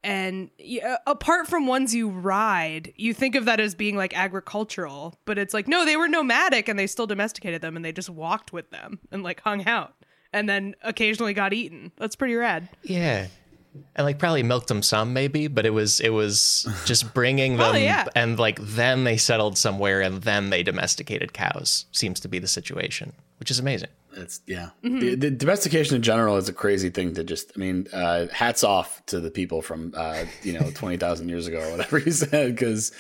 and 0.03 0.49
yeah, 0.57 0.93
uh, 0.93 0.97
apart 1.11 1.47
from 1.47 1.67
ones 1.67 1.93
you 1.93 2.09
ride, 2.09 2.91
you 2.95 3.13
think 3.13 3.35
of 3.35 3.45
that 3.45 3.59
as 3.59 3.75
being 3.75 3.95
like 3.95 4.17
agricultural, 4.17 5.13
but 5.25 5.37
it's 5.37 5.53
like 5.53 5.67
no, 5.67 5.85
they 5.85 5.95
were 5.95 6.07
nomadic 6.07 6.67
and 6.67 6.79
they 6.79 6.87
still 6.87 7.07
domesticated 7.07 7.61
them 7.61 7.75
and 7.75 7.85
they 7.85 7.91
just 7.91 8.09
walked 8.09 8.51
with 8.51 8.71
them 8.71 8.99
and 9.11 9.21
like 9.21 9.41
hung 9.41 9.67
out 9.67 9.93
and 10.33 10.49
then 10.49 10.75
occasionally 10.81 11.33
got 11.33 11.53
eaten. 11.53 11.91
That's 11.97 12.15
pretty 12.15 12.35
rad. 12.35 12.69
Yeah. 12.83 13.27
And 13.95 14.05
like 14.05 14.19
probably 14.19 14.43
milked 14.43 14.67
them 14.67 14.81
some 14.83 15.13
maybe, 15.13 15.47
but 15.47 15.65
it 15.65 15.69
was 15.69 15.99
it 16.01 16.09
was 16.09 16.67
just 16.85 17.13
bringing 17.13 17.51
them 17.57 17.59
Probably, 17.59 17.83
yeah. 17.83 18.05
and 18.15 18.37
like 18.37 18.59
then 18.61 19.03
they 19.05 19.17
settled 19.17 19.57
somewhere 19.57 20.01
and 20.01 20.21
then 20.23 20.49
they 20.49 20.61
domesticated 20.63 21.33
cows. 21.33 21.85
Seems 21.91 22.19
to 22.21 22.27
be 22.27 22.39
the 22.39 22.47
situation, 22.47 23.13
which 23.39 23.49
is 23.49 23.59
amazing. 23.59 23.89
It's 24.13 24.41
yeah. 24.45 24.71
Mm-hmm. 24.83 24.99
The, 24.99 25.15
the 25.15 25.31
domestication 25.31 25.95
in 25.95 26.01
general 26.01 26.35
is 26.35 26.49
a 26.49 26.53
crazy 26.53 26.89
thing 26.89 27.13
to 27.13 27.23
just. 27.23 27.53
I 27.55 27.59
mean, 27.59 27.87
uh, 27.93 28.27
hats 28.27 28.61
off 28.63 29.05
to 29.05 29.21
the 29.21 29.31
people 29.31 29.61
from 29.61 29.93
uh, 29.95 30.25
you 30.43 30.51
know 30.51 30.69
twenty 30.71 30.97
thousand 30.97 31.29
years 31.29 31.47
ago 31.47 31.59
or 31.61 31.71
whatever 31.71 31.97
you 31.97 32.11
said 32.11 32.53
because 32.55 32.91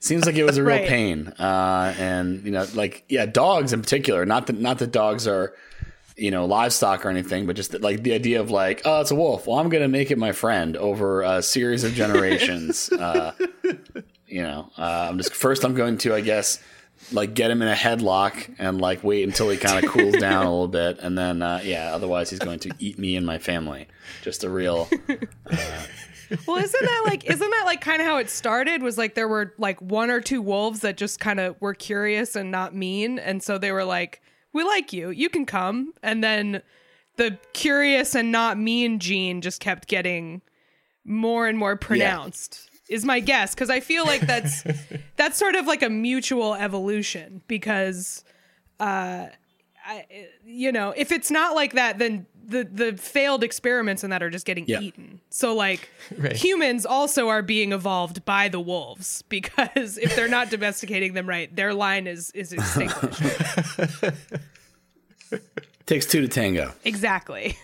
seems 0.00 0.24
like 0.24 0.36
it 0.36 0.44
was 0.44 0.56
a 0.56 0.62
real 0.64 0.76
Right. 0.78 0.88
pain. 0.88 1.28
Uh, 1.38 1.94
and 1.98 2.42
you 2.46 2.50
know, 2.50 2.66
like 2.74 3.04
yeah, 3.10 3.26
dogs 3.26 3.74
in 3.74 3.82
particular. 3.82 4.24
Not 4.24 4.46
that 4.46 4.58
not 4.58 4.78
that 4.78 4.90
dogs 4.90 5.26
are 5.28 5.54
you 6.16 6.30
know 6.30 6.46
livestock 6.46 7.04
or 7.04 7.10
anything, 7.10 7.46
but 7.46 7.56
just 7.56 7.72
that, 7.72 7.82
like 7.82 8.02
the 8.02 8.14
idea 8.14 8.40
of 8.40 8.50
like 8.50 8.82
oh, 8.84 9.00
it's 9.00 9.10
a 9.10 9.14
wolf. 9.14 9.46
Well, 9.46 9.58
I'm 9.58 9.68
gonna 9.68 9.88
make 9.88 10.10
it 10.10 10.18
my 10.18 10.32
friend 10.32 10.76
over 10.76 11.22
a 11.22 11.42
series 11.42 11.84
of 11.84 11.94
generations. 11.94 12.90
uh, 12.98 13.32
you 14.26 14.42
know, 14.42 14.70
uh, 14.78 15.08
I'm 15.10 15.18
just 15.18 15.34
first. 15.34 15.64
I'm 15.64 15.74
going 15.74 15.98
to 15.98 16.14
I 16.14 16.20
guess 16.20 16.62
like 17.12 17.34
get 17.34 17.50
him 17.50 17.60
in 17.60 17.68
a 17.68 17.74
headlock 17.74 18.54
and 18.58 18.80
like 18.80 19.04
wait 19.04 19.24
until 19.24 19.50
he 19.50 19.56
kind 19.56 19.84
of 19.84 19.90
cools 19.90 20.16
down 20.16 20.46
a 20.46 20.50
little 20.50 20.68
bit 20.68 20.98
and 21.00 21.18
then 21.18 21.42
uh, 21.42 21.60
yeah 21.62 21.92
otherwise 21.92 22.30
he's 22.30 22.38
going 22.38 22.60
to 22.60 22.70
eat 22.78 22.98
me 22.98 23.16
and 23.16 23.26
my 23.26 23.36
family 23.36 23.88
just 24.22 24.42
a 24.42 24.48
real 24.48 24.88
Well, 26.46 26.56
isn't 26.56 26.84
that 26.84 27.02
like 27.06 27.24
isn't 27.30 27.50
that 27.50 27.62
like 27.66 27.80
kind 27.80 28.00
of 28.00 28.06
how 28.06 28.16
it 28.18 28.30
started? 28.30 28.82
Was 28.82 28.98
like 28.98 29.14
there 29.14 29.28
were 29.28 29.54
like 29.58 29.80
one 29.80 30.10
or 30.10 30.20
two 30.20 30.42
wolves 30.42 30.80
that 30.80 30.96
just 30.96 31.20
kind 31.20 31.40
of 31.40 31.60
were 31.60 31.74
curious 31.74 32.36
and 32.36 32.50
not 32.50 32.74
mean, 32.74 33.18
and 33.18 33.42
so 33.42 33.58
they 33.58 33.72
were 33.72 33.84
like, 33.84 34.22
"We 34.54 34.64
like 34.64 34.92
you, 34.92 35.10
you 35.10 35.28
can 35.28 35.44
come." 35.44 35.92
And 36.02 36.24
then 36.24 36.62
the 37.16 37.38
curious 37.52 38.14
and 38.14 38.32
not 38.32 38.58
mean 38.58 38.98
gene 38.98 39.40
just 39.40 39.60
kept 39.60 39.86
getting 39.88 40.40
more 41.04 41.46
and 41.46 41.58
more 41.58 41.76
pronounced. 41.76 42.70
Is 42.88 43.04
my 43.04 43.20
guess 43.20 43.54
because 43.54 43.70
I 43.70 43.80
feel 43.80 44.04
like 44.04 44.20
that's 44.22 44.62
that's 45.16 45.38
sort 45.38 45.54
of 45.54 45.66
like 45.66 45.82
a 45.82 45.88
mutual 45.90 46.54
evolution 46.54 47.42
because 47.48 48.24
uh 48.80 49.26
I, 49.86 50.06
you 50.46 50.72
know, 50.72 50.94
if 50.96 51.12
it's 51.12 51.30
not 51.30 51.54
like 51.54 51.74
that, 51.74 51.98
then 51.98 52.26
the 52.46 52.64
the 52.64 52.96
failed 52.96 53.42
experiments 53.44 54.04
in 54.04 54.10
that 54.10 54.22
are 54.22 54.30
just 54.30 54.44
getting 54.46 54.64
Yeah. 54.66 54.80
eaten. 54.80 55.20
So 55.30 55.54
like 55.54 55.88
Right. 56.18 56.36
humans 56.36 56.84
also 56.86 57.28
are 57.28 57.42
being 57.42 57.72
evolved 57.72 58.24
by 58.24 58.48
the 58.48 58.60
wolves 58.60 59.22
because 59.28 59.98
if 59.98 60.14
they're 60.16 60.28
not 60.28 60.50
domesticating 60.50 61.14
them 61.14 61.28
right, 61.28 61.54
their 61.54 61.74
line 61.74 62.06
is 62.06 62.30
is 62.32 62.52
extinguished. 62.52 63.20
Takes 65.86 66.06
two 66.06 66.22
to 66.22 66.28
tango. 66.28 66.72
exactly. 66.84 67.56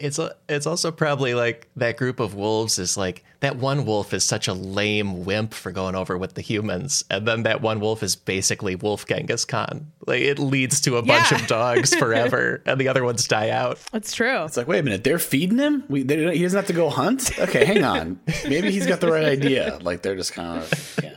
It's 0.00 0.18
a, 0.18 0.34
it's 0.48 0.66
also 0.66 0.90
probably 0.90 1.34
like 1.34 1.68
that 1.76 1.96
group 1.96 2.20
of 2.20 2.34
wolves 2.34 2.78
is 2.78 2.96
like 2.96 3.22
that 3.40 3.56
one 3.56 3.84
wolf 3.84 4.14
is 4.14 4.24
such 4.24 4.48
a 4.48 4.54
lame 4.54 5.24
wimp 5.24 5.52
for 5.52 5.72
going 5.72 5.94
over 5.94 6.16
with 6.16 6.34
the 6.34 6.40
humans, 6.40 7.04
and 7.10 7.28
then 7.28 7.42
that 7.42 7.60
one 7.60 7.80
wolf 7.80 8.02
is 8.02 8.16
basically 8.16 8.76
Wolf 8.76 9.06
Genghis 9.06 9.44
Khan. 9.44 9.92
Like 10.06 10.22
it 10.22 10.38
leads 10.38 10.80
to 10.82 10.96
a 10.96 11.02
bunch 11.02 11.32
of 11.32 11.46
dogs 11.46 11.94
forever, 11.98 12.62
and 12.64 12.80
the 12.80 12.88
other 12.88 13.04
ones 13.04 13.28
die 13.28 13.50
out. 13.50 13.78
That's 13.92 14.14
true. 14.14 14.44
It's 14.44 14.56
like, 14.56 14.66
wait 14.66 14.80
a 14.80 14.82
minute, 14.82 15.04
they're 15.04 15.18
feeding 15.18 15.58
him. 15.58 15.84
We, 15.88 16.02
they, 16.02 16.36
he 16.36 16.42
doesn't 16.42 16.56
have 16.56 16.66
to 16.68 16.72
go 16.72 16.88
hunt. 16.88 17.38
Okay, 17.38 17.64
hang 17.64 17.84
on. 17.84 18.20
Maybe 18.44 18.70
he's 18.70 18.86
got 18.86 19.00
the 19.00 19.10
right 19.10 19.24
idea. 19.24 19.78
Like 19.82 20.02
they're 20.02 20.16
just 20.16 20.32
kind 20.32 20.62
of 20.62 20.98
yeah. 21.02 21.14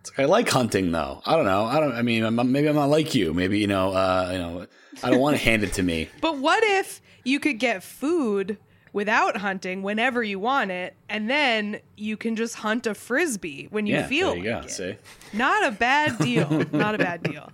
It's 0.00 0.10
like, 0.10 0.20
I 0.20 0.24
like 0.24 0.48
hunting 0.48 0.92
though. 0.92 1.22
I 1.26 1.36
don't 1.36 1.44
know. 1.46 1.64
I 1.64 1.80
don't. 1.80 1.92
I 1.92 2.02
mean, 2.02 2.24
I'm, 2.24 2.52
maybe 2.52 2.68
I'm 2.68 2.74
not 2.74 2.88
like 2.88 3.14
you. 3.14 3.34
Maybe 3.34 3.58
you 3.58 3.66
know. 3.66 3.92
Uh, 3.92 4.30
you 4.32 4.38
know. 4.38 4.66
I 5.02 5.10
don't 5.10 5.20
want 5.20 5.36
to 5.36 5.42
hand 5.42 5.64
it 5.64 5.72
to 5.74 5.82
me. 5.82 6.08
But 6.20 6.38
what 6.38 6.62
if 6.62 7.00
you 7.24 7.40
could 7.40 7.58
get 7.58 7.82
food 7.82 8.58
without 8.92 9.38
hunting 9.38 9.82
whenever 9.82 10.22
you 10.22 10.38
want 10.38 10.70
it, 10.70 10.94
and 11.08 11.28
then 11.30 11.80
you 11.96 12.16
can 12.16 12.36
just 12.36 12.56
hunt 12.56 12.86
a 12.86 12.94
frisbee 12.94 13.66
when 13.70 13.86
you 13.86 13.94
yeah. 13.94 14.06
feel 14.06 14.28
there 14.34 14.38
you 14.38 14.50
like 14.52 14.62
go. 14.62 14.66
it? 14.66 14.70
See. 14.70 14.96
Not 15.32 15.66
a 15.66 15.70
bad 15.70 16.18
deal. 16.18 16.48
Not 16.72 16.94
a 16.94 16.98
bad 16.98 17.22
deal. 17.22 17.50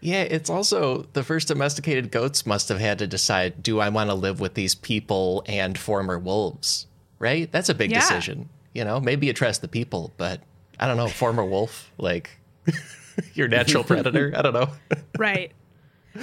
Yeah, 0.00 0.22
it's 0.22 0.50
also 0.50 1.06
the 1.12 1.22
first 1.22 1.48
domesticated 1.48 2.10
goats 2.10 2.44
must 2.44 2.68
have 2.68 2.80
had 2.80 2.98
to 2.98 3.06
decide: 3.06 3.62
Do 3.62 3.80
I 3.80 3.88
want 3.88 4.10
to 4.10 4.14
live 4.14 4.40
with 4.40 4.54
these 4.54 4.74
people 4.74 5.44
and 5.46 5.78
former 5.78 6.18
wolves? 6.18 6.86
Right? 7.18 7.50
That's 7.50 7.68
a 7.68 7.74
big 7.74 7.90
Yeah. 7.90 8.00
decision. 8.00 8.48
You 8.74 8.84
know, 8.84 8.98
maybe 9.00 9.26
you 9.28 9.32
trust 9.32 9.60
the 9.62 9.68
people, 9.68 10.12
but 10.16 10.40
I 10.80 10.86
don't 10.86 10.96
know. 10.96 11.06
Former 11.08 11.44
wolf, 11.44 11.90
like 11.98 12.30
your 13.34 13.46
natural 13.48 13.84
predator. 13.84 14.32
I 14.36 14.42
don't 14.42 14.54
know. 14.54 14.68
right 15.18 15.52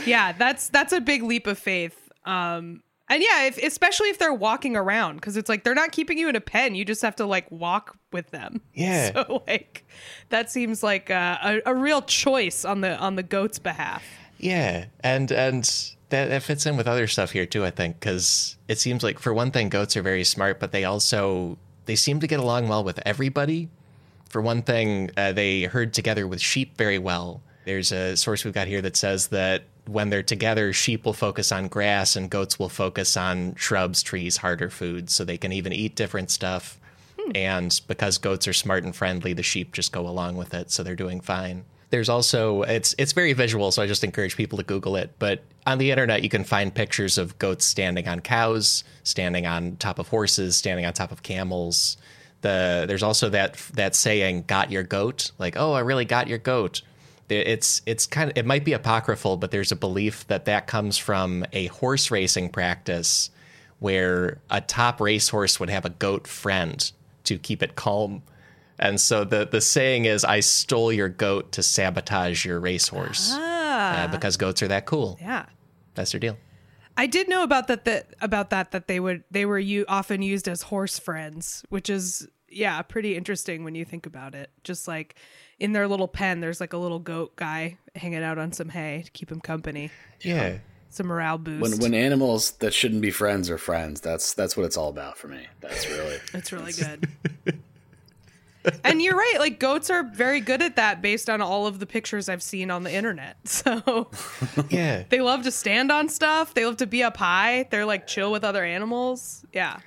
yeah 0.05 0.33
that's 0.33 0.69
that's 0.69 0.93
a 0.93 1.01
big 1.01 1.23
leap 1.23 1.47
of 1.47 1.57
faith 1.57 2.11
um 2.25 2.83
and 3.09 3.21
yeah 3.23 3.45
if, 3.45 3.57
especially 3.57 4.09
if 4.09 4.17
they're 4.17 4.33
walking 4.33 4.75
around 4.75 5.15
because 5.15 5.35
it's 5.37 5.49
like 5.49 5.63
they're 5.63 5.75
not 5.75 5.91
keeping 5.91 6.17
you 6.17 6.29
in 6.29 6.35
a 6.35 6.41
pen 6.41 6.75
you 6.75 6.85
just 6.85 7.01
have 7.01 7.15
to 7.15 7.25
like 7.25 7.49
walk 7.51 7.97
with 8.11 8.29
them 8.31 8.61
Yeah. 8.73 9.11
so 9.25 9.43
like 9.47 9.85
that 10.29 10.51
seems 10.51 10.83
like 10.83 11.09
a, 11.09 11.61
a, 11.65 11.71
a 11.71 11.75
real 11.75 12.01
choice 12.01 12.65
on 12.65 12.81
the 12.81 12.97
on 12.97 13.15
the 13.15 13.23
goat's 13.23 13.59
behalf 13.59 14.03
Yeah, 14.37 14.85
and 15.01 15.31
and 15.31 15.63
that, 16.09 16.29
that 16.29 16.43
fits 16.43 16.65
in 16.65 16.75
with 16.77 16.87
other 16.87 17.05
stuff 17.07 17.31
here 17.31 17.45
too. 17.45 17.63
I 17.65 17.69
think 17.71 17.99
because 17.99 18.57
it 18.67 18.79
seems 18.79 19.03
like 19.03 19.19
for 19.19 19.31
one 19.33 19.51
thing, 19.51 19.69
goats 19.69 19.95
are 19.95 20.01
very 20.01 20.23
smart, 20.23 20.59
but 20.59 20.71
they 20.71 20.83
also 20.83 21.57
they 21.85 21.95
seem 21.95 22.19
to 22.21 22.27
get 22.27 22.39
along 22.39 22.67
well 22.67 22.83
with 22.83 22.99
everybody. 23.05 23.69
For 24.29 24.41
one 24.41 24.61
thing, 24.63 25.11
uh, 25.17 25.33
they 25.33 25.63
herd 25.63 25.93
together 25.93 26.25
with 26.27 26.41
sheep 26.41 26.77
very 26.77 26.97
well. 26.97 27.41
There's 27.65 27.91
a 27.91 28.15
source 28.15 28.43
we've 28.43 28.53
got 28.53 28.67
here 28.67 28.81
that 28.81 28.95
says 28.95 29.27
that 29.27 29.65
when 29.89 30.09
they're 30.09 30.23
together, 30.23 30.71
sheep 30.71 31.03
will 31.03 31.13
focus 31.13 31.51
on 31.51 31.67
grass 31.67 32.15
and 32.15 32.29
goats 32.29 32.59
will 32.59 32.69
focus 32.69 33.17
on 33.17 33.55
shrubs, 33.55 34.03
trees, 34.03 34.37
harder 34.37 34.69
foods, 34.69 35.13
so 35.13 35.25
they 35.25 35.37
can 35.37 35.51
even 35.51 35.73
eat 35.73 35.95
different 35.95 36.29
stuff. 36.29 36.79
Hmm. 37.19 37.31
And 37.35 37.81
because 37.87 38.17
goats 38.17 38.47
are 38.47 38.53
smart 38.53 38.83
and 38.83 38.95
friendly, 38.95 39.33
the 39.33 39.43
sheep 39.43 39.73
just 39.73 39.91
go 39.91 40.07
along 40.07 40.37
with 40.37 40.53
it, 40.53 40.71
so 40.71 40.83
they're 40.83 40.95
doing 40.95 41.21
fine. 41.21 41.65
There's 41.89 42.09
also 42.09 42.61
it's 42.63 42.93
it's 42.99 43.13
very 43.13 43.33
visual, 43.33 43.71
so 43.71 43.81
I 43.81 43.87
just 43.87 44.03
encourage 44.03 44.37
people 44.37 44.57
to 44.59 44.63
Google 44.63 44.95
it. 44.95 45.11
But 45.17 45.43
on 45.65 45.79
the 45.79 45.89
internet, 45.89 46.21
you 46.21 46.29
can 46.29 46.43
find 46.43 46.73
pictures 46.73 47.17
of 47.17 47.39
goats 47.39 47.65
standing 47.65 48.07
on 48.07 48.19
cows, 48.19 48.83
standing 49.03 49.47
on 49.47 49.75
top 49.77 49.97
of 49.97 50.07
horses, 50.09 50.55
standing 50.55 50.85
on 50.85 50.93
top 50.93 51.11
of 51.11 51.23
camels. 51.23 51.97
The 52.41 52.85
there's 52.87 53.01
also 53.01 53.29
that 53.29 53.55
that 53.73 53.95
saying 53.95 54.43
"got 54.45 54.71
your 54.71 54.83
goat," 54.83 55.31
like 55.39 55.57
"oh, 55.57 55.73
I 55.73 55.79
really 55.79 56.05
got 56.05 56.27
your 56.27 56.37
goat." 56.37 56.83
It's 57.29 57.81
it's 57.85 58.05
kind 58.05 58.31
of 58.31 58.37
it 58.37 58.45
might 58.45 58.65
be 58.65 58.73
apocryphal, 58.73 59.37
but 59.37 59.51
there's 59.51 59.71
a 59.71 59.75
belief 59.75 60.27
that 60.27 60.45
that 60.45 60.67
comes 60.67 60.97
from 60.97 61.45
a 61.53 61.67
horse 61.67 62.11
racing 62.11 62.49
practice 62.49 63.29
where 63.79 64.39
a 64.49 64.61
top 64.61 64.99
racehorse 64.99 65.59
would 65.59 65.69
have 65.69 65.85
a 65.85 65.89
goat 65.89 66.27
friend 66.27 66.91
to 67.23 67.37
keep 67.37 67.63
it 67.63 67.75
calm. 67.75 68.23
And 68.77 68.99
so 68.99 69.23
the 69.23 69.45
the 69.45 69.61
saying 69.61 70.05
is, 70.05 70.23
"I 70.23 70.39
stole 70.39 70.91
your 70.91 71.09
goat 71.09 71.51
to 71.53 71.63
sabotage 71.63 72.45
your 72.45 72.59
racehorse," 72.59 73.33
uh, 73.33 74.07
because 74.11 74.37
goats 74.37 74.63
are 74.63 74.67
that 74.69 74.85
cool. 74.85 75.17
yeah 75.21 75.45
That's 75.95 76.11
their 76.11 76.19
deal. 76.19 76.37
I 76.97 77.07
did 77.07 77.29
know 77.29 77.43
about 77.43 77.67
that 77.67 77.85
that 77.85 78.13
about 78.21 78.49
that 78.49 78.71
that 78.71 78.87
they 78.87 78.99
would 78.99 79.23
they 79.31 79.45
were 79.45 79.59
you 79.59 79.85
often 79.87 80.21
used 80.21 80.47
as 80.47 80.63
horse 80.63 80.99
friends, 80.99 81.63
which 81.69 81.89
is 81.89 82.27
yeah, 82.51 82.81
pretty 82.81 83.15
interesting 83.15 83.63
when 83.63 83.75
you 83.75 83.85
think 83.85 84.05
about 84.05 84.35
it. 84.35 84.49
Just 84.63 84.87
like 84.87 85.15
in 85.59 85.73
their 85.73 85.87
little 85.87 86.07
pen, 86.07 86.39
there's 86.39 86.59
like 86.59 86.73
a 86.73 86.77
little 86.77 86.99
goat 86.99 87.35
guy 87.35 87.77
hanging 87.95 88.23
out 88.23 88.37
on 88.37 88.51
some 88.51 88.69
hay 88.69 89.01
to 89.05 89.11
keep 89.11 89.31
him 89.31 89.39
company. 89.41 89.91
Yeah. 90.21 90.57
It's 90.87 90.99
a 90.99 91.03
morale 91.03 91.37
boost. 91.37 91.61
When 91.61 91.79
when 91.79 91.93
animals 91.93 92.51
that 92.53 92.73
shouldn't 92.73 93.01
be 93.01 93.11
friends 93.11 93.49
are 93.51 93.59
friends, 93.59 94.01
that's 94.01 94.33
that's 94.33 94.57
what 94.57 94.65
it's 94.65 94.75
all 94.77 94.89
about 94.89 95.17
for 95.19 95.27
me. 95.27 95.45
That's 95.61 95.87
really 95.87 96.17
it's 96.33 96.51
really 96.51 96.71
good. 96.73 97.07
and 98.83 99.01
you're 99.01 99.15
right, 99.15 99.35
like 99.39 99.59
goats 99.59 99.89
are 99.91 100.03
very 100.03 100.39
good 100.41 100.61
at 100.61 100.75
that 100.77 101.01
based 101.01 101.29
on 101.29 101.41
all 101.41 101.67
of 101.67 101.79
the 101.79 101.85
pictures 101.85 102.27
I've 102.27 102.41
seen 102.43 102.71
on 102.71 102.83
the 102.83 102.91
internet. 102.93 103.37
So 103.45 104.09
Yeah. 104.69 105.03
they 105.09 105.21
love 105.21 105.43
to 105.43 105.51
stand 105.51 105.91
on 105.91 106.09
stuff. 106.09 106.53
They 106.55 106.65
love 106.65 106.77
to 106.77 106.87
be 106.87 107.03
up 107.03 107.17
high. 107.17 107.67
They're 107.69 107.85
like 107.85 108.07
chill 108.07 108.31
with 108.31 108.43
other 108.43 108.63
animals. 108.63 109.45
Yeah. 109.53 109.79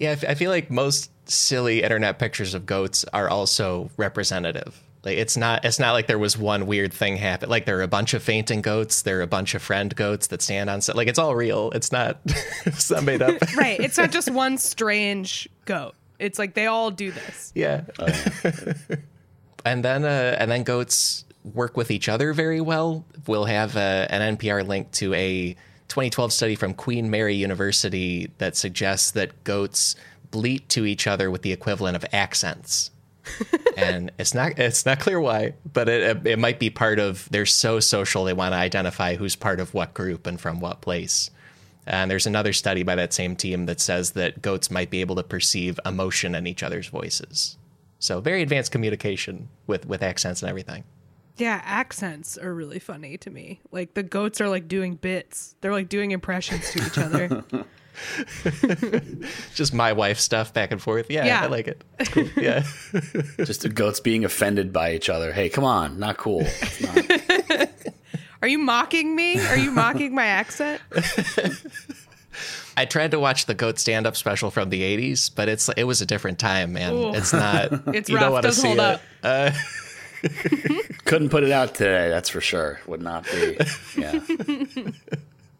Yeah, 0.00 0.08
I 0.08 0.12
f- 0.12 0.24
I 0.26 0.34
feel 0.34 0.50
like 0.50 0.70
most 0.70 1.10
silly 1.28 1.82
internet 1.82 2.18
pictures 2.18 2.54
of 2.54 2.64
goats 2.66 3.04
are 3.12 3.28
also 3.28 3.90
representative. 3.98 4.82
Like 5.04 5.18
it's 5.18 5.36
not 5.36 5.64
it's 5.64 5.78
not 5.78 5.92
like 5.92 6.06
there 6.06 6.18
was 6.18 6.36
one 6.38 6.66
weird 6.66 6.92
thing 6.92 7.16
happen. 7.16 7.48
Like 7.50 7.66
there 7.66 7.78
are 7.78 7.82
a 7.82 7.88
bunch 7.88 8.14
of 8.14 8.22
fainting 8.22 8.62
goats, 8.62 9.02
there 9.02 9.18
are 9.18 9.22
a 9.22 9.26
bunch 9.26 9.54
of 9.54 9.62
friend 9.62 9.94
goats 9.94 10.28
that 10.28 10.40
stand 10.42 10.70
on 10.70 10.80
set. 10.80 10.96
Like 10.96 11.06
it's 11.08 11.18
all 11.18 11.36
real. 11.36 11.70
It's 11.72 11.92
not 11.92 12.18
it's 12.64 12.90
not 12.90 13.04
made 13.04 13.20
up. 13.22 13.40
right. 13.56 13.78
It's 13.78 13.98
not 13.98 14.10
just 14.18 14.30
one 14.30 14.56
strange 14.58 15.48
goat. 15.66 15.94
It's 16.18 16.38
like 16.38 16.54
they 16.54 16.66
all 16.66 16.90
do 16.90 17.10
this. 17.12 17.52
yeah. 17.54 17.82
and 19.64 19.84
then 19.84 20.04
uh, 20.04 20.36
and 20.38 20.50
then 20.50 20.62
goats 20.64 21.24
work 21.44 21.76
with 21.76 21.90
each 21.90 22.08
other 22.08 22.32
very 22.32 22.60
well. 22.60 23.04
We'll 23.26 23.46
have 23.46 23.76
uh, 23.76 24.06
an 24.10 24.36
NPR 24.36 24.66
link 24.66 24.92
to 24.92 25.14
a 25.14 25.56
2012 25.90 26.32
study 26.32 26.54
from 26.54 26.72
Queen 26.72 27.10
Mary 27.10 27.34
University 27.34 28.30
that 28.38 28.56
suggests 28.56 29.10
that 29.10 29.44
goats 29.44 29.96
bleat 30.30 30.68
to 30.70 30.86
each 30.86 31.06
other 31.06 31.30
with 31.30 31.42
the 31.42 31.52
equivalent 31.52 31.96
of 31.96 32.04
accents. 32.12 32.90
and 33.76 34.10
it's 34.18 34.32
not 34.32 34.58
it's 34.58 34.86
not 34.86 34.98
clear 34.98 35.20
why, 35.20 35.52
but 35.70 35.88
it 35.88 36.26
it 36.26 36.38
might 36.38 36.58
be 36.58 36.70
part 36.70 36.98
of 36.98 37.28
they're 37.30 37.44
so 37.44 37.80
social 37.80 38.24
they 38.24 38.32
want 38.32 38.52
to 38.52 38.56
identify 38.56 39.16
who's 39.16 39.36
part 39.36 39.60
of 39.60 39.74
what 39.74 39.92
group 39.92 40.26
and 40.26 40.40
from 40.40 40.60
what 40.60 40.80
place. 40.80 41.30
And 41.86 42.10
there's 42.10 42.26
another 42.26 42.52
study 42.52 42.82
by 42.82 42.94
that 42.94 43.12
same 43.12 43.36
team 43.36 43.66
that 43.66 43.80
says 43.80 44.12
that 44.12 44.42
goats 44.42 44.70
might 44.70 44.90
be 44.90 45.00
able 45.00 45.16
to 45.16 45.22
perceive 45.22 45.80
emotion 45.84 46.34
in 46.34 46.46
each 46.46 46.62
other's 46.62 46.86
voices. 46.86 47.56
So 47.98 48.20
very 48.20 48.42
advanced 48.42 48.72
communication 48.72 49.48
with 49.66 49.86
with 49.86 50.02
accents 50.02 50.42
and 50.42 50.48
everything. 50.48 50.84
Yeah, 51.40 51.60
accents 51.64 52.36
are 52.36 52.52
really 52.54 52.78
funny 52.78 53.16
to 53.18 53.30
me. 53.30 53.60
Like 53.72 53.94
the 53.94 54.02
goats 54.02 54.40
are 54.40 54.48
like 54.48 54.68
doing 54.68 54.94
bits. 54.96 55.54
They're 55.60 55.72
like 55.72 55.88
doing 55.88 56.10
impressions 56.10 56.70
to 56.72 56.86
each 56.86 56.98
other. 56.98 57.44
Just 59.54 59.74
my 59.74 59.92
wife 59.92 60.18
stuff 60.18 60.52
back 60.54 60.70
and 60.70 60.80
forth. 60.80 61.10
Yeah, 61.10 61.24
Yeah. 61.26 61.42
I 61.42 61.46
like 61.46 61.66
it. 61.68 61.82
It's 61.98 62.10
cool. 62.10 62.28
Yeah. 62.36 62.62
just 63.44 63.62
the 63.62 63.68
goats 63.68 64.00
being 64.00 64.24
offended 64.24 64.72
by 64.72 64.92
each 64.94 65.08
other. 65.08 65.32
Hey, 65.32 65.48
come 65.48 65.64
on, 65.64 65.98
not 65.98 66.16
cool. 66.16 66.42
It's 66.42 66.80
not. 66.80 67.68
Are 68.42 68.48
you 68.48 68.58
mocking 68.58 69.14
me? 69.14 69.38
Are 69.38 69.56
you 69.58 69.70
mocking 69.70 70.14
my 70.14 70.24
accent? 70.26 70.80
I 72.76 72.84
tried 72.86 73.10
to 73.10 73.20
watch 73.20 73.44
the 73.46 73.54
goat 73.54 73.78
stand 73.78 74.06
up 74.06 74.16
special 74.16 74.50
from 74.50 74.70
the 74.70 74.80
80s, 74.80 75.30
but 75.34 75.48
it's 75.48 75.68
it 75.76 75.84
was 75.84 76.00
a 76.00 76.06
different 76.06 76.38
time, 76.38 76.72
man. 76.72 76.92
Ooh. 76.94 77.14
It's 77.14 77.32
not 77.32 77.70
It's 77.94 78.08
you 78.08 78.16
rough. 78.16 78.24
don't 78.24 78.32
want 78.32 78.42
to 78.44 78.48
Doesn't 78.48 78.62
see 78.62 78.68
hold 78.68 78.78
it. 78.78 78.84
up. 78.84 79.00
Uh, 79.22 79.50
Couldn't 81.04 81.30
put 81.30 81.44
it 81.44 81.52
out 81.52 81.74
today. 81.74 82.08
That's 82.08 82.28
for 82.28 82.40
sure. 82.40 82.80
Would 82.86 83.02
not 83.02 83.24
be. 83.24 83.58
Yeah. 83.96 84.20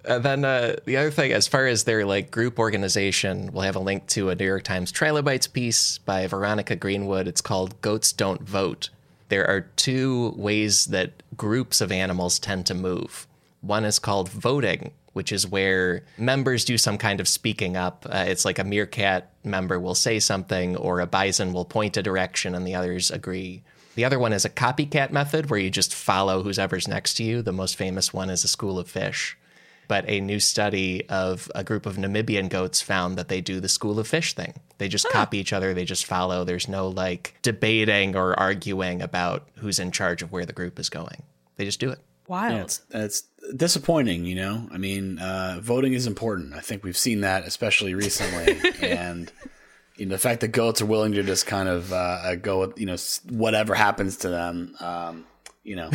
And 0.05 0.25
then 0.25 0.45
uh, 0.45 0.77
the 0.87 0.97
other 0.97 1.11
thing, 1.11 1.33
as 1.33 1.47
far 1.47 1.67
as 1.67 1.85
their 1.85 2.07
like 2.07 2.31
group 2.31 2.59
organization, 2.59 3.53
we'll 3.53 3.65
have 3.65 3.77
a 3.77 3.81
link 3.81 4.07
to 4.09 4.31
a 4.31 4.35
New 4.35 4.47
York 4.47 4.63
Times 4.63 4.91
Trilobites 4.91 5.47
piece 5.47 5.99
by 5.99 6.27
Veronica 6.27 6.75
Greenwood. 6.75 7.29
It's 7.29 7.41
called 7.41 7.81
"Goats 7.83 8.13
Don't 8.13 8.43
Vote." 8.43 8.89
There 9.29 9.47
are 9.47 9.61
two 9.77 10.35
ways 10.37 10.87
that 10.87 11.23
groups 11.37 11.81
of 11.81 11.93
animals 11.93 12.39
tend 12.39 12.67
to 12.67 12.75
move. 12.75 13.27
One 13.61 13.85
is 13.85 13.99
called 13.99 14.29
voting, 14.31 14.93
which 15.13 15.33
is 15.33 15.47
where 15.47 16.03
members 16.17 16.65
do 16.65 16.79
some 16.79 16.99
kind 16.99 17.21
of 17.21 17.29
speaking 17.29 17.77
up. 17.77 18.07
Uh, 18.11 18.25
it's 18.27 18.45
like 18.45 18.59
a 18.59 18.65
meerkat 18.65 19.31
member 19.45 19.79
will 19.79 19.95
say 19.95 20.19
something, 20.19 20.77
or 20.77 21.01
a 21.01 21.07
bison 21.07 21.53
will 21.53 21.67
point 21.67 21.97
a 21.97 22.03
direction, 22.03 22.55
and 22.55 22.67
the 22.67 22.75
others 22.75 23.11
agree. 23.11 23.63
The 23.95 24.05
other 24.05 24.18
one 24.18 24.32
is 24.32 24.45
a 24.45 24.51
copycat 24.51 25.11
method 25.11 25.51
where 25.51 25.61
you 25.61 25.70
just 25.70 25.95
follow 25.95 26.43
whoever's 26.43 26.88
next 26.88 27.14
to 27.14 27.24
you. 27.24 27.43
The 27.43 27.53
most 27.53 27.76
famous 27.76 28.12
one 28.12 28.30
is 28.30 28.45
a 28.45 28.49
school 28.49 28.78
of 28.78 28.88
fish. 28.88 29.36
But 29.88 30.09
a 30.09 30.20
new 30.20 30.38
study 30.38 31.09
of 31.09 31.51
a 31.53 31.64
group 31.64 31.84
of 31.84 31.97
Namibian 31.97 32.49
goats 32.49 32.80
found 32.80 33.18
that 33.18 33.26
they 33.26 33.41
do 33.41 33.59
the 33.59 33.68
school 33.68 33.99
of 33.99 34.07
fish 34.07 34.34
thing. 34.34 34.55
They 34.78 34.86
just 34.86 35.09
copy 35.11 35.38
each 35.38 35.53
other, 35.53 35.74
they 35.74 35.84
just 35.84 36.07
follow. 36.07 36.45
There's 36.45 36.68
no 36.68 36.86
like 36.86 37.34
debating 37.43 38.14
or 38.14 38.38
arguing 38.38 39.03
about 39.03 39.49
who's 39.57 39.80
in 39.80 39.91
charge 39.91 40.22
of 40.22 40.30
where 40.30 40.47
the 40.47 40.53
group 40.53 40.78
is 40.78 40.88
going. 40.88 41.24
They 41.57 41.64
just 41.64 41.80
do 41.80 41.91
it. 41.91 41.99
Wild. 42.28 42.53
Yeah, 42.53 42.62
it's, 42.62 42.82
it's 42.91 43.22
disappointing, 43.57 44.24
you 44.24 44.36
know. 44.36 44.68
I 44.70 44.78
mean, 44.78 45.18
uh, 45.18 45.59
voting 45.61 45.95
is 45.95 46.07
important. 46.07 46.55
I 46.55 46.61
think 46.61 46.84
we've 46.84 46.97
seen 46.97 47.22
that, 47.22 47.45
especially 47.45 47.93
recently, 47.95 48.61
and 48.88 49.32
you 50.01 50.07
know, 50.07 50.14
the 50.14 50.18
fact 50.18 50.40
that 50.40 50.48
goats 50.48 50.80
are 50.80 50.86
willing 50.86 51.12
to 51.12 51.22
just 51.22 51.46
kind 51.46 51.68
of 51.68 51.92
uh, 51.92 52.34
go 52.36 52.61
with 52.61 52.80
you 52.80 52.86
know 52.86 52.96
whatever 53.28 53.74
happens 53.74 54.16
to 54.18 54.30
them, 54.30 54.74
um, 54.80 55.26
you 55.62 55.76
know, 55.76 55.90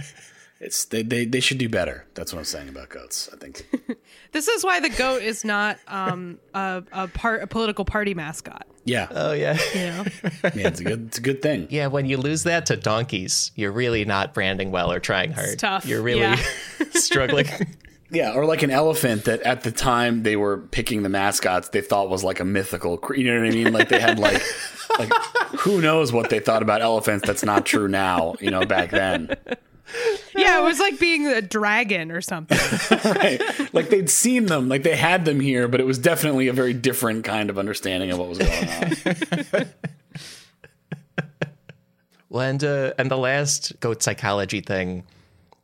it's 0.60 0.84
they, 0.84 1.02
they 1.02 1.24
they 1.24 1.40
should 1.40 1.58
do 1.58 1.68
better. 1.68 2.06
That's 2.14 2.32
what 2.32 2.38
I'm 2.38 2.44
saying 2.44 2.68
about 2.68 2.90
goats. 2.90 3.28
I 3.32 3.36
think. 3.36 3.66
This 4.32 4.46
is 4.46 4.64
why 4.64 4.78
the 4.78 4.90
goat 4.90 5.22
is 5.22 5.44
not 5.44 5.78
um, 5.88 6.38
a, 6.54 6.84
a 6.92 7.08
part 7.08 7.42
a 7.42 7.48
political 7.48 7.84
party 7.84 8.14
mascot. 8.14 8.64
Yeah, 8.84 9.08
Oh 9.10 9.32
yeah. 9.32 9.58
You 9.74 9.80
know, 9.80 10.04
yeah, 10.54 10.68
it's 10.68 10.78
a 10.78 10.84
good 10.84 11.06
it's 11.08 11.18
a 11.18 11.20
good 11.20 11.42
thing. 11.42 11.66
Yeah, 11.68 11.88
when 11.88 12.06
you 12.06 12.16
lose 12.16 12.44
that 12.44 12.66
to 12.66 12.76
donkeys, 12.76 13.50
you're 13.56 13.72
really 13.72 14.04
not 14.04 14.32
branding 14.32 14.70
well 14.70 14.92
or 14.92 15.00
trying 15.00 15.32
hard. 15.32 15.58
tough, 15.58 15.84
You're 15.84 16.00
really 16.00 16.20
yeah. 16.20 16.40
struggling. 16.92 17.48
Yeah, 18.12 18.32
or 18.34 18.44
like 18.44 18.62
an 18.62 18.70
elephant 18.70 19.24
that 19.24 19.40
at 19.42 19.62
the 19.62 19.70
time 19.70 20.22
they 20.24 20.34
were 20.36 20.58
picking 20.58 21.02
the 21.02 21.08
mascots, 21.08 21.68
they 21.68 21.80
thought 21.80 22.10
was 22.10 22.24
like 22.24 22.40
a 22.40 22.44
mythical. 22.44 22.96
cre- 22.98 23.14
You 23.14 23.32
know 23.32 23.40
what 23.40 23.48
I 23.48 23.54
mean? 23.54 23.72
Like 23.72 23.88
they 23.88 24.00
had 24.00 24.18
like, 24.18 24.42
like 24.98 25.12
who 25.60 25.80
knows 25.80 26.12
what 26.12 26.28
they 26.30 26.40
thought 26.40 26.62
about 26.62 26.82
elephants? 26.82 27.26
That's 27.26 27.44
not 27.44 27.64
true 27.66 27.86
now. 27.88 28.34
You 28.40 28.50
know, 28.50 28.66
back 28.66 28.90
then, 28.90 29.36
yeah, 30.36 30.60
it 30.60 30.64
was 30.64 30.78
like 30.80 30.98
being 30.98 31.26
a 31.28 31.40
dragon 31.40 32.10
or 32.10 32.20
something. 32.20 32.58
right? 33.04 33.40
Like 33.72 33.90
they'd 33.90 34.10
seen 34.10 34.46
them, 34.46 34.68
like 34.68 34.82
they 34.82 34.96
had 34.96 35.24
them 35.24 35.38
here, 35.40 35.68
but 35.68 35.80
it 35.80 35.86
was 35.86 35.98
definitely 35.98 36.48
a 36.48 36.52
very 36.52 36.72
different 36.72 37.24
kind 37.24 37.48
of 37.50 37.58
understanding 37.58 38.10
of 38.10 38.18
what 38.18 38.28
was 38.28 38.38
going 38.38 38.68
on. 39.58 39.66
Well, 42.28 42.48
and 42.48 42.62
uh, 42.62 42.92
and 42.96 43.10
the 43.10 43.18
last 43.18 43.78
goat 43.80 44.04
psychology 44.04 44.60
thing, 44.60 45.02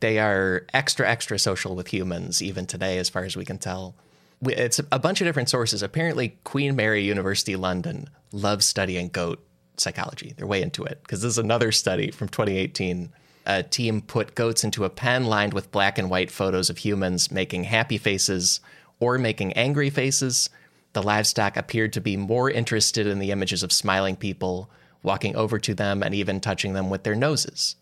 they 0.01 0.19
are 0.19 0.67
extra 0.75 1.09
extra 1.09 1.39
social 1.39 1.75
with 1.75 1.89
humans 1.89 2.43
even 2.43 2.67
today, 2.67 2.99
as 2.99 3.09
far 3.09 3.25
as 3.25 3.37
we 3.37 3.45
can 3.45 3.59
tell. 3.59 3.95
It's 4.43 4.81
a 4.93 4.99
bunch 4.99 5.21
of 5.21 5.27
different 5.27 5.49
sources. 5.49 5.83
Apparently, 5.83 6.37
Queen 6.45 6.77
Mary 6.77 7.03
University 7.03 7.57
London 7.57 8.11
loves 8.33 8.67
studying 8.67 9.09
goat 9.09 9.43
psychology. 9.77 10.35
They're 10.37 10.47
way 10.47 10.63
into 10.63 10.85
it 10.85 11.01
because 11.03 11.23
this 11.23 11.33
is 11.33 11.39
another 11.39 11.73
study 11.73 12.11
from 12.11 12.29
2018. 12.29 13.11
A 13.47 13.63
team 13.63 14.03
put 14.03 14.35
goats 14.35 14.65
into 14.65 14.85
a 14.85 14.91
pen 14.91 15.25
lined 15.25 15.55
with 15.55 15.71
black 15.71 15.99
and 15.99 16.11
white 16.11 16.31
photos 16.31 16.69
of 16.69 16.79
humans 16.79 17.31
making 17.31 17.65
happy 17.65 17.97
faces 17.97 18.61
or 18.99 19.19
making 19.19 19.53
angry 19.53 19.89
faces. 19.89 20.51
The 20.93 21.03
livestock 21.03 21.57
appeared 21.57 21.93
to 21.95 22.01
be 22.01 22.17
more 22.17 22.51
interested 22.51 23.07
in 23.07 23.19
the 23.19 23.31
images 23.31 23.63
of 23.63 23.73
smiling 23.73 24.17
people, 24.17 24.71
walking 25.03 25.37
over 25.37 25.59
to 25.61 25.75
them, 25.75 26.03
and 26.03 26.15
even 26.15 26.41
touching 26.41 26.73
them 26.73 26.91
with 26.91 27.05
their 27.05 27.15
noses, 27.15 27.77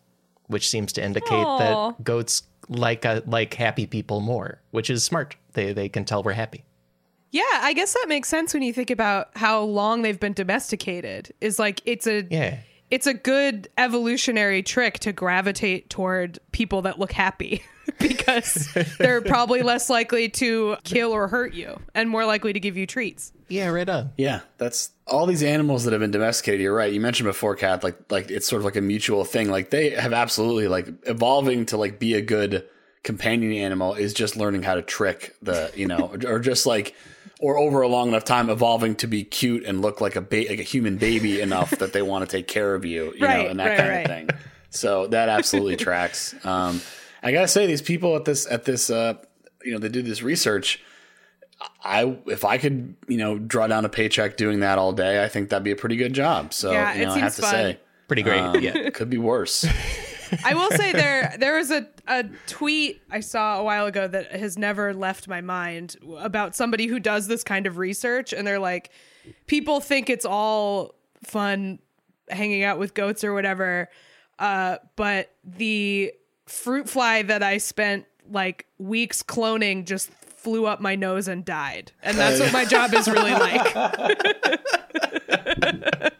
which 0.46 0.68
seems 0.68 0.92
to 0.94 1.04
indicate 1.04 1.32
Aw. 1.32 1.58
that 1.58 2.04
goats 2.04 2.42
like 2.68 3.04
uh, 3.04 3.20
like 3.26 3.54
happy 3.54 3.86
people 3.86 4.20
more, 4.20 4.60
which 4.70 4.90
is 4.90 5.04
smart. 5.04 5.36
They 5.52 5.72
they 5.72 5.88
can 5.88 6.04
tell 6.04 6.22
we're 6.22 6.32
happy. 6.32 6.64
Yeah, 7.30 7.42
I 7.52 7.72
guess 7.72 7.92
that 7.94 8.06
makes 8.08 8.28
sense 8.28 8.54
when 8.54 8.62
you 8.62 8.72
think 8.72 8.90
about 8.90 9.28
how 9.36 9.60
long 9.62 10.02
they've 10.02 10.18
been 10.20 10.34
domesticated. 10.34 11.32
Is 11.40 11.58
like 11.58 11.80
it's 11.84 12.06
a 12.06 12.26
Yeah. 12.30 12.58
it's 12.90 13.06
a 13.06 13.14
good 13.14 13.68
evolutionary 13.76 14.62
trick 14.62 14.98
to 15.00 15.12
gravitate 15.12 15.90
toward 15.90 16.38
people 16.52 16.82
that 16.82 16.98
look 16.98 17.12
happy 17.12 17.62
because 17.98 18.68
they're 18.98 19.20
probably 19.20 19.62
less 19.62 19.90
likely 19.90 20.28
to 20.30 20.76
kill 20.84 21.12
or 21.12 21.28
hurt 21.28 21.54
you 21.54 21.78
and 21.94 22.08
more 22.08 22.24
likely 22.24 22.52
to 22.52 22.60
give 22.60 22.76
you 22.76 22.86
treats. 22.86 23.32
Yeah, 23.48 23.68
right 23.68 23.88
on. 23.88 24.10
Yeah, 24.16 24.40
that's 24.58 24.90
all 25.06 25.26
these 25.26 25.42
animals 25.42 25.84
that 25.84 25.92
have 25.92 26.00
been 26.00 26.10
domesticated. 26.10 26.60
You're 26.60 26.74
right. 26.74 26.92
You 26.92 27.00
mentioned 27.00 27.26
before, 27.26 27.54
cat. 27.56 27.84
like 27.84 27.96
like 28.10 28.30
it's 28.30 28.46
sort 28.48 28.60
of 28.60 28.64
like 28.64 28.76
a 28.76 28.80
mutual 28.80 29.24
thing. 29.24 29.50
Like 29.50 29.70
they 29.70 29.90
have 29.90 30.12
absolutely 30.12 30.68
like 30.68 30.88
evolving 31.04 31.66
to 31.66 31.76
like 31.76 31.98
be 31.98 32.14
a 32.14 32.22
good 32.22 32.66
companion 33.02 33.52
animal 33.52 33.92
is 33.94 34.14
just 34.14 34.34
learning 34.34 34.62
how 34.62 34.74
to 34.74 34.80
trick 34.82 35.34
the 35.42 35.70
you 35.76 35.86
know 35.86 36.14
or 36.26 36.38
just 36.38 36.64
like 36.64 36.94
or 37.40 37.58
over 37.58 37.82
a 37.82 37.88
long 37.88 38.08
enough 38.08 38.24
time 38.24 38.48
evolving 38.48 38.94
to 38.96 39.06
be 39.06 39.22
cute 39.24 39.62
and 39.64 39.82
look 39.82 40.00
like 40.00 40.16
a 40.16 40.22
ba- 40.22 40.46
like 40.48 40.58
a 40.60 40.62
human 40.62 40.96
baby 40.96 41.40
enough 41.42 41.70
that 41.72 41.92
they 41.92 42.00
want 42.00 42.26
to 42.28 42.36
take 42.36 42.48
care 42.48 42.74
of 42.74 42.84
you, 42.86 43.12
you 43.16 43.26
Right, 43.26 43.44
know, 43.44 43.50
and 43.50 43.60
that 43.60 43.66
right, 43.68 43.76
kind 43.78 43.90
right. 43.90 44.00
of 44.04 44.06
thing. 44.06 44.30
So 44.70 45.06
that 45.08 45.28
absolutely 45.28 45.76
tracks. 45.76 46.34
Um, 46.46 46.80
I 47.22 47.32
gotta 47.32 47.48
say, 47.48 47.66
these 47.66 47.82
people 47.82 48.16
at 48.16 48.24
this 48.24 48.46
at 48.50 48.64
this 48.64 48.88
uh, 48.88 49.14
you 49.62 49.72
know 49.72 49.78
they 49.78 49.88
did 49.90 50.06
this 50.06 50.22
research. 50.22 50.82
I 51.82 52.16
if 52.26 52.44
I 52.44 52.58
could 52.58 52.94
you 53.08 53.18
know 53.18 53.38
draw 53.38 53.66
down 53.66 53.84
a 53.84 53.88
paycheck 53.88 54.36
doing 54.36 54.60
that 54.60 54.78
all 54.78 54.92
day, 54.92 55.22
I 55.24 55.28
think 55.28 55.50
that'd 55.50 55.64
be 55.64 55.70
a 55.70 55.76
pretty 55.76 55.96
good 55.96 56.12
job. 56.12 56.52
So 56.52 56.72
Yeah, 56.72 56.94
you 56.94 57.02
it 57.02 57.04
know, 57.06 57.12
I 57.14 57.18
have 57.18 57.32
seems 57.32 57.36
to 57.36 57.42
fun. 57.42 57.50
say, 57.52 57.80
Pretty 58.08 58.22
great. 58.22 58.40
um, 58.40 58.60
yeah. 58.60 58.76
it 58.76 58.94
could 58.98 59.08
be 59.10 59.18
worse. 59.18 59.66
I 60.44 60.54
will 60.54 60.70
say 60.72 60.92
there 61.04 61.34
there 61.38 61.56
was 61.56 61.70
a, 61.70 61.86
a 62.06 62.24
tweet 62.46 63.02
I 63.10 63.20
saw 63.20 63.60
a 63.60 63.64
while 63.64 63.86
ago 63.86 64.08
that 64.08 64.32
has 64.32 64.58
never 64.58 64.92
left 64.94 65.28
my 65.28 65.40
mind 65.40 65.96
about 66.18 66.54
somebody 66.56 66.86
who 66.86 66.98
does 67.00 67.26
this 67.28 67.44
kind 67.44 67.66
of 67.66 67.78
research 67.78 68.32
and 68.32 68.46
they're 68.46 68.58
like 68.58 68.90
people 69.46 69.80
think 69.80 70.10
it's 70.10 70.24
all 70.26 70.94
fun 71.22 71.78
hanging 72.30 72.62
out 72.64 72.78
with 72.78 72.94
goats 72.94 73.22
or 73.24 73.32
whatever 73.32 73.88
uh, 74.38 74.78
but 74.96 75.30
the 75.44 76.12
fruit 76.46 76.88
fly 76.88 77.22
that 77.22 77.42
I 77.42 77.58
spent 77.58 78.04
like 78.30 78.66
weeks 78.78 79.22
cloning 79.22 79.84
just 79.84 80.10
flew 80.44 80.66
up 80.66 80.80
my 80.80 80.94
nose 80.94 81.26
and 81.26 81.44
died 81.44 81.90
and 82.02 82.16
that's 82.16 82.38
what 82.38 82.52
my 82.52 82.64
job 82.64 82.94
is 82.94 83.08
really 83.08 83.32
like 83.32 83.74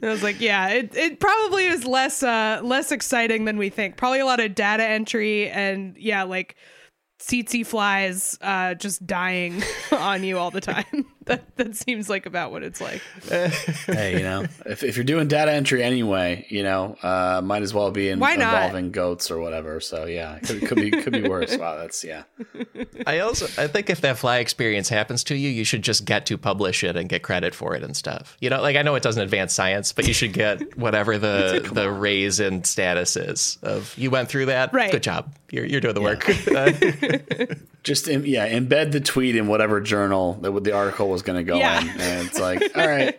And 0.00 0.08
I 0.08 0.12
was 0.12 0.22
like, 0.22 0.40
yeah, 0.40 0.68
it, 0.68 0.94
it 0.94 1.20
probably 1.20 1.66
is 1.66 1.84
less 1.84 2.22
uh 2.22 2.60
less 2.62 2.92
exciting 2.92 3.46
than 3.46 3.58
we 3.58 3.68
think. 3.68 3.96
Probably 3.96 4.20
a 4.20 4.26
lot 4.26 4.40
of 4.40 4.54
data 4.54 4.84
entry 4.84 5.48
and 5.48 5.96
yeah, 5.98 6.22
like 6.22 6.56
tsetse 7.18 7.66
flies 7.66 8.38
uh 8.40 8.74
just 8.74 9.06
dying 9.06 9.62
on 9.92 10.22
you 10.22 10.38
all 10.38 10.50
the 10.50 10.60
time. 10.60 11.06
That 11.28 11.56
that 11.56 11.76
seems 11.76 12.08
like 12.08 12.26
about 12.26 12.50
what 12.50 12.62
it's 12.62 12.80
like. 12.80 13.00
hey, 13.86 14.16
you 14.18 14.22
know, 14.22 14.46
if, 14.66 14.82
if 14.82 14.96
you're 14.96 15.04
doing 15.04 15.28
data 15.28 15.52
entry 15.52 15.82
anyway, 15.82 16.46
you 16.48 16.62
know, 16.62 16.96
uh, 17.02 17.40
might 17.44 17.62
as 17.62 17.72
well 17.72 17.90
be 17.90 18.08
in, 18.08 18.18
Why 18.18 18.36
not? 18.36 18.54
involving 18.54 18.90
goats 18.90 19.30
or 19.30 19.38
whatever. 19.38 19.80
So 19.80 20.06
yeah, 20.06 20.36
it 20.36 20.46
could, 20.46 20.66
could 20.66 20.76
be 20.76 20.90
could 20.90 21.12
be 21.12 21.28
worse. 21.28 21.56
Wow, 21.56 21.76
that's 21.76 22.02
yeah. 22.04 22.24
I 23.06 23.20
also 23.20 23.46
I 23.60 23.66
think 23.66 23.90
if 23.90 24.00
that 24.02 24.18
fly 24.18 24.38
experience 24.38 24.88
happens 24.88 25.24
to 25.24 25.36
you, 25.36 25.48
you 25.48 25.64
should 25.64 25.82
just 25.82 26.04
get 26.04 26.26
to 26.26 26.38
publish 26.38 26.82
it 26.82 26.96
and 26.96 27.08
get 27.08 27.22
credit 27.22 27.54
for 27.54 27.74
it 27.74 27.82
and 27.82 27.96
stuff. 27.96 28.36
You 28.40 28.50
know, 28.50 28.60
like 28.60 28.76
I 28.76 28.82
know 28.82 28.94
it 28.94 29.02
doesn't 29.02 29.22
advance 29.22 29.52
science, 29.52 29.92
but 29.92 30.06
you 30.06 30.14
should 30.14 30.32
get 30.32 30.76
whatever 30.78 31.18
the 31.18 31.68
the 31.72 31.90
raise 31.90 32.40
in 32.40 32.64
status 32.64 33.16
is 33.16 33.58
of 33.62 33.94
you 33.96 34.10
went 34.10 34.28
through 34.28 34.46
that. 34.46 34.72
Right. 34.72 34.90
Good 34.90 35.02
job. 35.02 35.32
You're 35.50 35.64
you're 35.64 35.80
doing 35.80 35.94
the 35.94 36.00
work. 36.00 36.28
Uh, 36.28 37.54
Just 37.84 38.08
in, 38.08 38.24
yeah, 38.26 38.48
embed 38.48 38.92
the 38.92 39.00
tweet 39.00 39.36
in 39.36 39.46
whatever 39.46 39.80
journal 39.80 40.34
that 40.42 40.64
the 40.64 40.72
article 40.72 41.08
was 41.08 41.17
going 41.22 41.38
to 41.38 41.44
go 41.44 41.56
Yeah. 41.58 41.80
in, 41.80 41.88
and 41.88 42.26
it's 42.26 42.38
like, 42.38 42.62
all 42.76 42.86
right, 42.86 43.18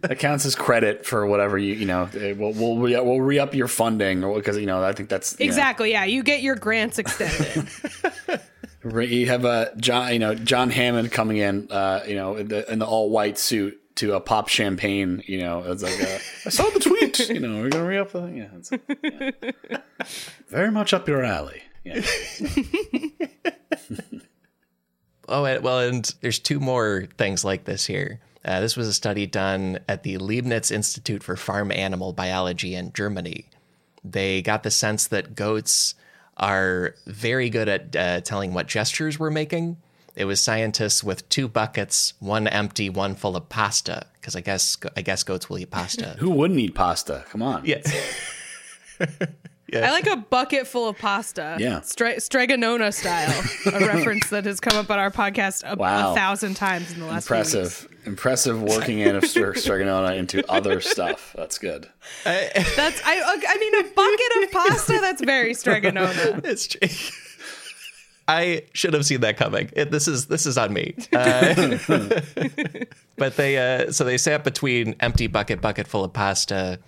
that 0.00 0.18
counts 0.18 0.46
as 0.46 0.54
credit 0.54 1.04
for 1.06 1.26
whatever 1.26 1.58
you 1.58 1.74
you 1.74 1.86
know. 1.86 2.08
We'll 2.12 2.52
we'll 2.52 2.78
re, 2.78 2.92
we'll 3.00 3.20
re 3.20 3.38
up 3.38 3.54
your 3.54 3.68
funding 3.68 4.24
or 4.24 4.34
because 4.36 4.56
you 4.58 4.66
know 4.66 4.82
I 4.82 4.92
think 4.92 5.08
that's 5.08 5.38
you 5.38 5.46
know, 5.46 5.50
Exactly. 5.50 5.90
Yeah, 5.90 6.04
you 6.04 6.22
get 6.22 6.42
your 6.42 6.56
grants 6.56 6.98
extended. 6.98 7.68
You 8.84 9.26
have 9.28 9.44
a 9.44 9.72
John, 9.76 10.12
you 10.12 10.18
know, 10.18 10.34
John 10.34 10.68
Hammond 10.68 11.12
coming 11.12 11.36
in, 11.36 11.70
uh, 11.70 12.02
you 12.04 12.16
know, 12.16 12.34
in 12.34 12.48
the, 12.48 12.64
the 12.68 12.84
all 12.84 13.10
white 13.10 13.38
suit 13.38 13.78
to 13.94 14.14
a 14.14 14.20
pop 14.20 14.48
champagne. 14.48 15.22
You 15.24 15.38
know, 15.38 15.62
it's 15.68 15.84
like 15.84 16.02
uh, 16.02 16.18
I 16.46 16.48
saw 16.48 16.68
the 16.68 16.80
tweet. 16.80 17.28
You 17.28 17.38
know, 17.38 17.62
we're 17.62 17.68
gonna 17.68 17.86
re 17.86 17.98
up 17.98 18.10
the 18.10 18.22
thing. 18.22 18.36
Yeah, 19.02 19.30
yeah. 19.70 19.78
very 20.48 20.72
much 20.72 20.92
up 20.92 21.06
your 21.06 21.22
alley. 21.22 21.62
Yeah. 21.84 22.00
Oh, 25.32 25.44
and- 25.46 25.62
well, 25.64 25.80
and 25.80 26.14
there's 26.20 26.38
two 26.38 26.60
more 26.60 27.08
things 27.18 27.44
like 27.44 27.64
this 27.64 27.86
here. 27.86 28.20
Uh, 28.44 28.60
this 28.60 28.76
was 28.76 28.88
a 28.88 28.92
study 28.92 29.26
done 29.26 29.78
at 29.88 30.02
the 30.02 30.18
Leibniz 30.18 30.70
Institute 30.70 31.22
for 31.22 31.36
Farm 31.36 31.70
Animal 31.72 32.12
Biology 32.12 32.74
in 32.74 32.92
Germany. 32.92 33.46
They 34.04 34.42
got 34.42 34.62
the 34.64 34.70
sense 34.70 35.06
that 35.08 35.34
goats 35.36 35.94
are 36.36 36.94
very 37.06 37.48
good 37.50 37.68
at 37.68 37.94
uh, 37.96 38.20
telling 38.22 38.52
what 38.52 38.66
gestures 38.66 39.18
we're 39.18 39.30
making. 39.30 39.76
It 40.16 40.24
was 40.24 40.40
scientists 40.40 41.04
with 41.04 41.26
two 41.28 41.46
buckets, 41.48 42.14
one 42.18 42.46
empty, 42.48 42.90
one 42.90 43.14
full 43.14 43.36
of 43.36 43.48
pasta, 43.48 44.06
because 44.20 44.34
I 44.36 44.40
guess 44.40 44.76
I 44.96 45.02
guess 45.02 45.22
goats 45.22 45.48
will 45.48 45.58
eat 45.58 45.70
pasta. 45.70 46.16
Who 46.18 46.30
wouldn't 46.30 46.58
eat 46.60 46.74
pasta? 46.74 47.24
Come 47.30 47.42
on. 47.42 47.64
yeah. 47.64 47.80
I 49.74 49.90
like 49.90 50.06
a 50.06 50.16
bucket 50.16 50.66
full 50.66 50.88
of 50.88 50.98
pasta. 50.98 51.56
Yeah. 51.58 51.80
Stre- 51.80 52.20
Strega 52.20 52.56
Nona 52.56 52.92
style, 52.92 53.32
a 53.66 53.78
reference 53.86 54.28
that 54.30 54.44
has 54.44 54.60
come 54.60 54.76
up 54.76 54.90
on 54.90 54.98
our 54.98 55.10
podcast 55.10 55.62
a, 55.64 55.76
Wow. 55.76 56.12
a 56.12 56.14
thousand 56.14 56.54
times 56.54 56.92
in 56.92 57.00
the 57.00 57.06
last 57.06 57.26
few 57.28 57.36
weeks. 57.36 57.54
Impressive. 57.54 57.88
Impressive 58.04 58.62
working 58.62 58.98
in 58.98 59.14
of 59.16 59.24
Str- 59.24 59.54
Strega 59.54 59.84
Nona 59.84 60.14
into 60.14 60.44
other 60.50 60.80
stuff. 60.80 61.32
That's 61.36 61.56
good. 61.58 61.88
That's 62.24 63.00
I. 63.04 63.22
I 63.48 63.56
mean, 63.58 63.74
a 63.76 63.82
bucket 63.94 64.44
of 64.44 64.50
pasta. 64.50 64.98
That's 65.00 65.22
very 65.22 65.54
Strega 65.62 65.92
Nona. 65.92 66.40
It's 66.44 66.66
true. 66.66 66.88
I 68.28 68.62
should 68.72 68.94
have 68.94 69.04
seen 69.04 69.20
that 69.20 69.36
coming. 69.36 69.70
It, 69.74 69.90
this 69.90 70.06
is 70.08 70.26
this 70.26 70.46
is 70.46 70.56
on 70.58 70.72
me. 70.72 70.94
Uh, 71.12 72.20
but 73.16 73.36
they 73.36 73.56
uh, 73.86 73.92
so 73.92 74.04
they 74.04 74.18
sat 74.18 74.44
between 74.44 74.94
empty 75.00 75.26
bucket 75.26 75.60
bucket 75.60 75.86
full 75.86 76.04
of 76.04 76.12
pasta, 76.12 76.78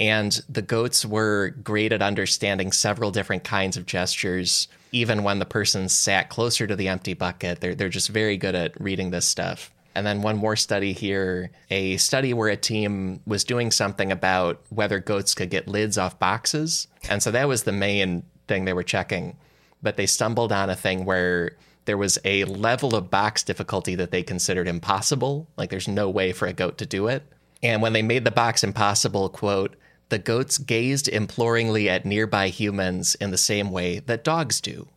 and 0.00 0.42
the 0.48 0.62
goats 0.62 1.06
were 1.06 1.50
great 1.62 1.92
at 1.92 2.02
understanding 2.02 2.72
several 2.72 3.12
different 3.12 3.44
kinds 3.44 3.76
of 3.76 3.86
gestures. 3.86 4.66
Even 4.90 5.22
when 5.22 5.38
the 5.38 5.44
person 5.44 5.88
sat 5.88 6.30
closer 6.30 6.66
to 6.66 6.74
the 6.74 6.88
empty 6.88 7.14
bucket, 7.14 7.60
they're 7.60 7.76
they're 7.76 7.88
just 7.88 8.08
very 8.08 8.36
good 8.36 8.56
at 8.56 8.80
reading 8.80 9.10
this 9.10 9.26
stuff. 9.26 9.70
And 9.94 10.06
then 10.06 10.22
one 10.22 10.36
more 10.36 10.56
study 10.56 10.92
here, 10.92 11.50
a 11.68 11.96
study 11.96 12.32
where 12.32 12.48
a 12.48 12.56
team 12.56 13.20
was 13.26 13.44
doing 13.44 13.70
something 13.70 14.10
about 14.10 14.60
whether 14.70 14.98
goats 15.00 15.34
could 15.34 15.50
get 15.50 15.68
lids 15.68 15.98
off 15.98 16.18
boxes. 16.18 16.86
And 17.08 17.22
so 17.22 17.30
that 17.32 17.48
was 17.48 17.64
the 17.64 17.72
main 17.72 18.22
thing 18.46 18.64
they 18.64 18.72
were 18.72 18.84
checking 18.84 19.36
but 19.82 19.96
they 19.96 20.06
stumbled 20.06 20.52
on 20.52 20.70
a 20.70 20.76
thing 20.76 21.04
where 21.04 21.52
there 21.84 21.96
was 21.96 22.18
a 22.24 22.44
level 22.44 22.94
of 22.94 23.10
box 23.10 23.42
difficulty 23.42 23.94
that 23.94 24.10
they 24.10 24.22
considered 24.22 24.68
impossible. 24.68 25.48
Like 25.56 25.70
there's 25.70 25.88
no 25.88 26.08
way 26.10 26.32
for 26.32 26.46
a 26.46 26.52
goat 26.52 26.78
to 26.78 26.86
do 26.86 27.08
it. 27.08 27.22
And 27.62 27.82
when 27.82 27.92
they 27.92 28.02
made 28.02 28.24
the 28.24 28.30
box 28.30 28.62
impossible, 28.62 29.28
quote, 29.28 29.76
the 30.10 30.18
goats 30.18 30.58
gazed 30.58 31.08
imploringly 31.08 31.88
at 31.88 32.04
nearby 32.04 32.48
humans 32.48 33.14
in 33.16 33.30
the 33.30 33.38
same 33.38 33.70
way 33.70 34.00
that 34.00 34.22
dogs 34.24 34.60
do, 34.60 34.88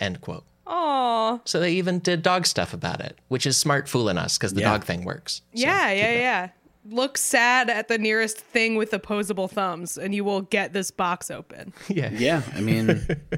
end 0.00 0.20
quote. 0.20 0.44
Aw. 0.66 1.38
So 1.44 1.60
they 1.60 1.72
even 1.72 1.98
did 2.00 2.22
dog 2.22 2.46
stuff 2.46 2.72
about 2.74 3.00
it, 3.00 3.16
which 3.28 3.46
is 3.46 3.56
smart 3.56 3.88
fooling 3.88 4.18
us 4.18 4.36
because 4.36 4.54
the 4.54 4.60
Yeah. 4.62 4.72
dog 4.72 4.84
thing 4.84 5.04
works. 5.04 5.36
So 5.54 5.62
Yeah, 5.62 5.90
yeah, 5.92 6.10
it. 6.10 6.18
yeah. 6.18 6.48
Look 6.86 7.16
sad 7.16 7.70
at 7.70 7.88
the 7.88 7.96
nearest 7.96 8.38
thing 8.38 8.76
with 8.76 8.92
opposable 8.92 9.48
thumbs, 9.48 9.96
and 9.96 10.14
you 10.14 10.22
will 10.22 10.42
get 10.42 10.74
this 10.74 10.90
box 10.90 11.30
open. 11.30 11.72
Yeah. 11.88 12.10
Yeah, 12.12 12.42
I 12.54 12.60
mean, 12.60 12.90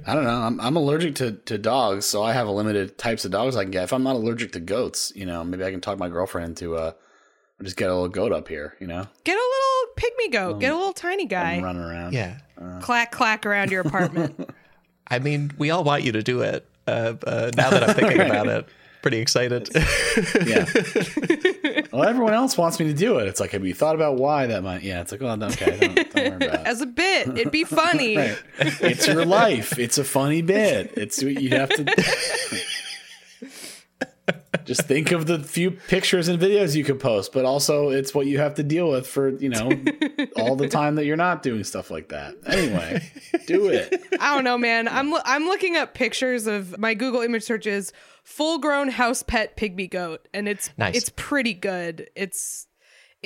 I 0.04 0.14
don't 0.14 0.24
know. 0.24 0.30
I'm, 0.30 0.60
I'm 0.60 0.74
allergic 0.76 1.14
to, 1.16 1.32
to 1.32 1.56
dogs, 1.56 2.06
so 2.06 2.22
I 2.24 2.32
have 2.32 2.48
a 2.48 2.50
limited 2.50 2.98
types 2.98 3.24
of 3.24 3.30
dogs 3.30 3.54
I 3.54 3.62
can 3.62 3.70
get. 3.70 3.84
If 3.84 3.92
I'm 3.92 4.02
not 4.02 4.16
allergic 4.16 4.50
to 4.52 4.60
goats, 4.60 5.12
you 5.14 5.26
know, 5.26 5.44
maybe 5.44 5.62
I 5.64 5.70
can 5.70 5.80
talk 5.80 5.96
my 5.98 6.08
girlfriend 6.08 6.56
to 6.56 6.76
uh, 6.76 6.92
just 7.62 7.76
get 7.76 7.88
a 7.90 7.94
little 7.94 8.08
goat 8.08 8.32
up 8.32 8.48
here, 8.48 8.76
you 8.80 8.86
know, 8.86 9.06
Get 9.24 9.36
a 9.36 9.40
little 9.40 9.94
pygmy 9.96 10.32
goat. 10.32 10.60
Get 10.60 10.72
a 10.72 10.76
little 10.76 10.92
tiny 10.92 11.24
guy. 11.26 11.52
and 11.52 11.64
running 11.64 11.82
around. 11.82 12.12
Yeah. 12.12 12.38
Clack 12.82 13.10
clack 13.12 13.46
around 13.46 13.70
your 13.70 13.80
apartment. 13.82 14.50
I 15.08 15.18
mean, 15.20 15.52
we 15.58 15.70
all 15.70 15.84
want 15.84 16.02
you 16.02 16.12
to 16.12 16.22
do 16.22 16.40
it. 16.42 16.68
Uh, 16.86 17.14
uh, 17.26 17.50
now 17.56 17.70
that 17.70 17.88
I'm 17.88 17.94
thinking 17.94 18.20
about 18.20 18.46
it, 18.48 18.68
pretty 19.02 19.18
excited. 19.18 19.68
Yeah. 20.46 20.64
well, 21.92 22.04
everyone 22.04 22.34
else 22.34 22.56
wants 22.58 22.78
me 22.80 22.86
to 22.86 22.92
do 22.94 23.18
it. 23.18 23.28
It's 23.28 23.38
like, 23.40 23.50
have 23.52 23.64
you 23.64 23.74
thought 23.74 23.94
about 23.94 24.16
why 24.16 24.46
that 24.46 24.62
might? 24.64 24.82
Yeah, 24.82 25.00
it's 25.00 25.12
like, 25.12 25.22
oh, 25.22 25.28
okay, 25.30 25.78
don't, 25.78 25.94
don't 25.94 26.14
worry 26.14 26.26
about 26.26 26.60
it. 26.60 26.66
As 26.66 26.80
a 26.80 26.86
bit, 26.86 27.28
it'd 27.28 27.52
be 27.52 27.64
funny. 27.64 28.16
Right. 28.16 28.38
It's 28.58 29.06
your 29.06 29.24
life. 29.24 29.78
It's 29.78 29.98
a 29.98 30.04
funny 30.04 30.42
bit. 30.42 30.92
It's 30.96 31.22
what 31.22 31.40
you 31.40 31.50
have 31.50 31.68
to 31.70 31.84
just 34.66 34.82
think 34.82 35.12
of 35.12 35.26
the 35.26 35.38
few 35.38 35.70
pictures 35.70 36.28
and 36.28 36.38
videos 36.38 36.74
you 36.76 36.84
could 36.84 37.00
post, 37.00 37.32
but 37.32 37.44
also 37.44 37.88
it's 37.90 38.14
what 38.14 38.26
you 38.26 38.38
have 38.38 38.54
to 38.56 38.62
deal 38.62 38.90
with 38.90 39.06
for 39.06 39.30
you 39.38 39.48
know 39.48 39.70
all 40.36 40.56
the 40.56 40.68
time 40.68 40.96
that 40.96 41.06
you're 41.06 41.16
not 41.16 41.42
doing 41.42 41.64
stuff 41.64 41.90
like 41.90 42.08
that. 42.10 42.34
Anyway, 42.46 43.02
do 43.46 43.68
it. 43.68 44.02
I 44.20 44.34
don't 44.34 44.44
know, 44.44 44.58
man. 44.58 44.88
I'm 44.88 45.10
lo- 45.10 45.20
I'm 45.24 45.44
looking 45.44 45.76
up 45.76 45.94
pictures 45.94 46.46
of 46.46 46.78
my 46.78 46.94
Google 46.94 47.22
image 47.22 47.44
searches 47.44 47.92
full 48.24 48.58
grown 48.58 48.88
house 48.88 49.22
pet 49.22 49.56
pygmy 49.56 49.88
goat, 49.90 50.28
and 50.34 50.48
it's 50.48 50.70
Nice. 50.76 50.96
it's 50.96 51.12
pretty 51.16 51.54
good. 51.54 52.10
It's 52.16 52.65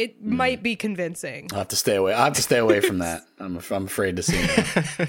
it 0.00 0.24
might 0.24 0.62
be 0.62 0.76
convincing. 0.76 1.48
I 1.52 1.58
have 1.58 1.68
to 1.68 1.76
stay 1.76 1.96
away. 1.96 2.14
I 2.14 2.24
have 2.24 2.32
to 2.32 2.42
stay 2.42 2.56
away 2.56 2.80
from 2.80 2.98
that. 2.98 3.22
I'm 3.38 3.60
I'm 3.70 3.84
afraid 3.84 4.16
to 4.16 4.22
see 4.22 4.40
that. 4.40 5.08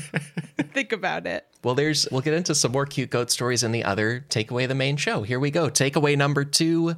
Think 0.73 0.91
about 0.91 1.25
it. 1.25 1.47
Well, 1.63 1.75
there's 1.75 2.09
we'll 2.11 2.19
get 2.21 2.33
into 2.33 2.53
some 2.53 2.73
more 2.73 2.85
cute 2.85 3.09
goat 3.09 3.31
stories 3.31 3.63
in 3.63 3.71
the 3.71 3.85
other 3.85 4.25
take 4.27 4.51
away 4.51 4.65
the 4.65 4.75
main 4.75 4.97
show. 4.97 5.23
Here 5.23 5.39
we 5.39 5.49
go. 5.49 5.69
Takeaway 5.69 6.17
number 6.17 6.43
2. 6.43 6.95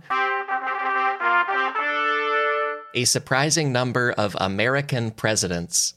A 2.96 3.06
surprising 3.06 3.72
number 3.72 4.12
of 4.12 4.36
American 4.40 5.12
presidents 5.12 5.94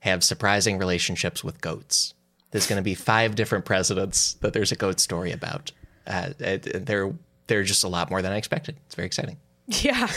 have 0.00 0.22
surprising 0.22 0.76
relationships 0.76 1.42
with 1.42 1.60
goats. 1.62 2.14
There's 2.50 2.66
going 2.66 2.78
to 2.78 2.82
be 2.82 2.94
five 2.94 3.34
different 3.34 3.64
presidents 3.64 4.34
that 4.34 4.52
there's 4.52 4.72
a 4.72 4.76
goat 4.76 5.00
story 5.00 5.32
about. 5.32 5.72
Uh, 6.06 6.30
they're 6.38 7.14
they're 7.46 7.62
just 7.62 7.84
a 7.84 7.88
lot 7.88 8.10
more 8.10 8.20
than 8.20 8.32
I 8.32 8.36
expected. 8.36 8.76
It's 8.84 8.94
very 8.94 9.06
exciting. 9.06 9.38
Yeah. 9.66 10.08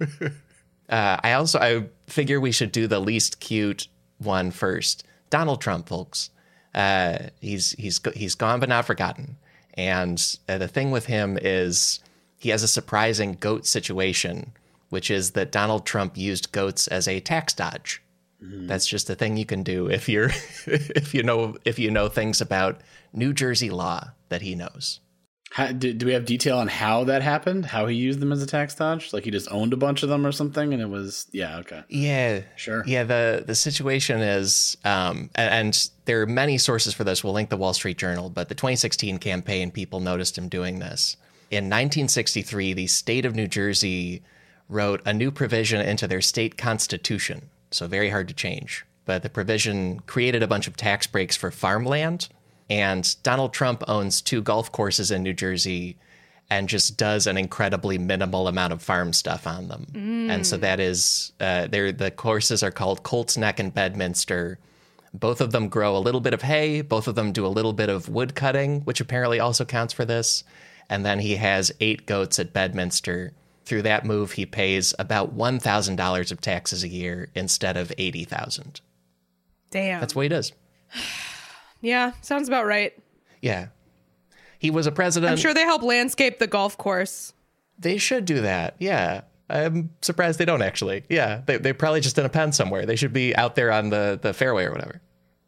Uh, 0.88 1.18
I 1.22 1.32
also 1.32 1.58
I 1.58 1.86
figure 2.06 2.40
we 2.40 2.52
should 2.52 2.72
do 2.72 2.86
the 2.86 3.00
least 3.00 3.40
cute 3.40 3.88
one 4.18 4.50
first. 4.50 5.04
Donald 5.30 5.60
Trump, 5.60 5.88
folks. 5.88 6.30
Uh, 6.74 7.18
he's 7.40 7.72
he's 7.72 8.00
he's 8.14 8.34
gone 8.34 8.60
but 8.60 8.68
not 8.68 8.86
forgotten. 8.86 9.36
And 9.74 10.38
uh, 10.48 10.58
the 10.58 10.68
thing 10.68 10.90
with 10.90 11.06
him 11.06 11.38
is 11.40 12.00
he 12.36 12.48
has 12.50 12.62
a 12.62 12.68
surprising 12.68 13.34
goat 13.34 13.66
situation, 13.66 14.52
which 14.88 15.10
is 15.10 15.32
that 15.32 15.52
Donald 15.52 15.86
Trump 15.86 16.16
used 16.16 16.52
goats 16.52 16.88
as 16.88 17.06
a 17.06 17.20
tax 17.20 17.52
dodge. 17.54 18.02
That's 18.68 18.86
just 18.86 19.10
a 19.10 19.14
thing 19.16 19.36
you 19.36 19.44
can 19.46 19.62
do 19.64 19.88
if 19.88 20.08
you're 20.08 20.30
if 20.66 21.14
you 21.14 21.22
know 21.22 21.56
if 21.64 21.78
you 21.78 21.90
know 21.90 22.08
things 22.08 22.40
about 22.40 22.80
New 23.12 23.32
Jersey 23.32 23.70
law 23.70 24.10
that 24.28 24.42
he 24.42 24.54
knows. 24.54 25.00
How, 25.50 25.72
do, 25.72 25.92
do 25.92 26.06
we 26.06 26.12
have 26.12 26.24
detail 26.26 26.58
on 26.58 26.68
how 26.68 27.04
that 27.04 27.22
happened? 27.22 27.66
How 27.66 27.86
he 27.86 27.96
used 27.96 28.20
them 28.20 28.32
as 28.32 28.42
a 28.42 28.46
tax 28.46 28.74
dodge? 28.74 29.12
Like 29.12 29.24
he 29.24 29.30
just 29.30 29.50
owned 29.50 29.72
a 29.72 29.76
bunch 29.76 30.02
of 30.02 30.08
them 30.08 30.26
or 30.26 30.32
something, 30.32 30.72
and 30.72 30.82
it 30.82 30.88
was 30.88 31.26
yeah 31.32 31.58
okay. 31.58 31.82
Yeah, 31.88 32.42
Sure. 32.56 32.84
Yeah, 32.86 33.04
the 33.04 33.44
the 33.46 33.54
situation 33.54 34.20
is, 34.20 34.76
um, 34.84 35.30
a- 35.34 35.40
and, 35.40 35.90
there 36.04 36.22
are 36.22 36.26
many 36.26 36.56
sources 36.56 36.94
for 36.94 37.04
this. 37.04 37.22
We'll 37.22 37.34
link 37.34 37.50
the 37.50 37.56
Wall 37.58 37.74
Street 37.74 37.98
Journal, 37.98 38.30
but 38.30 38.48
the 38.48 38.54
2016 38.54 39.18
campaign, 39.18 39.70
people 39.70 40.00
noticed 40.00 40.38
him 40.38 40.48
doing 40.48 40.78
this. 40.78 41.16
In 41.50 41.64
1963, 41.64 42.72
the 42.72 42.86
state 42.86 43.26
of 43.26 43.34
New 43.34 43.46
Jersey 43.46 44.22
wrote 44.70 45.00
a 45.04 45.12
new 45.12 45.30
provision 45.30 45.80
into 45.80 46.06
their 46.06 46.20
state 46.22 46.56
constitution, 46.56 47.50
so 47.70 47.86
very 47.86 48.10
hard 48.10 48.28
to 48.28 48.34
change. 48.34 48.84
But 49.04 49.22
the 49.22 49.30
provision 49.30 50.00
created 50.00 50.42
a 50.42 50.46
bunch 50.46 50.66
of 50.66 50.76
tax 50.76 51.06
breaks 51.06 51.36
for 51.36 51.50
farmland, 51.50 52.28
and 52.70 53.16
Donald 53.22 53.52
Trump 53.52 53.82
owns 53.88 54.20
two 54.20 54.42
golf 54.42 54.70
courses 54.72 55.10
in 55.10 55.22
New 55.22 55.34
Jersey 55.34 55.96
and 56.50 56.68
just 56.68 56.96
does 56.96 57.26
an 57.26 57.36
incredibly 57.36 57.98
minimal 57.98 58.48
amount 58.48 58.72
of 58.72 58.80
farm 58.82 59.12
stuff 59.12 59.46
on 59.46 59.68
them. 59.68 59.86
And 60.30 60.46
so 60.46 60.56
that 60.56 60.80
is, 60.80 61.32
uh, 61.40 61.66
they're, 61.66 61.92
the 61.92 62.10
courses 62.10 62.62
are 62.62 62.70
called 62.70 63.02
Colts 63.02 63.36
Neck 63.36 63.58
and 63.58 63.72
Bedminster. 63.72 64.58
Both 65.12 65.40
of 65.42 65.52
them 65.52 65.68
grow 65.68 65.96
a 65.96 65.98
little 65.98 66.20
bit 66.20 66.32
of 66.32 66.42
hay. 66.42 66.80
Both 66.80 67.06
of 67.06 67.14
them 67.16 67.32
do 67.32 67.44
a 67.44 67.48
little 67.48 67.74
bit 67.74 67.90
of 67.90 68.08
wood 68.08 68.34
cutting, 68.34 68.80
which 68.82 69.00
apparently 69.00 69.40
also 69.40 69.64
counts 69.66 69.92
for 69.92 70.06
this. 70.06 70.42
And 70.88 71.04
then 71.04 71.18
he 71.18 71.36
has 71.36 71.72
eight 71.80 72.06
goats 72.06 72.38
at 72.38 72.54
Bedminster. 72.54 73.32
Through 73.66 73.82
that 73.82 74.06
move, 74.06 74.32
he 74.32 74.46
pays 74.46 74.94
about 74.98 75.34
one 75.34 75.58
thousand 75.58 75.96
dollars 75.96 76.32
of 76.32 76.40
taxes 76.40 76.82
a 76.82 76.88
year 76.88 77.28
instead 77.34 77.76
of 77.76 77.92
eighty 77.98 78.24
thousand. 78.24 78.80
Damn. 79.70 80.00
That's 80.00 80.14
what 80.14 80.22
he 80.22 80.28
does. 80.30 80.52
Yeah, 81.80 82.12
sounds 82.22 82.48
about 82.48 82.66
right. 82.66 82.92
Yeah, 83.40 83.68
he 84.58 84.70
was 84.70 84.86
a 84.86 84.92
president. 84.92 85.30
I'm 85.30 85.38
sure 85.38 85.54
they 85.54 85.62
help 85.62 85.82
landscape 85.82 86.38
the 86.38 86.46
golf 86.46 86.76
course. 86.76 87.32
They 87.78 87.98
should 87.98 88.24
do 88.24 88.40
that. 88.40 88.76
Yeah. 88.78 89.22
I'm 89.50 89.90
surprised 90.02 90.38
they 90.38 90.44
don't 90.44 90.62
actually. 90.62 91.04
Yeah. 91.08 91.42
They, 91.46 91.58
they're 91.58 91.74
probably 91.74 92.00
just 92.00 92.18
in 92.18 92.26
a 92.26 92.28
pen 92.28 92.52
somewhere. 92.52 92.84
They 92.84 92.96
should 92.96 93.12
be 93.12 93.34
out 93.36 93.54
there 93.54 93.72
on 93.72 93.90
the, 93.90 94.18
the 94.20 94.34
fairway 94.34 94.64
or 94.64 94.72
whatever. 94.72 95.00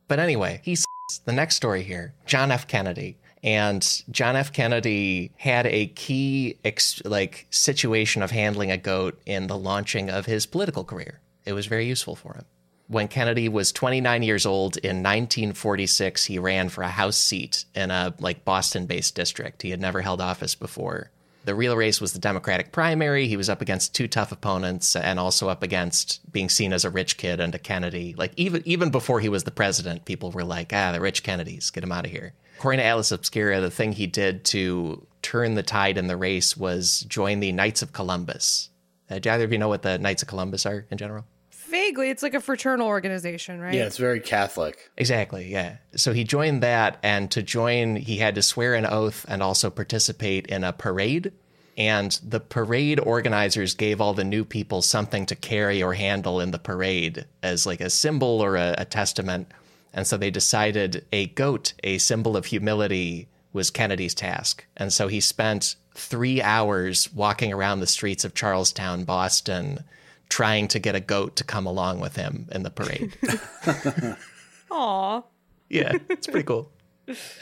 But 0.09 0.21
anyway, 0.21 0.61
he's 0.65 0.85
the 1.25 1.33
next 1.33 1.57
story 1.57 1.83
here 1.83 2.15
John 2.25 2.51
F. 2.51 2.67
Kennedy. 2.67 3.19
And 3.43 4.03
John 4.11 4.37
F. 4.37 4.53
Kennedy 4.53 5.33
had 5.37 5.67
a 5.67 5.87
key 5.89 6.59
ex- 6.65 7.03
like 7.05 7.47
situation 7.51 8.23
of 8.23 8.31
handling 8.31 8.71
a 8.71 8.77
goat 8.77 9.21
in 9.27 9.47
the 9.49 9.57
launching 9.57 10.09
of 10.11 10.27
his 10.27 10.47
political 10.47 10.85
career. 10.85 11.21
It 11.45 11.55
was 11.55 11.67
very 11.67 11.87
useful 11.87 12.15
for 12.15 12.35
him. 12.35 12.45
When 12.91 13.07
Kennedy 13.07 13.49
was 13.49 13.71
29 13.71 14.25
years 14.25 14.45
old 14.45 14.77
in 14.79 14.97
1946, 14.97 16.25
he 16.25 16.41
ran 16.41 16.69
for 16.71 16.83
a 16.83 16.89
House 16.89 17.17
seat 17.17 17.65
in 17.73 17.93
a 17.93 18.13
like 18.19 18.45
Boston-based 18.45 19.15
district. 19.15 19.63
He 19.63 19.71
had 19.71 19.81
never 19.81 20.01
held 20.01 20.21
office 20.21 20.57
before. 20.57 21.13
The 21.45 21.55
real 21.55 21.77
race 21.77 22.01
was 22.01 22.15
the 22.15 22.19
Democratic 22.19 22.73
primary. 22.73 23.29
He 23.29 23.37
was 23.37 23.49
up 23.49 23.61
against 23.61 23.95
two 23.95 24.09
tough 24.09 24.33
opponents 24.33 24.97
and 24.97 25.21
also 25.21 25.49
up 25.49 25.63
against 25.63 26.33
being 26.33 26.49
seen 26.49 26.73
as 26.73 26.85
a 26.85 26.91
rich 26.91 27.17
kid 27.17 27.39
and 27.39 27.55
a 27.55 27.61
Kennedy. 27.61 28.17
Like 28.19 28.33
even 28.37 28.61
even 28.65 28.91
before 28.91 29.21
he 29.21 29.29
was 29.29 29.45
the 29.45 29.53
president, 29.53 30.05
people 30.05 30.33
were 30.33 30.43
like, 30.43 30.73
"Ah, 30.75 30.91
the 30.91 31.01
rich 31.01 31.23
Kennedys, 31.23 31.71
get 31.71 31.85
him 31.85 31.93
out 31.93 32.07
of 32.07 32.11
here." 32.11 32.33
According 32.59 32.81
to 32.81 32.87
Atlas 32.87 33.13
Obscura, 33.13 33.61
the 33.61 33.71
thing 33.71 33.93
he 33.93 34.09
did 34.09 34.45
to 34.47 35.07
turn 35.23 35.55
the 35.55 35.63
tide 35.63 35.97
in 35.97 36.09
the 36.09 36.17
race 36.17 36.57
was 36.57 37.03
join 37.09 37.39
the 37.39 37.53
Knights 37.53 37.83
of 37.83 37.93
Columbus. 37.93 38.71
Uh, 39.09 39.21
do 39.21 39.31
either 39.31 39.45
of 39.45 39.53
you 39.53 39.59
know 39.59 39.69
what 39.69 39.83
the 39.83 39.97
Knights 39.97 40.23
of 40.23 40.29
Columbus 40.29 40.67
are 40.67 40.87
in 40.91 40.99
general? 40.99 41.25
Vaguely, 41.71 42.11
it's 42.11 42.23
like 42.23 42.35
a 42.35 42.41
fraternal 42.41 42.89
organization, 42.89 43.61
right? 43.61 43.75
Yeah, 43.75 43.87
it's 43.87 43.97
very 43.97 44.21
Catholic. 44.21 44.91
Exactly, 44.97 45.51
yeah. 45.51 45.77
So 45.95 46.13
he 46.13 46.25
joined 46.25 46.63
that, 46.63 46.99
and 47.03 47.31
to 47.31 47.43
join, 47.43 47.97
he 47.97 48.19
had 48.19 48.35
to 48.35 48.43
swear 48.43 48.75
an 48.75 48.87
oath 48.87 49.25
and 49.29 49.43
also 49.43 49.71
participate 49.71 50.47
in 50.49 50.65
a 50.65 50.73
parade. 50.73 51.33
And 51.79 52.19
the 52.23 52.41
parade 52.41 53.01
organizers 53.01 53.75
gave 53.75 54.01
all 54.01 54.13
the 54.13 54.25
new 54.25 54.45
people 54.45 54.83
something 54.83 55.25
to 55.27 55.37
carry 55.37 55.83
or 55.83 55.95
handle 55.95 56.41
in 56.41 56.51
the 56.51 56.59
parade 56.59 57.25
as 57.43 57.65
like 57.65 57.81
a 57.81 57.89
symbol 57.89 58.43
or 58.43 58.57
a, 58.57 58.75
a 58.77 58.85
testament. 58.85 59.51
And 59.95 60.07
so 60.07 60.17
they 60.17 60.31
decided 60.31 61.07
a 61.13 61.27
goat, 61.27 61.73
a 61.83 61.99
symbol 61.99 62.37
of 62.37 62.47
humility, 62.47 63.29
was 63.53 63.71
Kennedy's 63.71 64.15
task. 64.15 64.67
And 64.77 64.93
so 64.93 65.09
he 65.09 65.21
spent 65.21 65.77
three 65.95 66.43
hours 66.43 67.13
walking 67.15 67.53
around 67.53 67.81
the 67.81 67.87
streets 67.87 68.25
of 68.25 68.35
Charlestown, 68.35 69.05
Boston, 69.05 69.85
trying 70.31 70.69
to 70.69 70.79
get 70.79 70.95
a 70.95 71.01
goat 71.01 71.37
to 71.37 71.45
come 71.45 71.67
along 71.67 72.01
with 72.01 72.17
him 72.17 72.49
in 72.53 72.63
the 72.63 72.71
parade. 72.71 73.13
Aw. 74.71 75.23
yeah, 75.69 75.99
it's 76.09 76.27
pretty 76.27 76.47
cool. 76.47 76.71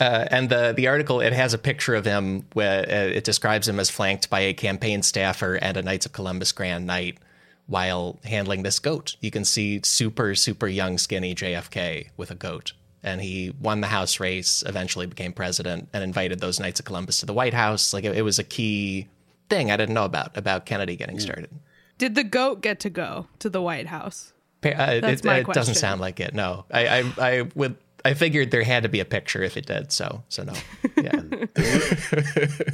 Uh, 0.01 0.27
and 0.31 0.49
the 0.49 0.73
the 0.75 0.89
article 0.89 1.21
it 1.21 1.35
has 1.35 1.53
a 1.53 1.59
picture 1.59 1.95
of 1.95 2.05
him 2.05 2.47
where 2.55 2.81
uh, 2.81 3.17
it 3.17 3.25
describes 3.25 3.69
him 3.69 3.79
as 3.79 3.91
flanked 3.91 4.31
by 4.31 4.41
a 4.41 4.55
campaign 4.55 5.03
staffer 5.03 5.57
and 5.57 5.77
a 5.77 5.83
Knights 5.83 6.07
of 6.07 6.13
Columbus 6.13 6.53
Grand 6.53 6.87
Knight 6.87 7.19
while 7.67 8.19
handling 8.25 8.63
this 8.63 8.79
goat. 8.79 9.17
You 9.21 9.31
can 9.31 9.45
see 9.45 9.81
super 9.85 10.35
super 10.35 10.67
young 10.67 10.97
skinny 10.99 11.35
JFK 11.35 12.09
with 12.17 12.31
a 12.31 12.35
goat. 12.35 12.73
And 13.01 13.21
he 13.21 13.55
won 13.61 13.81
the 13.81 13.87
House 13.87 14.19
race, 14.19 14.65
eventually 14.67 15.07
became 15.07 15.33
president, 15.33 15.89
and 15.93 16.03
invited 16.03 16.41
those 16.41 16.59
Knights 16.59 16.81
of 16.81 16.87
Columbus 16.87 17.21
to 17.21 17.27
the 17.27 17.33
White 17.33 17.55
House. 17.55 17.93
Like 17.93 18.05
it, 18.05 18.17
it 18.17 18.23
was 18.23 18.39
a 18.41 18.45
key 18.45 19.07
thing 19.49 19.71
I 19.71 19.77
didn't 19.77 19.95
know 19.95 20.05
about 20.05 20.37
about 20.37 20.67
Kennedy 20.67 20.97
getting 20.97 21.21
started. 21.21 21.51
Did 21.99 22.15
the 22.15 22.25
goat 22.25 22.63
get 22.63 22.81
to 22.81 22.91
go 22.91 23.27
to 23.41 23.51
the 23.51 23.61
White 23.61 23.87
House? 23.89 24.33
Uh, 24.65 25.01
That's 25.01 25.21
it 25.21 25.25
my 25.25 25.39
it 25.39 25.47
doesn't 25.49 25.75
sound 25.77 26.01
like 26.01 26.19
it. 26.21 26.35
No, 26.35 26.65
I, 26.71 26.89
I, 27.01 27.13
I 27.19 27.43
would. 27.55 27.77
I 28.05 28.15
figured 28.15 28.51
there 28.51 28.63
had 28.63 28.85
to 28.85 28.89
be 28.89 29.01
a 29.01 29.05
picture 29.05 29.43
if 29.43 29.57
it 29.57 29.67
did. 29.67 29.93
So, 29.93 30.23
so 30.29 30.45
no. 30.45 30.53
Yeah. 30.97 31.21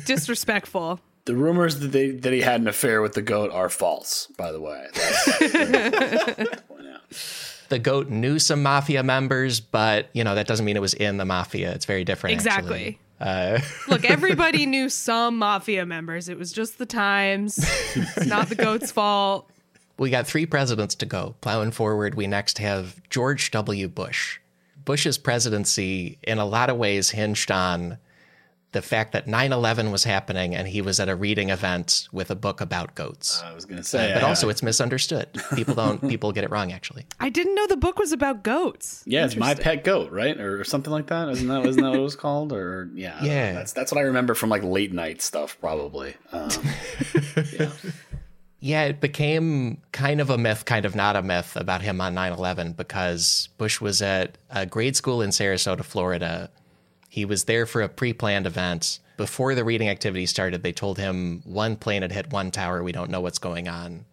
Disrespectful. 0.04 1.00
The 1.24 1.34
rumors 1.34 1.80
that 1.80 1.88
they 1.88 2.10
that 2.10 2.32
he 2.32 2.40
had 2.42 2.60
an 2.60 2.68
affair 2.68 3.00
with 3.00 3.14
the 3.14 3.22
goat 3.22 3.50
are 3.50 3.68
false, 3.70 4.28
by 4.36 4.52
the 4.52 4.60
way. 4.60 4.86
That's- 4.94 6.60
point 6.68 6.86
out. 6.86 7.00
the 7.70 7.78
goat 7.78 8.08
knew 8.10 8.38
some 8.38 8.62
mafia 8.62 9.02
members, 9.02 9.60
but 9.60 10.08
you 10.12 10.22
know 10.24 10.34
that 10.34 10.46
doesn't 10.46 10.64
mean 10.66 10.76
it 10.76 10.82
was 10.82 10.94
in 10.94 11.16
the 11.16 11.24
mafia. 11.24 11.72
It's 11.72 11.86
very 11.86 12.04
different. 12.04 12.34
Exactly. 12.34 12.74
actually. 12.74 12.98
Uh, 13.20 13.60
Look, 13.88 14.04
everybody 14.04 14.66
knew 14.66 14.88
some 14.88 15.38
mafia 15.38 15.86
members. 15.86 16.28
It 16.28 16.38
was 16.38 16.52
just 16.52 16.78
the 16.78 16.86
times. 16.86 17.58
It's 17.94 18.26
not 18.26 18.48
the 18.48 18.54
goat's 18.54 18.90
fault. 18.90 19.48
we 19.98 20.10
got 20.10 20.26
three 20.26 20.46
presidents 20.46 20.94
to 20.96 21.06
go. 21.06 21.34
Plowing 21.40 21.70
forward, 21.70 22.14
we 22.14 22.26
next 22.26 22.58
have 22.58 23.00
George 23.10 23.50
W. 23.52 23.88
Bush. 23.88 24.38
Bush's 24.84 25.16
presidency, 25.16 26.18
in 26.22 26.38
a 26.38 26.44
lot 26.44 26.68
of 26.68 26.76
ways, 26.76 27.10
hinged 27.10 27.50
on 27.50 27.98
the 28.74 28.82
fact 28.82 29.12
that 29.12 29.26
9 29.26 29.52
11 29.52 29.90
was 29.90 30.04
happening 30.04 30.54
and 30.54 30.68
he 30.68 30.82
was 30.82 31.00
at 31.00 31.08
a 31.08 31.16
reading 31.16 31.48
event 31.48 32.06
with 32.12 32.30
a 32.30 32.34
book 32.34 32.60
about 32.60 32.94
goats. 32.94 33.42
I 33.42 33.54
was 33.54 33.64
going 33.64 33.78
to 33.78 33.82
say, 33.84 34.12
but 34.12 34.22
I- 34.22 34.28
also, 34.28 34.50
it's 34.50 34.62
misunderstood. 34.62 35.28
People 35.56 35.74
don't, 35.74 36.06
people 36.08 36.30
get 36.32 36.44
it 36.44 36.50
wrong, 36.50 36.70
actually. 36.72 37.06
I 37.18 37.30
didn't 37.30 37.54
know 37.54 37.66
the 37.66 37.78
book 37.78 37.98
was 37.98 38.12
about 38.12 38.42
goats. 38.44 39.02
yeah, 39.06 39.24
it's 39.24 39.36
my 39.36 39.54
pet 39.54 39.82
goat, 39.84 40.12
right, 40.12 40.38
or, 40.38 40.60
or 40.60 40.64
something 40.64 40.92
like 40.92 41.06
that. 41.06 41.30
Isn't 41.30 41.48
that 41.48 41.64
isn't 41.64 41.82
that 41.82 41.88
what 41.90 41.98
it 41.98 42.02
was 42.02 42.16
called? 42.16 42.52
Or 42.52 42.90
yeah, 42.94 43.14
I 43.14 43.18
don't 43.20 43.26
know. 43.28 43.32
Yeah. 43.34 43.52
That's 43.54 43.72
that's 43.72 43.90
what 43.92 43.98
I 43.98 44.02
remember 44.02 44.34
from 44.34 44.50
like 44.50 44.62
late 44.62 44.92
night 44.92 45.22
stuff, 45.22 45.56
probably. 45.60 46.14
Um, 46.32 46.50
Yeah, 48.60 48.84
it 48.84 48.98
became 48.98 49.82
kind 49.92 50.22
of 50.22 50.30
a 50.30 50.38
myth, 50.38 50.64
kind 50.64 50.86
of 50.86 50.94
not 50.96 51.16
a 51.16 51.22
myth 51.22 51.54
about 51.54 51.82
him 51.82 52.00
on 52.00 52.14
9 52.14 52.32
11 52.32 52.72
because 52.72 53.50
Bush 53.58 53.78
was 53.78 54.00
at 54.00 54.38
a 54.48 54.64
grade 54.64 54.96
school 54.96 55.20
in 55.20 55.30
Sarasota, 55.30 55.84
Florida. 55.84 56.50
He 57.14 57.24
was 57.24 57.44
there 57.44 57.64
for 57.64 57.80
a 57.80 57.88
pre 57.88 58.12
planned 58.12 58.44
event. 58.44 58.98
Before 59.16 59.54
the 59.54 59.62
reading 59.62 59.88
activity 59.88 60.26
started, 60.26 60.64
they 60.64 60.72
told 60.72 60.98
him 60.98 61.42
one 61.44 61.76
plane 61.76 62.02
had 62.02 62.10
hit 62.10 62.32
one 62.32 62.50
tower. 62.50 62.82
We 62.82 62.90
don't 62.90 63.08
know 63.08 63.20
what's 63.20 63.38
going 63.38 63.68
on. 63.68 64.04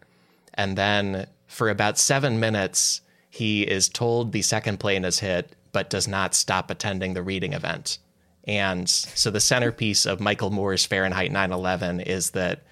And 0.54 0.78
then 0.78 1.26
for 1.48 1.68
about 1.68 1.98
seven 1.98 2.38
minutes, 2.38 3.00
he 3.28 3.62
is 3.62 3.88
told 3.88 4.30
the 4.30 4.42
second 4.42 4.78
plane 4.78 5.02
has 5.02 5.18
hit, 5.18 5.56
but 5.72 5.90
does 5.90 6.06
not 6.06 6.32
stop 6.32 6.70
attending 6.70 7.14
the 7.14 7.24
reading 7.24 7.54
event. 7.54 7.98
And 8.44 8.88
so 8.88 9.32
the 9.32 9.40
centerpiece 9.40 10.06
of 10.06 10.20
Michael 10.20 10.50
Moore's 10.50 10.86
Fahrenheit 10.86 11.32
9 11.32 11.50
11 11.50 12.02
is 12.02 12.30
that 12.30 12.62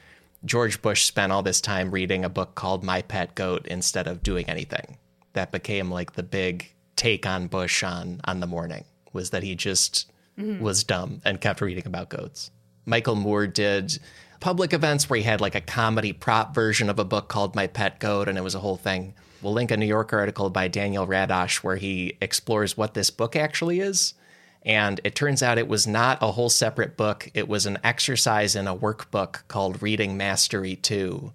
George 0.45 0.81
Bush 0.81 1.07
spent 1.07 1.33
all 1.33 1.43
this 1.43 1.61
time 1.61 1.91
reading 1.91 2.25
a 2.25 2.29
book 2.29 2.55
called 2.55 2.85
My 2.85 3.03
Pet 3.03 3.35
Goat 3.35 3.67
instead 3.67 4.07
of 4.07 4.23
doing 4.23 4.49
anything. 4.49 4.97
That 5.33 5.51
became 5.51 5.91
like 5.91 6.13
the 6.13 6.23
big 6.23 6.73
take 6.95 7.27
on 7.27 7.49
Bush 7.49 7.83
on 7.83 8.21
on 8.27 8.39
the 8.39 8.47
morning 8.47 8.85
was 9.13 9.31
that 9.31 9.43
he 9.43 9.57
just 9.57 10.07
Mm-hmm. 10.41 10.63
was 10.63 10.85
dumb 10.85 11.21
and 11.25 11.41
kept 11.41 11.61
reading 11.61 11.87
about 11.87 12.09
goats. 12.09 12.51
Michael 12.87 13.15
Moore 13.15 13.47
did 13.47 13.99
public 14.41 14.73
events 14.73 15.09
where 15.09 15.19
he 15.19 15.23
had 15.23 15.41
like 15.41 15.55
a 15.55 15.61
comedy 15.61 16.13
prop 16.13 16.55
version 16.55 16.89
of 16.89 16.99
a 16.99 17.05
book 17.05 17.29
called 17.29 17.55
My 17.55 17.67
Pet 17.67 18.01
Goat 18.01 18.29
and 18.29 18.39
it 18.39 18.43
was 18.43 18.55
a 18.55 18.61
whole 18.61 18.77
thing. 18.77 19.15
We'll 19.43 19.53
link 19.53 19.71
a 19.71 19.77
New 19.77 19.87
Yorker 19.87 20.19
article 20.19 20.51
by 20.51 20.69
Daniel 20.69 21.07
Radosh 21.07 21.57
where 21.57 21.77
he 21.77 22.17
explores 22.21 22.77
what 22.77 22.95
this 22.95 23.11
book 23.11 23.37
actually 23.37 23.81
is. 23.81 24.15
And 24.63 25.01
it 25.05 25.15
turns 25.15 25.43
out 25.43 25.57
it 25.57 25.69
was 25.69 25.87
not 25.87 26.19
a 26.23 26.33
whole 26.33 26.51
separate 26.51 26.97
book. 26.97 27.31
It 27.33 27.49
was 27.49 27.65
an 27.65 27.79
exercise 27.83 28.55
in 28.55 28.67
a 28.67 28.77
workbook 28.77 29.47
called 29.49 29.83
Reading 29.83 30.17
Mastery 30.19 30.77
2. 30.77 31.33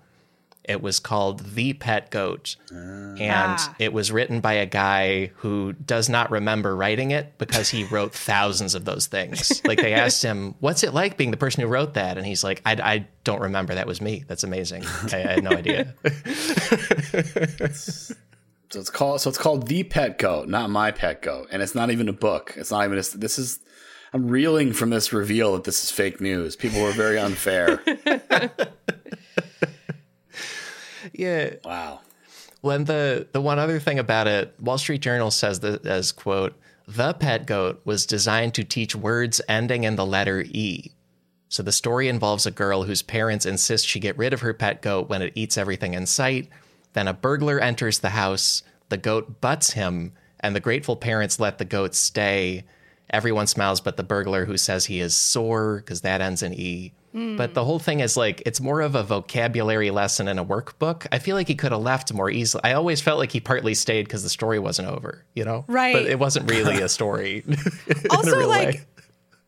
It 0.67 0.81
was 0.81 0.99
called 0.99 1.41
The 1.53 1.73
Pet 1.73 2.09
Goat. 2.11 2.55
And 2.71 3.19
Ah. 3.21 3.75
it 3.79 3.93
was 3.93 4.11
written 4.11 4.39
by 4.41 4.53
a 4.53 4.65
guy 4.65 5.27
who 5.37 5.73
does 5.73 6.09
not 6.09 6.31
remember 6.31 6.75
writing 6.75 7.11
it 7.11 7.37
because 7.37 7.69
he 7.69 7.83
wrote 7.85 8.13
thousands 8.15 8.73
of 8.75 8.83
those 8.83 9.07
things. 9.07 9.61
Like 9.65 9.79
they 9.79 9.93
asked 9.93 10.23
him, 10.23 10.55
What's 10.59 10.83
it 10.83 10.93
like 10.93 11.17
being 11.17 11.31
the 11.31 11.37
person 11.37 11.61
who 11.61 11.67
wrote 11.67 11.93
that? 11.93 12.17
And 12.17 12.25
he's 12.25 12.43
like, 12.43 12.61
I, 12.65 12.73
I 12.73 13.07
don't 13.23 13.41
remember. 13.41 13.75
That 13.75 13.87
was 13.87 14.01
me. 14.01 14.23
That's 14.27 14.43
amazing. 14.43 14.83
I, 15.13 15.17
I 15.17 15.17
had 15.19 15.43
no 15.43 15.51
idea. 15.51 15.93
so 17.73 18.15
it's 18.73 18.89
called 18.89 19.21
so 19.21 19.29
it's 19.29 19.37
called 19.37 19.67
the 19.67 19.83
pet 19.83 20.17
goat, 20.17 20.47
not 20.49 20.69
my 20.69 20.91
pet 20.91 21.21
goat, 21.21 21.47
and 21.51 21.61
it's 21.61 21.75
not 21.75 21.91
even 21.91 22.09
a 22.09 22.13
book. 22.13 22.53
It's 22.57 22.71
not 22.71 22.85
even. 22.85 22.97
A, 22.97 23.01
this 23.17 23.37
is. 23.39 23.59
I'm 24.13 24.27
reeling 24.29 24.71
from 24.73 24.89
this 24.91 25.11
reveal 25.11 25.53
that 25.53 25.63
this 25.65 25.83
is 25.83 25.91
fake 25.91 26.21
news. 26.21 26.55
People 26.55 26.81
were 26.81 26.91
very 26.91 27.19
unfair. 27.19 27.81
yeah. 31.13 31.55
wow. 31.63 32.01
Well, 32.61 32.77
and 32.77 32.87
the 32.87 33.27
the 33.31 33.41
one 33.41 33.59
other 33.59 33.79
thing 33.79 33.99
about 33.99 34.27
it, 34.27 34.55
Wall 34.59 34.77
Street 34.77 35.01
Journal 35.01 35.29
says 35.29 35.59
that 35.59 35.85
as 35.85 36.11
quote, 36.11 36.55
the 36.87 37.13
pet 37.13 37.45
goat 37.45 37.81
was 37.85 38.05
designed 38.05 38.53
to 38.55 38.63
teach 38.63 38.95
words 38.95 39.41
ending 39.47 39.83
in 39.83 39.95
the 39.95 40.05
letter 40.05 40.43
E. 40.47 40.91
So 41.47 41.63
the 41.63 41.71
story 41.71 42.09
involves 42.09 42.45
a 42.45 42.51
girl 42.51 42.83
whose 42.83 43.01
parents 43.01 43.45
insist 43.45 43.87
she 43.87 43.99
get 43.99 44.17
rid 44.17 44.33
of 44.33 44.41
her 44.41 44.53
pet 44.53 44.81
goat 44.81 45.09
when 45.09 45.21
it 45.21 45.33
eats 45.35 45.57
everything 45.57 45.93
in 45.93 46.05
sight. 46.05 46.49
Then 46.93 47.07
a 47.07 47.13
burglar 47.13 47.59
enters 47.59 47.99
the 47.99 48.09
house, 48.09 48.63
the 48.89 48.97
goat 48.97 49.41
butts 49.41 49.73
him, 49.73 50.13
and 50.39 50.55
the 50.55 50.59
grateful 50.59 50.95
parents 50.95 51.39
let 51.39 51.57
the 51.57 51.65
goat 51.65 51.95
stay. 51.95 52.65
Everyone 53.09 53.47
smiles 53.47 53.79
but 53.79 53.97
the 53.97 54.03
burglar 54.03 54.45
who 54.45 54.57
says 54.57 54.85
he 54.85 54.99
is 54.99 55.15
sore 55.15 55.77
because 55.77 56.01
that 56.01 56.21
ends 56.21 56.41
in 56.41 56.53
E. 56.53 56.93
But 57.37 57.53
the 57.53 57.63
whole 57.63 57.79
thing 57.79 58.01
is 58.01 58.17
like 58.17 58.43
it's 58.45 58.59
more 58.59 58.81
of 58.81 58.93
a 58.95 59.01
vocabulary 59.03 59.89
lesson 59.89 60.27
in 60.27 60.37
a 60.37 60.43
workbook. 60.43 61.07
I 61.13 61.19
feel 61.19 61.37
like 61.37 61.47
he 61.47 61.55
could 61.55 61.71
have 61.71 61.81
left 61.81 62.11
more 62.13 62.29
easily. 62.29 62.61
I 62.65 62.73
always 62.73 62.99
felt 62.99 63.19
like 63.19 63.31
he 63.31 63.39
partly 63.39 63.73
stayed 63.73 64.03
because 64.03 64.21
the 64.23 64.29
story 64.29 64.59
wasn't 64.59 64.89
over, 64.89 65.23
you 65.33 65.45
know? 65.45 65.63
Right. 65.69 65.93
But 65.93 66.07
it 66.07 66.19
wasn't 66.19 66.51
really 66.51 66.81
a 66.81 66.89
story. 66.99 67.41
in 67.47 67.53
a 67.53 68.13
Also, 68.13 68.45
like, 68.47 68.67
way. 68.67 68.81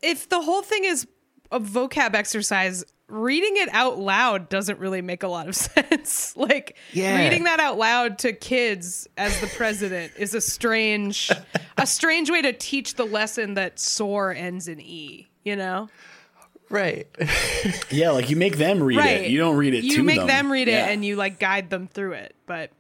if 0.01 0.29
the 0.29 0.39
whole 0.41 0.61
thing 0.61 0.85
is 0.85 1.07
a 1.51 1.59
vocab 1.59 2.13
exercise, 2.15 2.85
reading 3.09 3.57
it 3.57 3.67
out 3.73 3.99
loud 3.99 4.47
doesn't 4.47 4.79
really 4.79 5.01
make 5.01 5.23
a 5.23 5.27
lot 5.27 5.49
of 5.49 5.55
sense. 5.67 6.37
like, 6.37 6.77
Yeah. 6.93 7.17
reading 7.21 7.43
that 7.43 7.59
out 7.59 7.77
loud 7.77 8.19
to 8.19 8.31
kids 8.31 9.09
as 9.17 9.41
the 9.41 9.47
president 9.47 10.13
is 10.17 10.33
a 10.33 10.39
strange, 10.39 11.29
a 11.77 11.85
strange 11.85 12.29
way 12.31 12.41
to 12.43 12.53
teach 12.53 12.95
the 12.95 13.05
lesson 13.05 13.55
that 13.55 13.77
sore 13.77 14.33
ends 14.33 14.69
in 14.69 14.79
e. 14.79 15.27
You 15.43 15.55
know, 15.57 15.87
Right. 16.69 17.07
Yeah, 17.89 18.11
like 18.11 18.29
you 18.29 18.35
make 18.35 18.57
them 18.57 18.81
read 18.83 18.97
right? 18.97 19.21
it. 19.21 19.31
You 19.31 19.39
don't 19.39 19.55
read 19.57 19.73
it 19.73 19.81
too 19.81 19.87
much. 19.87 19.97
You 19.97 20.03
make 20.03 20.17
them. 20.19 20.27
them, 20.27 20.51
read 20.51 20.67
it, 20.67 20.71
Yeah. 20.71 20.87
and 20.89 21.03
you 21.03 21.15
like 21.15 21.39
guide 21.39 21.69
them 21.69 21.87
through 21.87 22.13
it. 22.13 22.35
But 22.45 22.71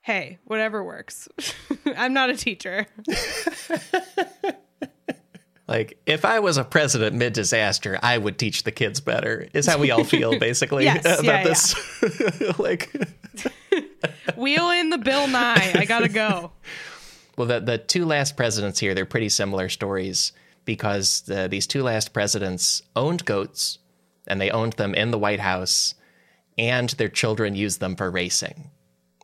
hey, 0.00 0.38
whatever 0.44 0.82
works. 0.82 1.28
I'm 1.96 2.12
not 2.14 2.30
a 2.30 2.36
teacher. 2.36 2.86
Like, 5.68 5.96
if 6.06 6.24
I 6.24 6.40
was 6.40 6.58
a 6.58 6.64
president 6.64 7.16
mid 7.16 7.32
disaster, 7.32 7.98
I 8.02 8.18
would 8.18 8.36
teach 8.36 8.64
the 8.64 8.72
kids 8.72 9.00
better, 9.00 9.46
is 9.54 9.64
how 9.66 9.78
we 9.78 9.90
all 9.90 10.04
feel, 10.04 10.38
basically, 10.38 10.84
Yes, 10.84 11.04
about 11.20 11.24
yeah, 11.24 11.44
this. 11.44 12.58
like, 12.58 12.92
Wheel 14.36 14.70
in 14.70 14.90
the 14.90 14.98
Bill 14.98 15.28
Nye. 15.28 15.72
I 15.74 15.84
gotta 15.86 16.08
go. 16.08 16.50
well, 17.38 17.46
the, 17.46 17.60
the 17.60 17.78
two 17.78 18.04
last 18.04 18.36
presidents 18.36 18.80
here, 18.80 18.92
they're 18.92 19.06
pretty 19.06 19.28
similar 19.28 19.68
stories 19.68 20.32
because 20.64 21.22
the, 21.22 21.48
these 21.48 21.66
two 21.66 21.82
last 21.82 22.12
presidents 22.12 22.82
owned 22.94 23.24
goats 23.24 23.78
and 24.26 24.40
they 24.40 24.50
owned 24.50 24.74
them 24.74 24.94
in 24.94 25.10
the 25.10 25.18
White 25.18 25.40
House, 25.40 25.94
and 26.56 26.90
their 26.90 27.08
children 27.08 27.54
used 27.54 27.80
them 27.80 27.96
for 27.96 28.10
racing. 28.10 28.70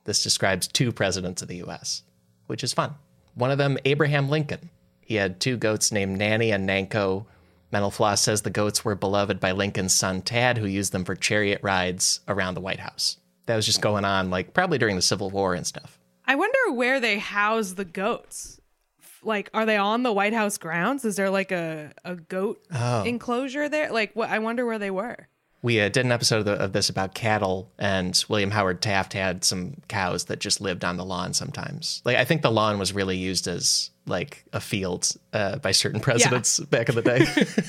This 0.04 0.22
describes 0.22 0.66
two 0.66 0.92
presidents 0.92 1.42
of 1.42 1.48
the 1.48 1.62
US, 1.64 2.02
which 2.46 2.64
is 2.64 2.72
fun. 2.72 2.94
One 3.34 3.50
of 3.50 3.58
them, 3.58 3.78
Abraham 3.84 4.28
Lincoln. 4.28 4.70
He 5.00 5.14
had 5.14 5.40
two 5.40 5.56
goats 5.56 5.92
named 5.92 6.18
Nanny 6.18 6.50
and 6.50 6.68
Nanko. 6.68 7.26
Mental 7.70 7.90
Floss 7.90 8.22
says 8.22 8.42
the 8.42 8.50
goats 8.50 8.84
were 8.84 8.94
beloved 8.94 9.38
by 9.38 9.52
Lincoln's 9.52 9.94
son 9.94 10.22
Tad, 10.22 10.58
who 10.58 10.66
used 10.66 10.92
them 10.92 11.04
for 11.04 11.14
chariot 11.14 11.60
rides 11.62 12.20
around 12.26 12.54
the 12.54 12.60
White 12.60 12.80
House. 12.80 13.18
That 13.46 13.56
was 13.56 13.66
just 13.66 13.80
going 13.80 14.04
on, 14.04 14.30
like, 14.30 14.52
probably 14.52 14.78
during 14.78 14.96
the 14.96 15.02
Civil 15.02 15.30
War 15.30 15.54
and 15.54 15.66
stuff. 15.66 15.98
I 16.26 16.34
wonder 16.34 16.72
where 16.72 17.00
they 17.00 17.18
house 17.18 17.72
the 17.72 17.84
goats. 17.86 18.57
Like, 19.22 19.50
are 19.54 19.66
they 19.66 19.76
on 19.76 20.02
the 20.02 20.12
White 20.12 20.32
House 20.34 20.58
grounds? 20.58 21.04
Is 21.04 21.16
there 21.16 21.30
like 21.30 21.52
a, 21.52 21.92
a 22.04 22.16
goat 22.16 22.62
Oh. 22.72 23.02
enclosure 23.04 23.68
there? 23.68 23.90
Like, 23.92 24.14
what? 24.14 24.30
I 24.30 24.38
wonder 24.38 24.64
where 24.66 24.78
they 24.78 24.90
were. 24.90 25.28
We 25.60 25.80
uh, 25.80 25.88
did 25.88 26.06
an 26.06 26.12
episode 26.12 26.38
of, 26.38 26.44
the, 26.44 26.52
of 26.52 26.72
this 26.72 26.88
about 26.88 27.14
cattle, 27.14 27.72
and 27.80 28.24
William 28.28 28.52
Howard 28.52 28.80
Taft 28.80 29.12
had 29.12 29.42
some 29.42 29.74
cows 29.88 30.26
that 30.26 30.38
just 30.38 30.60
lived 30.60 30.84
on 30.84 30.96
the 30.96 31.04
lawn 31.04 31.34
sometimes. 31.34 32.00
Like, 32.04 32.16
I 32.16 32.24
think 32.24 32.42
the 32.42 32.50
lawn 32.52 32.78
was 32.78 32.92
really 32.92 33.16
used 33.16 33.48
as 33.48 33.90
like 34.06 34.44
a 34.52 34.60
field 34.60 35.10
uh, 35.32 35.58
by 35.58 35.72
certain 35.72 36.00
presidents 36.08 36.60
back 36.60 36.88
in 36.88 36.94
the 36.94 37.02
day. 37.02 37.26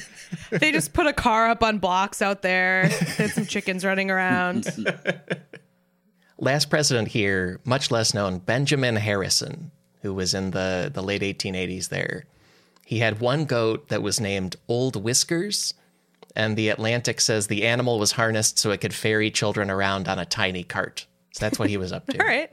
They 0.51 0.71
just 0.71 0.93
put 0.93 1.07
a 1.07 1.13
car 1.13 1.49
up 1.49 1.63
on 1.63 1.79
blocks 1.79 2.21
out 2.21 2.43
there. 2.43 2.87
They 2.87 3.23
had 3.23 3.31
some 3.31 3.47
chickens 3.47 3.83
running 3.83 4.11
around. 4.11 4.67
Last 6.37 6.69
president 6.69 7.07
here, 7.07 7.59
much 7.65 7.89
less 7.91 8.13
known, 8.13 8.37
Benjamin 8.37 8.95
Harrison, 8.95 9.71
who 10.01 10.13
was 10.13 10.33
in 10.33 10.51
the, 10.51 10.89
the 10.93 11.01
late 11.03 11.21
1880s 11.21 11.89
there. 11.89 12.25
He 12.85 12.99
had 12.99 13.19
one 13.19 13.45
goat 13.45 13.89
that 13.89 14.01
was 14.01 14.19
named 14.19 14.55
Old 14.67 14.95
Whiskers, 15.03 15.73
and 16.35 16.55
the 16.57 16.69
Atlantic 16.69 17.21
says 17.21 17.47
the 17.47 17.65
animal 17.65 17.99
was 17.99 18.13
harnessed 18.13 18.57
so 18.59 18.71
it 18.71 18.81
could 18.81 18.93
ferry 18.93 19.29
children 19.31 19.69
around 19.69 20.07
on 20.07 20.17
a 20.19 20.25
tiny 20.25 20.63
cart. 20.63 21.05
So 21.33 21.45
that's 21.45 21.59
what 21.59 21.69
he 21.69 21.77
was 21.77 21.91
up 21.91 22.07
to. 22.07 22.17
All 22.21 22.25
right. 22.27 22.49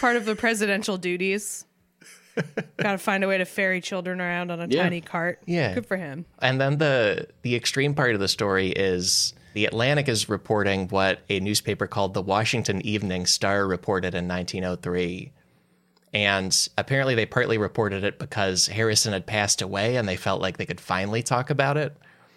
Part 0.00 0.16
of 0.16 0.24
the 0.24 0.36
presidential 0.36 0.96
duties. 0.98 1.64
Got 2.76 2.92
to 2.92 2.98
find 2.98 3.24
a 3.24 3.28
way 3.28 3.38
to 3.38 3.44
ferry 3.44 3.80
children 3.80 4.20
around 4.20 4.52
on 4.52 4.60
a 4.60 4.66
Yeah. 4.68 4.84
tiny 4.84 5.00
cart. 5.00 5.40
Yeah. 5.46 5.74
Good 5.74 5.86
for 5.86 5.96
him. 5.96 6.24
And 6.40 6.60
then 6.60 6.78
the 6.78 7.26
the 7.42 7.56
extreme 7.56 7.94
part 7.94 8.14
of 8.14 8.20
the 8.20 8.28
story 8.28 8.68
is 8.68 9.34
the 9.54 9.64
Atlantic 9.64 10.08
is 10.08 10.28
reporting 10.28 10.86
what 10.88 11.18
a 11.28 11.40
newspaper 11.40 11.88
called 11.88 12.14
the 12.14 12.22
Washington 12.22 12.80
Evening 12.86 13.26
Star 13.26 13.66
reported 13.66 14.14
in 14.14 14.28
1903. 14.28 15.32
And 16.14 16.68
apparently 16.78 17.14
they 17.14 17.26
partly 17.26 17.58
reported 17.58 18.04
it 18.04 18.18
because 18.18 18.68
Harrison 18.68 19.12
had 19.12 19.26
passed 19.26 19.60
away 19.60 19.96
and 19.96 20.08
they 20.08 20.16
felt 20.16 20.40
like 20.40 20.56
they 20.56 20.66
could 20.66 20.80
finally 20.80 21.22
talk 21.22 21.50
about 21.50 21.76
it. 21.76 21.96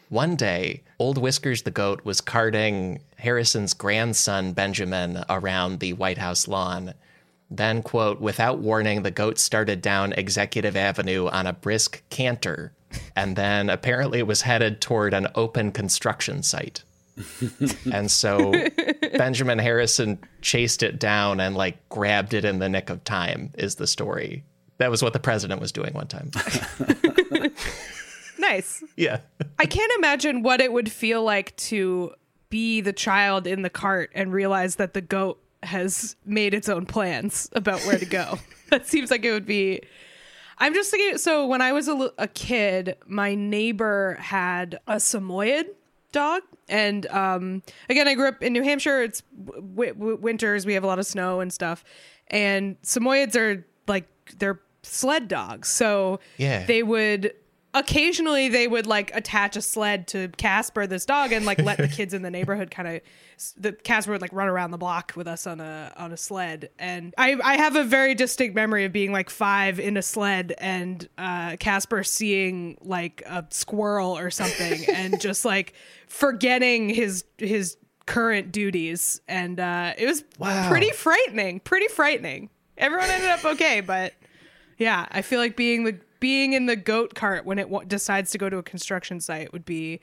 One 0.09 0.36
day, 0.36 0.84
Old 0.99 1.17
Whiskers 1.17 1.61
the 1.61 1.72
goat 1.72 2.03
was 2.03 2.19
carting 2.19 2.99
Harrison's 3.15 3.74
grandson 3.74 4.51
Benjamin 4.51 5.24
around 5.30 5.80
the 5.80 5.93
White 5.93 6.17
House 6.17 6.49
lawn. 6.49 6.93
Then, 7.49 7.82
quote, 7.82 8.19
without 8.19 8.59
warning, 8.59 9.03
the 9.03 9.11
goat 9.11 9.39
started 9.39 9.82
down 9.82 10.13
Executive 10.13 10.76
Avenue 10.76 11.28
on 11.28 11.47
a 11.47 11.53
brisk 11.53 12.01
canter, 12.09 12.74
and 13.15 13.36
then 13.36 13.69
apparently 13.69 14.22
was 14.24 14.41
headed 14.41 14.82
toward 14.82 15.13
an 15.13 15.28
open 15.36 15.72
construction 15.72 16.43
site. 16.43 16.84
And 17.91 18.09
so 18.09 18.53
Benjamin 19.18 19.59
Harrison 19.59 20.20
chased 20.41 20.84
it 20.84 20.99
down 20.99 21.39
and 21.39 21.55
like 21.55 21.88
grabbed 21.89 22.34
it 22.34 22.45
in 22.45 22.59
the 22.59 22.70
nick 22.70 22.89
of 22.89 23.03
time, 23.03 23.51
is 23.57 23.76
the 23.76 23.88
story. 23.88 24.43
That 24.78 24.89
was 24.89 25.03
what 25.03 25.14
the 25.14 25.20
president 25.20 25.62
was 25.62 25.72
doing 25.72 25.93
one 25.93 26.07
time. 26.07 26.32
Nice. 28.41 28.84
yeah. 28.97 29.20
I 29.59 29.66
can't 29.66 29.91
imagine 29.99 30.41
what 30.41 30.62
it 30.62 30.74
would 30.74 30.91
feel 30.91 31.24
like 31.24 31.55
to 31.57 32.14
be 32.49 32.82
the 32.82 32.91
child 32.91 33.47
in 33.47 33.62
the 33.62 33.70
cart 33.70 34.12
and 34.14 34.34
realize 34.34 34.76
that 34.78 34.93
the 34.93 35.01
goat 35.01 35.41
has 35.64 36.16
made 36.26 36.53
its 36.53 36.68
own 36.68 36.86
plans 36.86 37.49
about 37.53 37.80
where 37.82 37.97
to 37.97 38.05
go. 38.05 38.39
that 38.70 38.88
seems 38.88 39.12
like 39.12 39.24
it 39.24 39.32
would 39.32 39.45
be. 39.45 39.82
I'm 40.57 40.74
just 40.74 40.91
thinking. 40.91 41.18
So 41.18 41.45
when 41.47 41.62
I 41.62 41.72
was 41.72 41.88
a, 41.88 42.12
a 42.18 42.28
kid, 42.28 42.97
my 43.07 43.36
neighbor 43.36 44.18
had 44.20 44.80
a 44.88 44.99
Samoyed 44.99 45.68
dog, 46.12 46.41
and 46.70 47.05
um, 47.07 47.64
again, 47.89 48.07
I 48.07 48.14
grew 48.14 48.28
up 48.28 48.41
in 48.43 48.53
New 48.53 48.64
Hampshire. 48.64 49.01
It's 49.01 49.22
w- 49.45 49.93
w- 49.93 50.18
winters. 50.18 50.66
We 50.66 50.74
have 50.74 50.84
a 50.84 50.88
lot 50.88 50.99
of 50.99 51.05
snow 51.05 51.39
and 51.39 51.51
stuff, 51.51 51.84
and 52.28 52.82
Samoyeds 52.82 53.36
are 53.36 53.66
like 53.88 54.07
they're 54.38 54.59
sled 54.84 55.28
dogs. 55.28 55.68
So 55.68 56.20
Yeah. 56.38 56.66
they 56.66 56.84
would 56.84 57.34
occasionally 57.74 58.49
they 58.49 58.67
would 58.67 58.86
like 58.86 59.15
attach 59.15 59.55
a 59.55 59.61
sled 59.61 60.07
to 60.09 60.28
Casper, 60.38 60.88
this 60.88 61.05
dog, 61.05 61.32
and 61.32 61.45
like 61.45 61.61
let 61.61 61.78
the 61.78 61.88
kids 61.97 62.13
in 62.13 62.22
the 62.22 62.32
neighborhood 62.32 62.72
kind 62.72 62.88
of 62.88 63.01
the 63.57 63.72
Casper 63.72 64.11
would 64.11 64.22
like 64.22 64.34
run 64.34 64.47
around 64.47 64.72
the 64.72 64.78
block 64.78 65.13
with 65.15 65.28
us 65.28 65.47
on 65.47 65.59
a 65.59 65.93
on 65.97 66.11
a 66.11 66.17
sled. 66.17 66.69
And 66.78 67.13
I 67.17 67.38
I 67.43 67.57
have 67.57 67.76
a 67.76 67.84
very 67.84 68.13
distinct 68.15 68.55
memory 68.55 68.86
of 68.86 68.91
being 68.91 69.11
like 69.11 69.30
five 69.30 69.80
in 69.80 69.97
a 69.97 70.01
sled 70.01 70.53
and 70.59 71.07
uh, 71.17 71.55
Casper 71.59 72.03
seeing 72.03 72.78
like 72.82 73.24
a 73.26 73.45
squirrel 73.49 74.17
or 74.17 74.30
something 74.30 74.86
and 74.93 75.19
just 75.19 75.45
like 75.45 75.74
forgetting 76.07 76.89
his 76.89 77.24
his 77.38 77.78
current 78.05 78.51
duties. 78.51 79.22
And 79.28 79.59
uh, 79.59 79.93
it 79.97 80.05
was 80.05 80.24
Wow. 80.38 80.69
pretty 80.69 80.91
frightening. 80.91 81.59
Pretty 81.61 81.88
frightening. 81.88 82.49
Everyone 82.78 83.09
ended 83.09 83.30
up 83.30 83.45
okay, 83.45 83.82
but 83.82 84.13
yeah, 84.78 85.07
I 85.11 85.22
feel 85.22 85.39
like 85.39 85.55
being 85.55 85.84
the 85.84 85.97
being 86.22 86.53
in 86.53 86.67
the 86.67 86.78
goat 86.78 87.15
cart 87.15 87.45
when 87.45 87.59
it 87.59 87.69
w- 87.69 87.86
decides 87.86 88.32
to 88.32 88.38
go 88.38 88.49
to 88.49 88.57
a 88.57 88.63
construction 88.63 89.19
site 89.19 89.51
would 89.51 89.65
be 89.65 89.99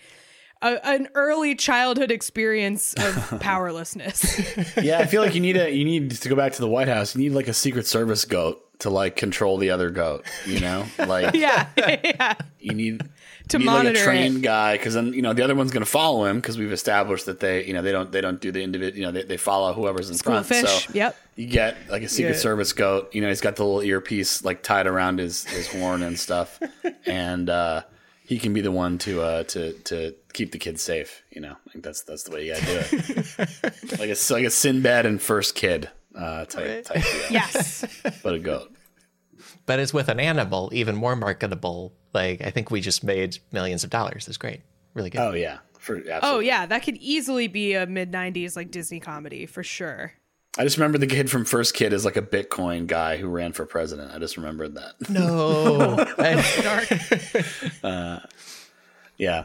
a, 0.61 0.87
an 0.87 1.09
early 1.15 1.55
childhood 1.55 2.11
experience 2.11 2.93
of 2.95 3.41
powerlessness. 3.41 4.77
yeah, 4.83 4.99
I 4.99 5.07
feel 5.07 5.23
like 5.23 5.35
you 5.35 5.41
need 5.41 5.57
a 5.57 5.71
you 5.71 5.85
need 5.87 6.11
to 6.11 6.29
go 6.29 6.37
back 6.37 6.53
to 6.53 6.61
the 6.61 6.69
White 6.69 6.89
House. 6.89 7.15
You 7.15 7.23
need 7.23 7.33
like 7.33 7.49
a 7.49 7.55
Secret 7.55 7.87
Service 7.87 8.27
goat 8.27 8.63
to 8.81 8.91
like 8.91 9.17
control 9.17 9.57
the 9.57 9.71
other 9.71 9.89
goat. 9.91 10.27
You 10.45 10.61
know, 10.61 10.85
like 10.99 11.35
yeah, 11.35 11.69
yeah. 11.77 12.35
you 12.59 12.75
need 12.75 13.03
To 13.49 13.59
you 13.59 13.65
need 13.67 13.71
like 13.71 13.87
a 13.89 13.95
trained 13.95 14.39
it. 14.39 14.43
guy 14.43 14.77
because 14.77 14.95
then 14.95 15.13
you 15.13 15.23
know 15.23 15.33
the 15.33 15.43
other 15.43 15.55
one's 15.55 15.71
going 15.71 15.85
to 15.85 15.91
follow 15.91 16.25
him 16.27 16.37
because 16.37 16.59
we've 16.59 16.73
established 16.73 17.27
that 17.27 17.41
they 17.41 17.65
you 17.65 17.73
know 17.73 17.83
they 17.83 17.93
don't 17.93 18.13
they 18.13 18.21
don't 18.21 18.41
do 18.41 18.53
the 18.53 18.63
individual 18.63 18.99
you 18.99 19.07
know 19.07 19.13
they, 19.13 19.23
they 19.23 19.37
follow 19.37 19.73
whoever's 19.73 20.11
in 20.11 20.17
School 20.17 20.35
front. 20.35 20.47
fish. 20.47 20.87
So 20.87 20.93
yep. 20.95 21.17
you 21.37 21.47
get 21.47 21.77
like 21.89 22.03
a 22.03 22.09
Secret 22.09 22.33
Yeah. 22.35 22.39
Service 22.39 22.73
goat. 22.73 23.15
You 23.15 23.21
know, 23.23 23.29
he's 23.29 23.41
got 23.41 23.57
the 23.57 23.65
little 23.65 23.83
earpiece 23.83 24.45
like 24.45 24.63
tied 24.63 24.87
around 24.87 25.19
his 25.19 25.45
his 25.45 25.67
horn 25.67 26.03
and 26.03 26.19
stuff, 26.19 26.61
and 27.07 27.49
uh, 27.49 27.83
he 28.25 28.39
can 28.39 28.53
be 28.53 28.61
the 28.61 28.73
one 28.73 28.99
to 28.99 29.23
uh, 29.23 29.43
to 29.45 29.73
to 29.73 30.15
keep 30.35 30.53
the 30.53 30.59
kids 30.59 30.83
safe. 30.83 31.23
You 31.31 31.41
know, 31.41 31.57
I 31.67 31.71
think 31.73 31.85
that's 31.85 32.03
that's 32.03 32.25
the 32.25 32.33
way 32.33 32.47
you 32.47 32.53
gotta 32.55 32.67
do 32.67 33.15
it. 33.19 33.99
like 33.99 34.11
a 34.11 34.33
like 34.33 34.45
a 34.45 34.51
Sinbad 34.51 35.07
and 35.07 35.21
First 35.23 35.55
Kid 35.55 35.89
uh, 36.15 36.45
type 36.45 36.85
type 36.85 37.03
deal, 37.03 37.23
Yes. 37.31 37.85
but 38.23 38.35
a 38.35 38.39
goat. 38.39 38.75
But 39.67 39.79
it's 39.81 39.95
with 39.95 40.09
an 40.09 40.19
animal, 40.21 40.71
even 40.73 40.97
more 40.97 41.15
marketable. 41.17 41.93
Like, 42.15 42.41
I 42.43 42.51
think 42.51 42.71
we 42.71 42.81
just 42.81 43.05
made 43.05 43.39
millions 43.53 43.85
of 43.85 43.91
dollars. 43.91 44.27
It's 44.29 44.37
great. 44.39 44.61
Really 44.95 45.11
good. 45.11 45.21
Oh 45.21 45.33
yeah, 45.33 45.59
for 45.79 45.97
absolutely. 45.97 46.21
Oh 46.23 46.39
yeah, 46.41 46.67
that 46.67 46.83
could 46.83 46.97
easily 46.97 47.47
be 47.49 47.75
a 47.75 47.87
mid 47.87 48.11
'90s 48.13 48.57
like 48.57 48.71
Disney 48.71 48.99
comedy 49.01 49.47
for 49.47 49.63
sure. 49.63 50.13
I 50.59 50.65
just 50.65 50.77
remember 50.77 50.99
the 50.99 51.07
kid 51.07 51.31
from 51.31 51.45
First 51.45 51.75
Kid 51.75 51.93
is 51.93 52.05
like 52.05 52.17
a 52.17 52.23
Bitcoin 52.23 52.87
guy 52.89 53.17
who 53.19 53.29
ran 53.29 53.53
for 53.53 53.65
president. 53.65 54.13
I 54.13 54.19
just 54.19 54.37
remembered 54.37 54.75
that. 54.75 54.95
No. 55.09 55.97
Dark. 57.83 58.23
Yeah. 59.19 59.45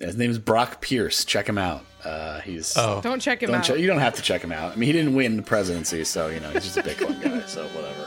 His 0.00 0.16
name 0.16 0.30
is 0.30 0.38
Brock 0.38 0.80
Pierce. 0.80 1.24
Check 1.24 1.48
him 1.48 1.58
out. 1.58 1.84
Uh, 2.04 2.40
he's 2.40 2.76
Oh. 2.76 3.00
Don't 3.02 3.20
check 3.20 3.42
him 3.42 3.48
Don't 3.50 3.58
out. 3.60 3.64
che- 3.64 3.78
you 3.80 3.86
don't 3.86 4.00
have 4.00 4.14
to 4.14 4.22
check 4.22 4.42
him 4.42 4.52
out. 4.52 4.72
I 4.72 4.76
mean, 4.76 4.88
he 4.88 4.92
didn't 4.92 5.14
win 5.14 5.36
the 5.36 5.42
presidency, 5.42 6.04
so 6.04 6.28
you 6.28 6.40
know 6.40 6.50
he's 6.50 6.64
just 6.64 6.76
a 6.76 6.82
Bitcoin 6.82 7.22
guy. 7.22 7.40
So 7.46 7.64
whatever, 7.68 8.03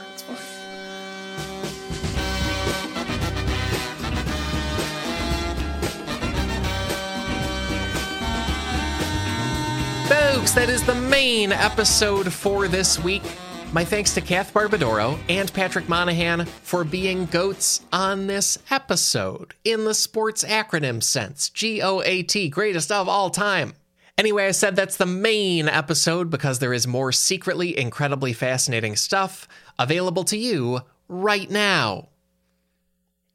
Folks, 10.08 10.52
that 10.52 10.70
is 10.70 10.82
the 10.84 10.94
main 10.94 11.52
episode 11.52 12.32
for 12.32 12.66
this 12.66 12.98
week. 12.98 13.22
My 13.74 13.84
thanks 13.84 14.14
to 14.14 14.22
Kath 14.22 14.54
Barbadoro 14.54 15.18
and 15.28 15.52
Patrick 15.52 15.86
Monahan 15.86 16.46
for 16.46 16.82
being 16.82 17.26
goats 17.26 17.82
on 17.92 18.26
this 18.26 18.58
episode 18.70 19.52
in 19.64 19.84
the 19.84 19.92
sports 19.92 20.44
acronym 20.44 21.02
sense. 21.02 21.50
G 21.50 21.82
O 21.82 22.00
A 22.00 22.22
T, 22.22 22.48
greatest 22.48 22.90
of 22.90 23.06
all 23.06 23.28
time. 23.28 23.74
Anyway, 24.16 24.46
I 24.46 24.52
said 24.52 24.76
that's 24.76 24.96
the 24.96 25.04
main 25.04 25.68
episode 25.68 26.30
because 26.30 26.58
there 26.58 26.72
is 26.72 26.86
more 26.86 27.12
secretly 27.12 27.78
incredibly 27.78 28.32
fascinating 28.32 28.96
stuff 28.96 29.46
available 29.78 30.24
to 30.24 30.38
you 30.38 30.80
right 31.06 31.50
now. 31.50 32.08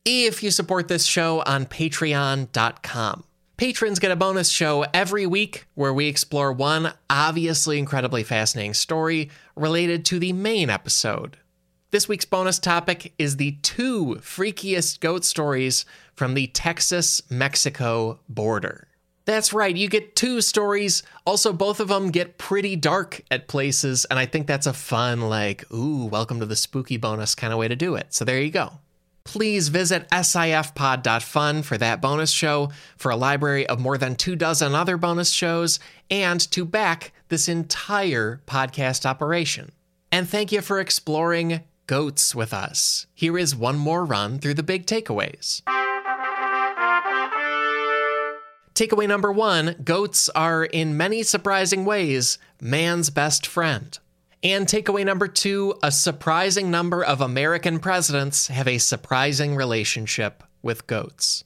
If 0.06 0.42
you 0.42 0.50
support 0.50 0.88
this 0.88 1.06
show 1.06 1.44
on 1.46 1.68
patreon.com. 1.68 3.26
Patrons 3.56 4.00
get 4.00 4.10
a 4.10 4.16
bonus 4.16 4.50
show 4.50 4.84
every 4.96 5.28
week 5.28 5.68
where 5.76 5.94
we 5.94 6.08
explore 6.08 6.52
one 6.52 6.94
obviously 7.08 7.78
incredibly 7.78 8.24
fascinating 8.24 8.74
story 8.74 9.30
related 9.56 10.06
to 10.06 10.18
the 10.18 10.34
main 10.34 10.72
episode. 10.72 11.38
This 11.92 12.08
week's 12.08 12.26
bonus 12.26 12.58
topic 12.58 13.14
is 13.20 13.38
the 13.38 13.52
two 13.62 14.18
freakiest 14.22 15.00
goat 15.02 15.24
stories 15.24 15.86
from 16.16 16.34
the 16.34 16.48
Texas 16.48 17.22
Mexico 17.30 18.20
border. 18.28 18.88
That's 19.26 19.54
right, 19.54 19.76
you 19.76 19.88
get 19.88 20.16
two 20.16 20.42
stories. 20.42 21.04
Also, 21.24 21.54
both 21.54 21.80
of 21.80 21.90
them 21.90 22.10
get 22.10 22.40
pretty 22.40 22.76
dark 22.76 23.22
at 23.30 23.48
places, 23.48 24.04
and 24.06 24.18
I 24.18 24.26
think 24.26 24.48
that's 24.48 24.68
a 24.68 24.74
fun, 24.74 25.22
like, 25.22 25.72
ooh, 25.72 26.06
welcome 26.06 26.40
to 26.40 26.48
the 26.48 26.56
spooky 26.56 26.98
bonus 26.98 27.36
kind 27.36 27.54
of 27.54 27.60
way 27.60 27.68
to 27.68 27.76
do 27.76 27.94
it. 27.94 28.16
So 28.16 28.26
there 28.26 28.42
you 28.42 28.52
go. 28.52 28.80
Please 29.26 29.70
visit 29.70 30.08
sifpod.fun 30.10 31.64
for 31.64 31.78
that 31.78 32.02
bonus 32.02 32.32
show, 32.32 32.72
for 32.98 33.10
a 33.12 33.16
library 33.16 33.66
of 33.68 33.80
more 33.80 33.98
than 33.98 34.16
two 34.16 34.36
dozen 34.36 34.76
other 34.76 34.98
bonus 34.98 35.32
shows, 35.32 35.80
and 36.10 36.40
to 36.52 36.66
back 36.66 37.14
this 37.30 37.48
entire 37.48 38.42
podcast 38.46 39.06
operation. 39.06 39.72
And 40.12 40.30
thank 40.30 40.52
you 40.52 40.62
for 40.62 40.80
exploring 40.80 41.62
goats 41.88 42.36
with 42.36 42.54
us. 42.54 43.08
Here 43.14 43.38
is 43.38 43.56
one 43.56 43.78
more 43.78 44.06
run 44.06 44.40
through 44.40 44.54
the 44.56 44.64
big 44.64 44.86
takeaways. 44.86 45.62
Takeaway 48.76 49.08
number 49.08 49.32
one 49.32 49.76
goats 49.84 50.30
are, 50.30 50.66
in 50.66 50.98
many 50.98 51.24
surprising 51.24 51.86
ways, 51.86 52.40
man's 52.60 53.10
best 53.10 53.46
friend. 53.46 54.00
And 54.44 54.68
takeaway 54.68 55.06
number 55.06 55.30
two 55.30 55.76
a 55.82 55.90
surprising 55.90 56.70
number 56.70 57.02
of 57.02 57.22
American 57.22 57.80
presidents 57.80 58.48
have 58.48 58.68
a 58.68 58.78
surprising 58.78 59.56
relationship 59.56 60.44
with 60.62 60.86
goats. 60.86 61.44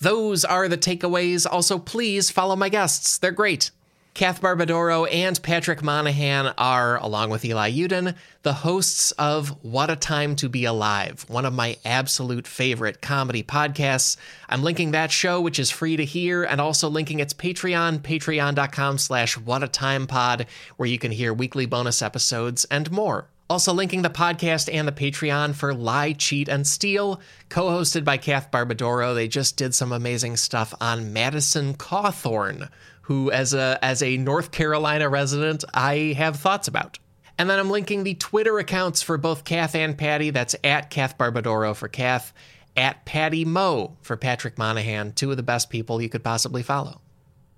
Those 0.00 0.46
are 0.46 0.68
the 0.68 0.78
takeaways. 0.78 1.46
Also, 1.50 1.78
please 1.78 2.30
follow 2.30 2.56
my 2.56 2.70
guests, 2.70 3.18
they're 3.18 3.30
great. 3.30 3.70
Kath 4.12 4.42
Barbadoro 4.42 5.08
and 5.10 5.40
Patrick 5.40 5.82
Monahan 5.84 6.52
are, 6.58 6.98
along 6.98 7.30
with 7.30 7.44
Eli 7.44 7.70
Yudin, 7.70 8.16
the 8.42 8.52
hosts 8.52 9.12
of 9.12 9.50
What 9.62 9.88
a 9.88 9.96
Time 9.96 10.34
to 10.36 10.48
Be 10.48 10.64
Alive, 10.64 11.24
one 11.28 11.46
of 11.46 11.54
my 11.54 11.76
absolute 11.84 12.46
favorite 12.46 13.00
comedy 13.00 13.44
podcasts. 13.44 14.16
I'm 14.48 14.64
linking 14.64 14.90
that 14.90 15.12
show, 15.12 15.40
which 15.40 15.60
is 15.60 15.70
free 15.70 15.96
to 15.96 16.04
hear, 16.04 16.42
and 16.42 16.60
also 16.60 16.90
linking 16.90 17.20
its 17.20 17.32
Patreon, 17.32 18.00
patreon.com 18.00 18.98
slash 18.98 19.38
whatatimepod, 19.38 20.46
where 20.76 20.88
you 20.88 20.98
can 20.98 21.12
hear 21.12 21.32
weekly 21.32 21.66
bonus 21.66 22.02
episodes 22.02 22.64
and 22.64 22.90
more. 22.90 23.28
Also 23.48 23.72
linking 23.72 24.02
the 24.02 24.10
podcast 24.10 24.72
and 24.72 24.86
the 24.86 24.92
Patreon 24.92 25.54
for 25.54 25.72
Lie, 25.74 26.12
Cheat, 26.12 26.48
and 26.48 26.66
Steal, 26.66 27.20
co-hosted 27.48 28.04
by 28.04 28.16
Kath 28.16 28.50
Barbadoro. 28.50 29.14
They 29.14 29.26
just 29.28 29.56
did 29.56 29.74
some 29.74 29.92
amazing 29.92 30.36
stuff 30.36 30.72
on 30.80 31.12
Madison 31.12 31.74
Cawthorn, 31.74 32.68
who 33.10 33.28
as 33.32 33.54
a 33.54 33.76
as 33.82 34.04
a 34.04 34.16
North 34.18 34.52
Carolina 34.52 35.08
resident, 35.08 35.64
I 35.74 36.14
have 36.16 36.36
thoughts 36.36 36.68
about. 36.68 37.00
And 37.36 37.50
then 37.50 37.58
I'm 37.58 37.68
linking 37.68 38.04
the 38.04 38.14
Twitter 38.14 38.60
accounts 38.60 39.02
for 39.02 39.18
both 39.18 39.42
Kath 39.42 39.74
and 39.74 39.98
Patty. 39.98 40.30
That's 40.30 40.54
at 40.62 40.90
Kath 40.90 41.18
Barbadoro 41.18 41.74
for 41.74 41.88
Kath, 41.88 42.32
at 42.76 43.04
Patty 43.04 43.44
Mo 43.44 43.96
for 44.00 44.16
Patrick 44.16 44.58
Monahan, 44.58 45.10
two 45.10 45.32
of 45.32 45.36
the 45.36 45.42
best 45.42 45.70
people 45.70 46.00
you 46.00 46.08
could 46.08 46.22
possibly 46.22 46.62
follow. 46.62 47.00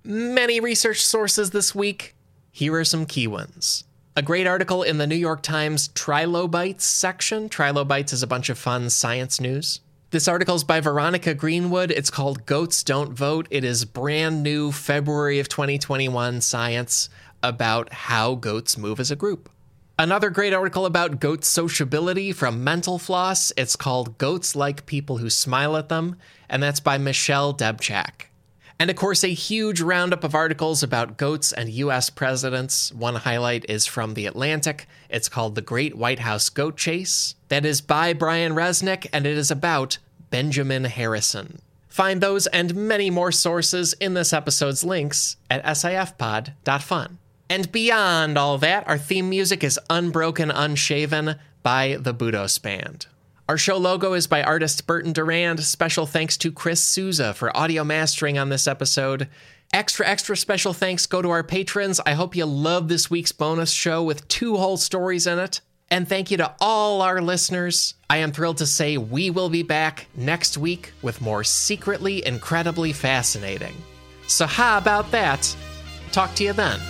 Many 0.03 0.59
research 0.59 1.03
sources 1.03 1.50
this 1.50 1.74
week. 1.74 2.14
Here 2.50 2.74
are 2.76 2.84
some 2.84 3.05
key 3.05 3.26
ones. 3.26 3.84
A 4.16 4.22
great 4.22 4.46
article 4.46 4.82
in 4.82 4.96
the 4.96 5.07
New 5.07 5.16
York 5.16 5.42
Times 5.42 5.88
Trilobites 5.88 6.86
section. 6.86 7.50
Trilobites 7.50 8.14
is 8.14 8.22
a 8.22 8.26
bunch 8.26 8.48
of 8.48 8.57
fun 8.57 8.88
science 8.88 9.38
news. 9.38 9.80
This 10.13 10.29
article 10.29 10.55
is 10.55 10.63
by 10.63 10.81
Veronica 10.81 11.33
Greenwood. 11.33 11.91
It's 11.91 12.11
called 12.11 12.45
Goats 12.45 12.85
Don't 12.85 13.15
Vote. 13.15 13.49
It 13.51 13.65
is 13.65 13.87
brand 13.87 14.43
new 14.43 14.71
February 14.71 15.39
of 15.39 15.49
2021 15.49 16.43
science 16.43 17.09
about 17.43 17.91
how 17.95 18.35
goats 18.35 18.77
move 18.77 19.01
as 19.01 19.11
a 19.11 19.17
group. 19.17 19.49
Another 19.99 20.29
great 20.29 20.53
article 20.53 20.85
about 20.85 21.19
goat 21.19 21.47
sociability 21.47 22.31
from 22.31 22.63
Mental 22.63 22.99
Floss. 22.99 23.55
It's 23.57 23.75
called 23.75 24.19
Goats 24.19 24.55
Like 24.55 24.85
People 24.85 25.17
Who 25.17 25.31
Smile 25.31 25.79
at 25.79 25.89
Them, 25.89 26.17
and 26.47 26.63
that's 26.63 26.81
by 26.81 26.99
Michelle 26.99 27.55
Debczak. 27.55 28.27
And 28.83 28.91
of 28.91 28.97
course, 28.97 29.22
a 29.22 29.28
huge 29.28 29.80
roundup 29.80 30.24
of 30.24 30.35
articles 30.35 30.83
about 30.83 31.16
goats 31.16 31.53
and 31.53 31.70
US 31.70 32.11
presidents. 32.11 32.91
One 32.93 33.14
highlight 33.14 33.64
is 33.68 33.87
from 33.87 34.14
The 34.14 34.26
Atlantic. 34.26 34.89
It's 35.09 35.28
called 35.28 35.55
The 35.55 35.62
Great 35.62 35.97
White 35.97 36.18
House 36.18 36.49
Goat 36.49 36.78
Chase. 36.78 37.37
That 37.47 37.64
is 37.64 37.80
by 37.80 38.12
Brian 38.12 38.55
Resnick, 38.55 39.07
and 39.12 39.24
it 39.24 39.39
is 39.39 39.53
about 39.53 39.99
Benjamin 40.30 40.83
Harrison. 40.83 41.61
Find 41.87 42.20
those 42.20 42.49
and 42.49 42.74
many 42.74 43.09
more 43.09 43.30
sources 43.30 43.93
in 44.01 44.14
this 44.14 44.33
episode's 44.33 44.83
links 44.83 45.37
at 45.49 45.64
sifpod.fun. 45.64 47.18
And 47.49 47.70
beyond 47.70 48.37
all 48.37 48.59
that, 48.59 48.89
our 48.89 48.99
theme 48.99 49.30
music 49.30 49.62
is 49.62 49.78
Unbroken 49.91 50.51
Unshaven 50.51 51.37
by 51.62 51.99
the 52.01 52.12
Budos 52.12 52.61
Band. 52.61 53.07
Our 53.53 53.59
show 53.59 53.76
logo 53.76 54.14
is 54.14 54.26
by 54.26 54.42
artist 54.42 54.86
Burton 54.86 55.12
Durand. 55.12 55.62
Special 55.62 56.07
thanks 56.07 56.38
to 56.38 56.50
Chris 56.50 56.82
Souza 56.82 57.34
for 57.34 57.55
audio 57.55 57.84
mastering 57.84 58.38
on 58.38 58.48
this 58.48 58.66
episode. 58.66 59.28
Extra, 59.74 60.09
extra 60.09 60.38
special 60.38 60.72
thanks 60.72 61.05
go 61.05 61.20
to 61.20 61.28
our 61.28 61.42
patrons. 61.42 62.00
I 62.07 62.14
hope 62.14 62.34
you 62.34 62.46
love 62.46 62.88
this 62.88 63.11
week's 63.11 63.30
bonus 63.30 63.70
show 63.70 64.03
with 64.03 64.26
two 64.28 64.57
whole 64.57 64.78
stories 64.78 65.26
in 65.26 65.38
it. 65.38 65.61
And 65.90 66.09
thank 66.09 66.30
you 66.30 66.38
to 66.38 66.55
all 66.62 67.03
our 67.03 67.20
listeners. 67.20 67.92
I 68.09 68.16
am 68.16 68.32
thrilled 68.32 68.57
to 68.57 68.66
say 68.66 68.96
we 68.96 69.28
will 69.28 69.50
be 69.50 69.62
back 69.62 70.07
next 70.14 70.57
week 70.57 70.94
with 71.03 71.20
more 71.20 71.44
secretly 71.44 72.24
incredibly 72.24 72.94
fascinating. 72.94 73.74
So, 74.28 74.46
how 74.46 74.78
about 74.78 75.11
that? 75.11 75.55
Talk 76.11 76.34
to 76.36 76.44
you 76.44 76.55
then. 76.55 76.80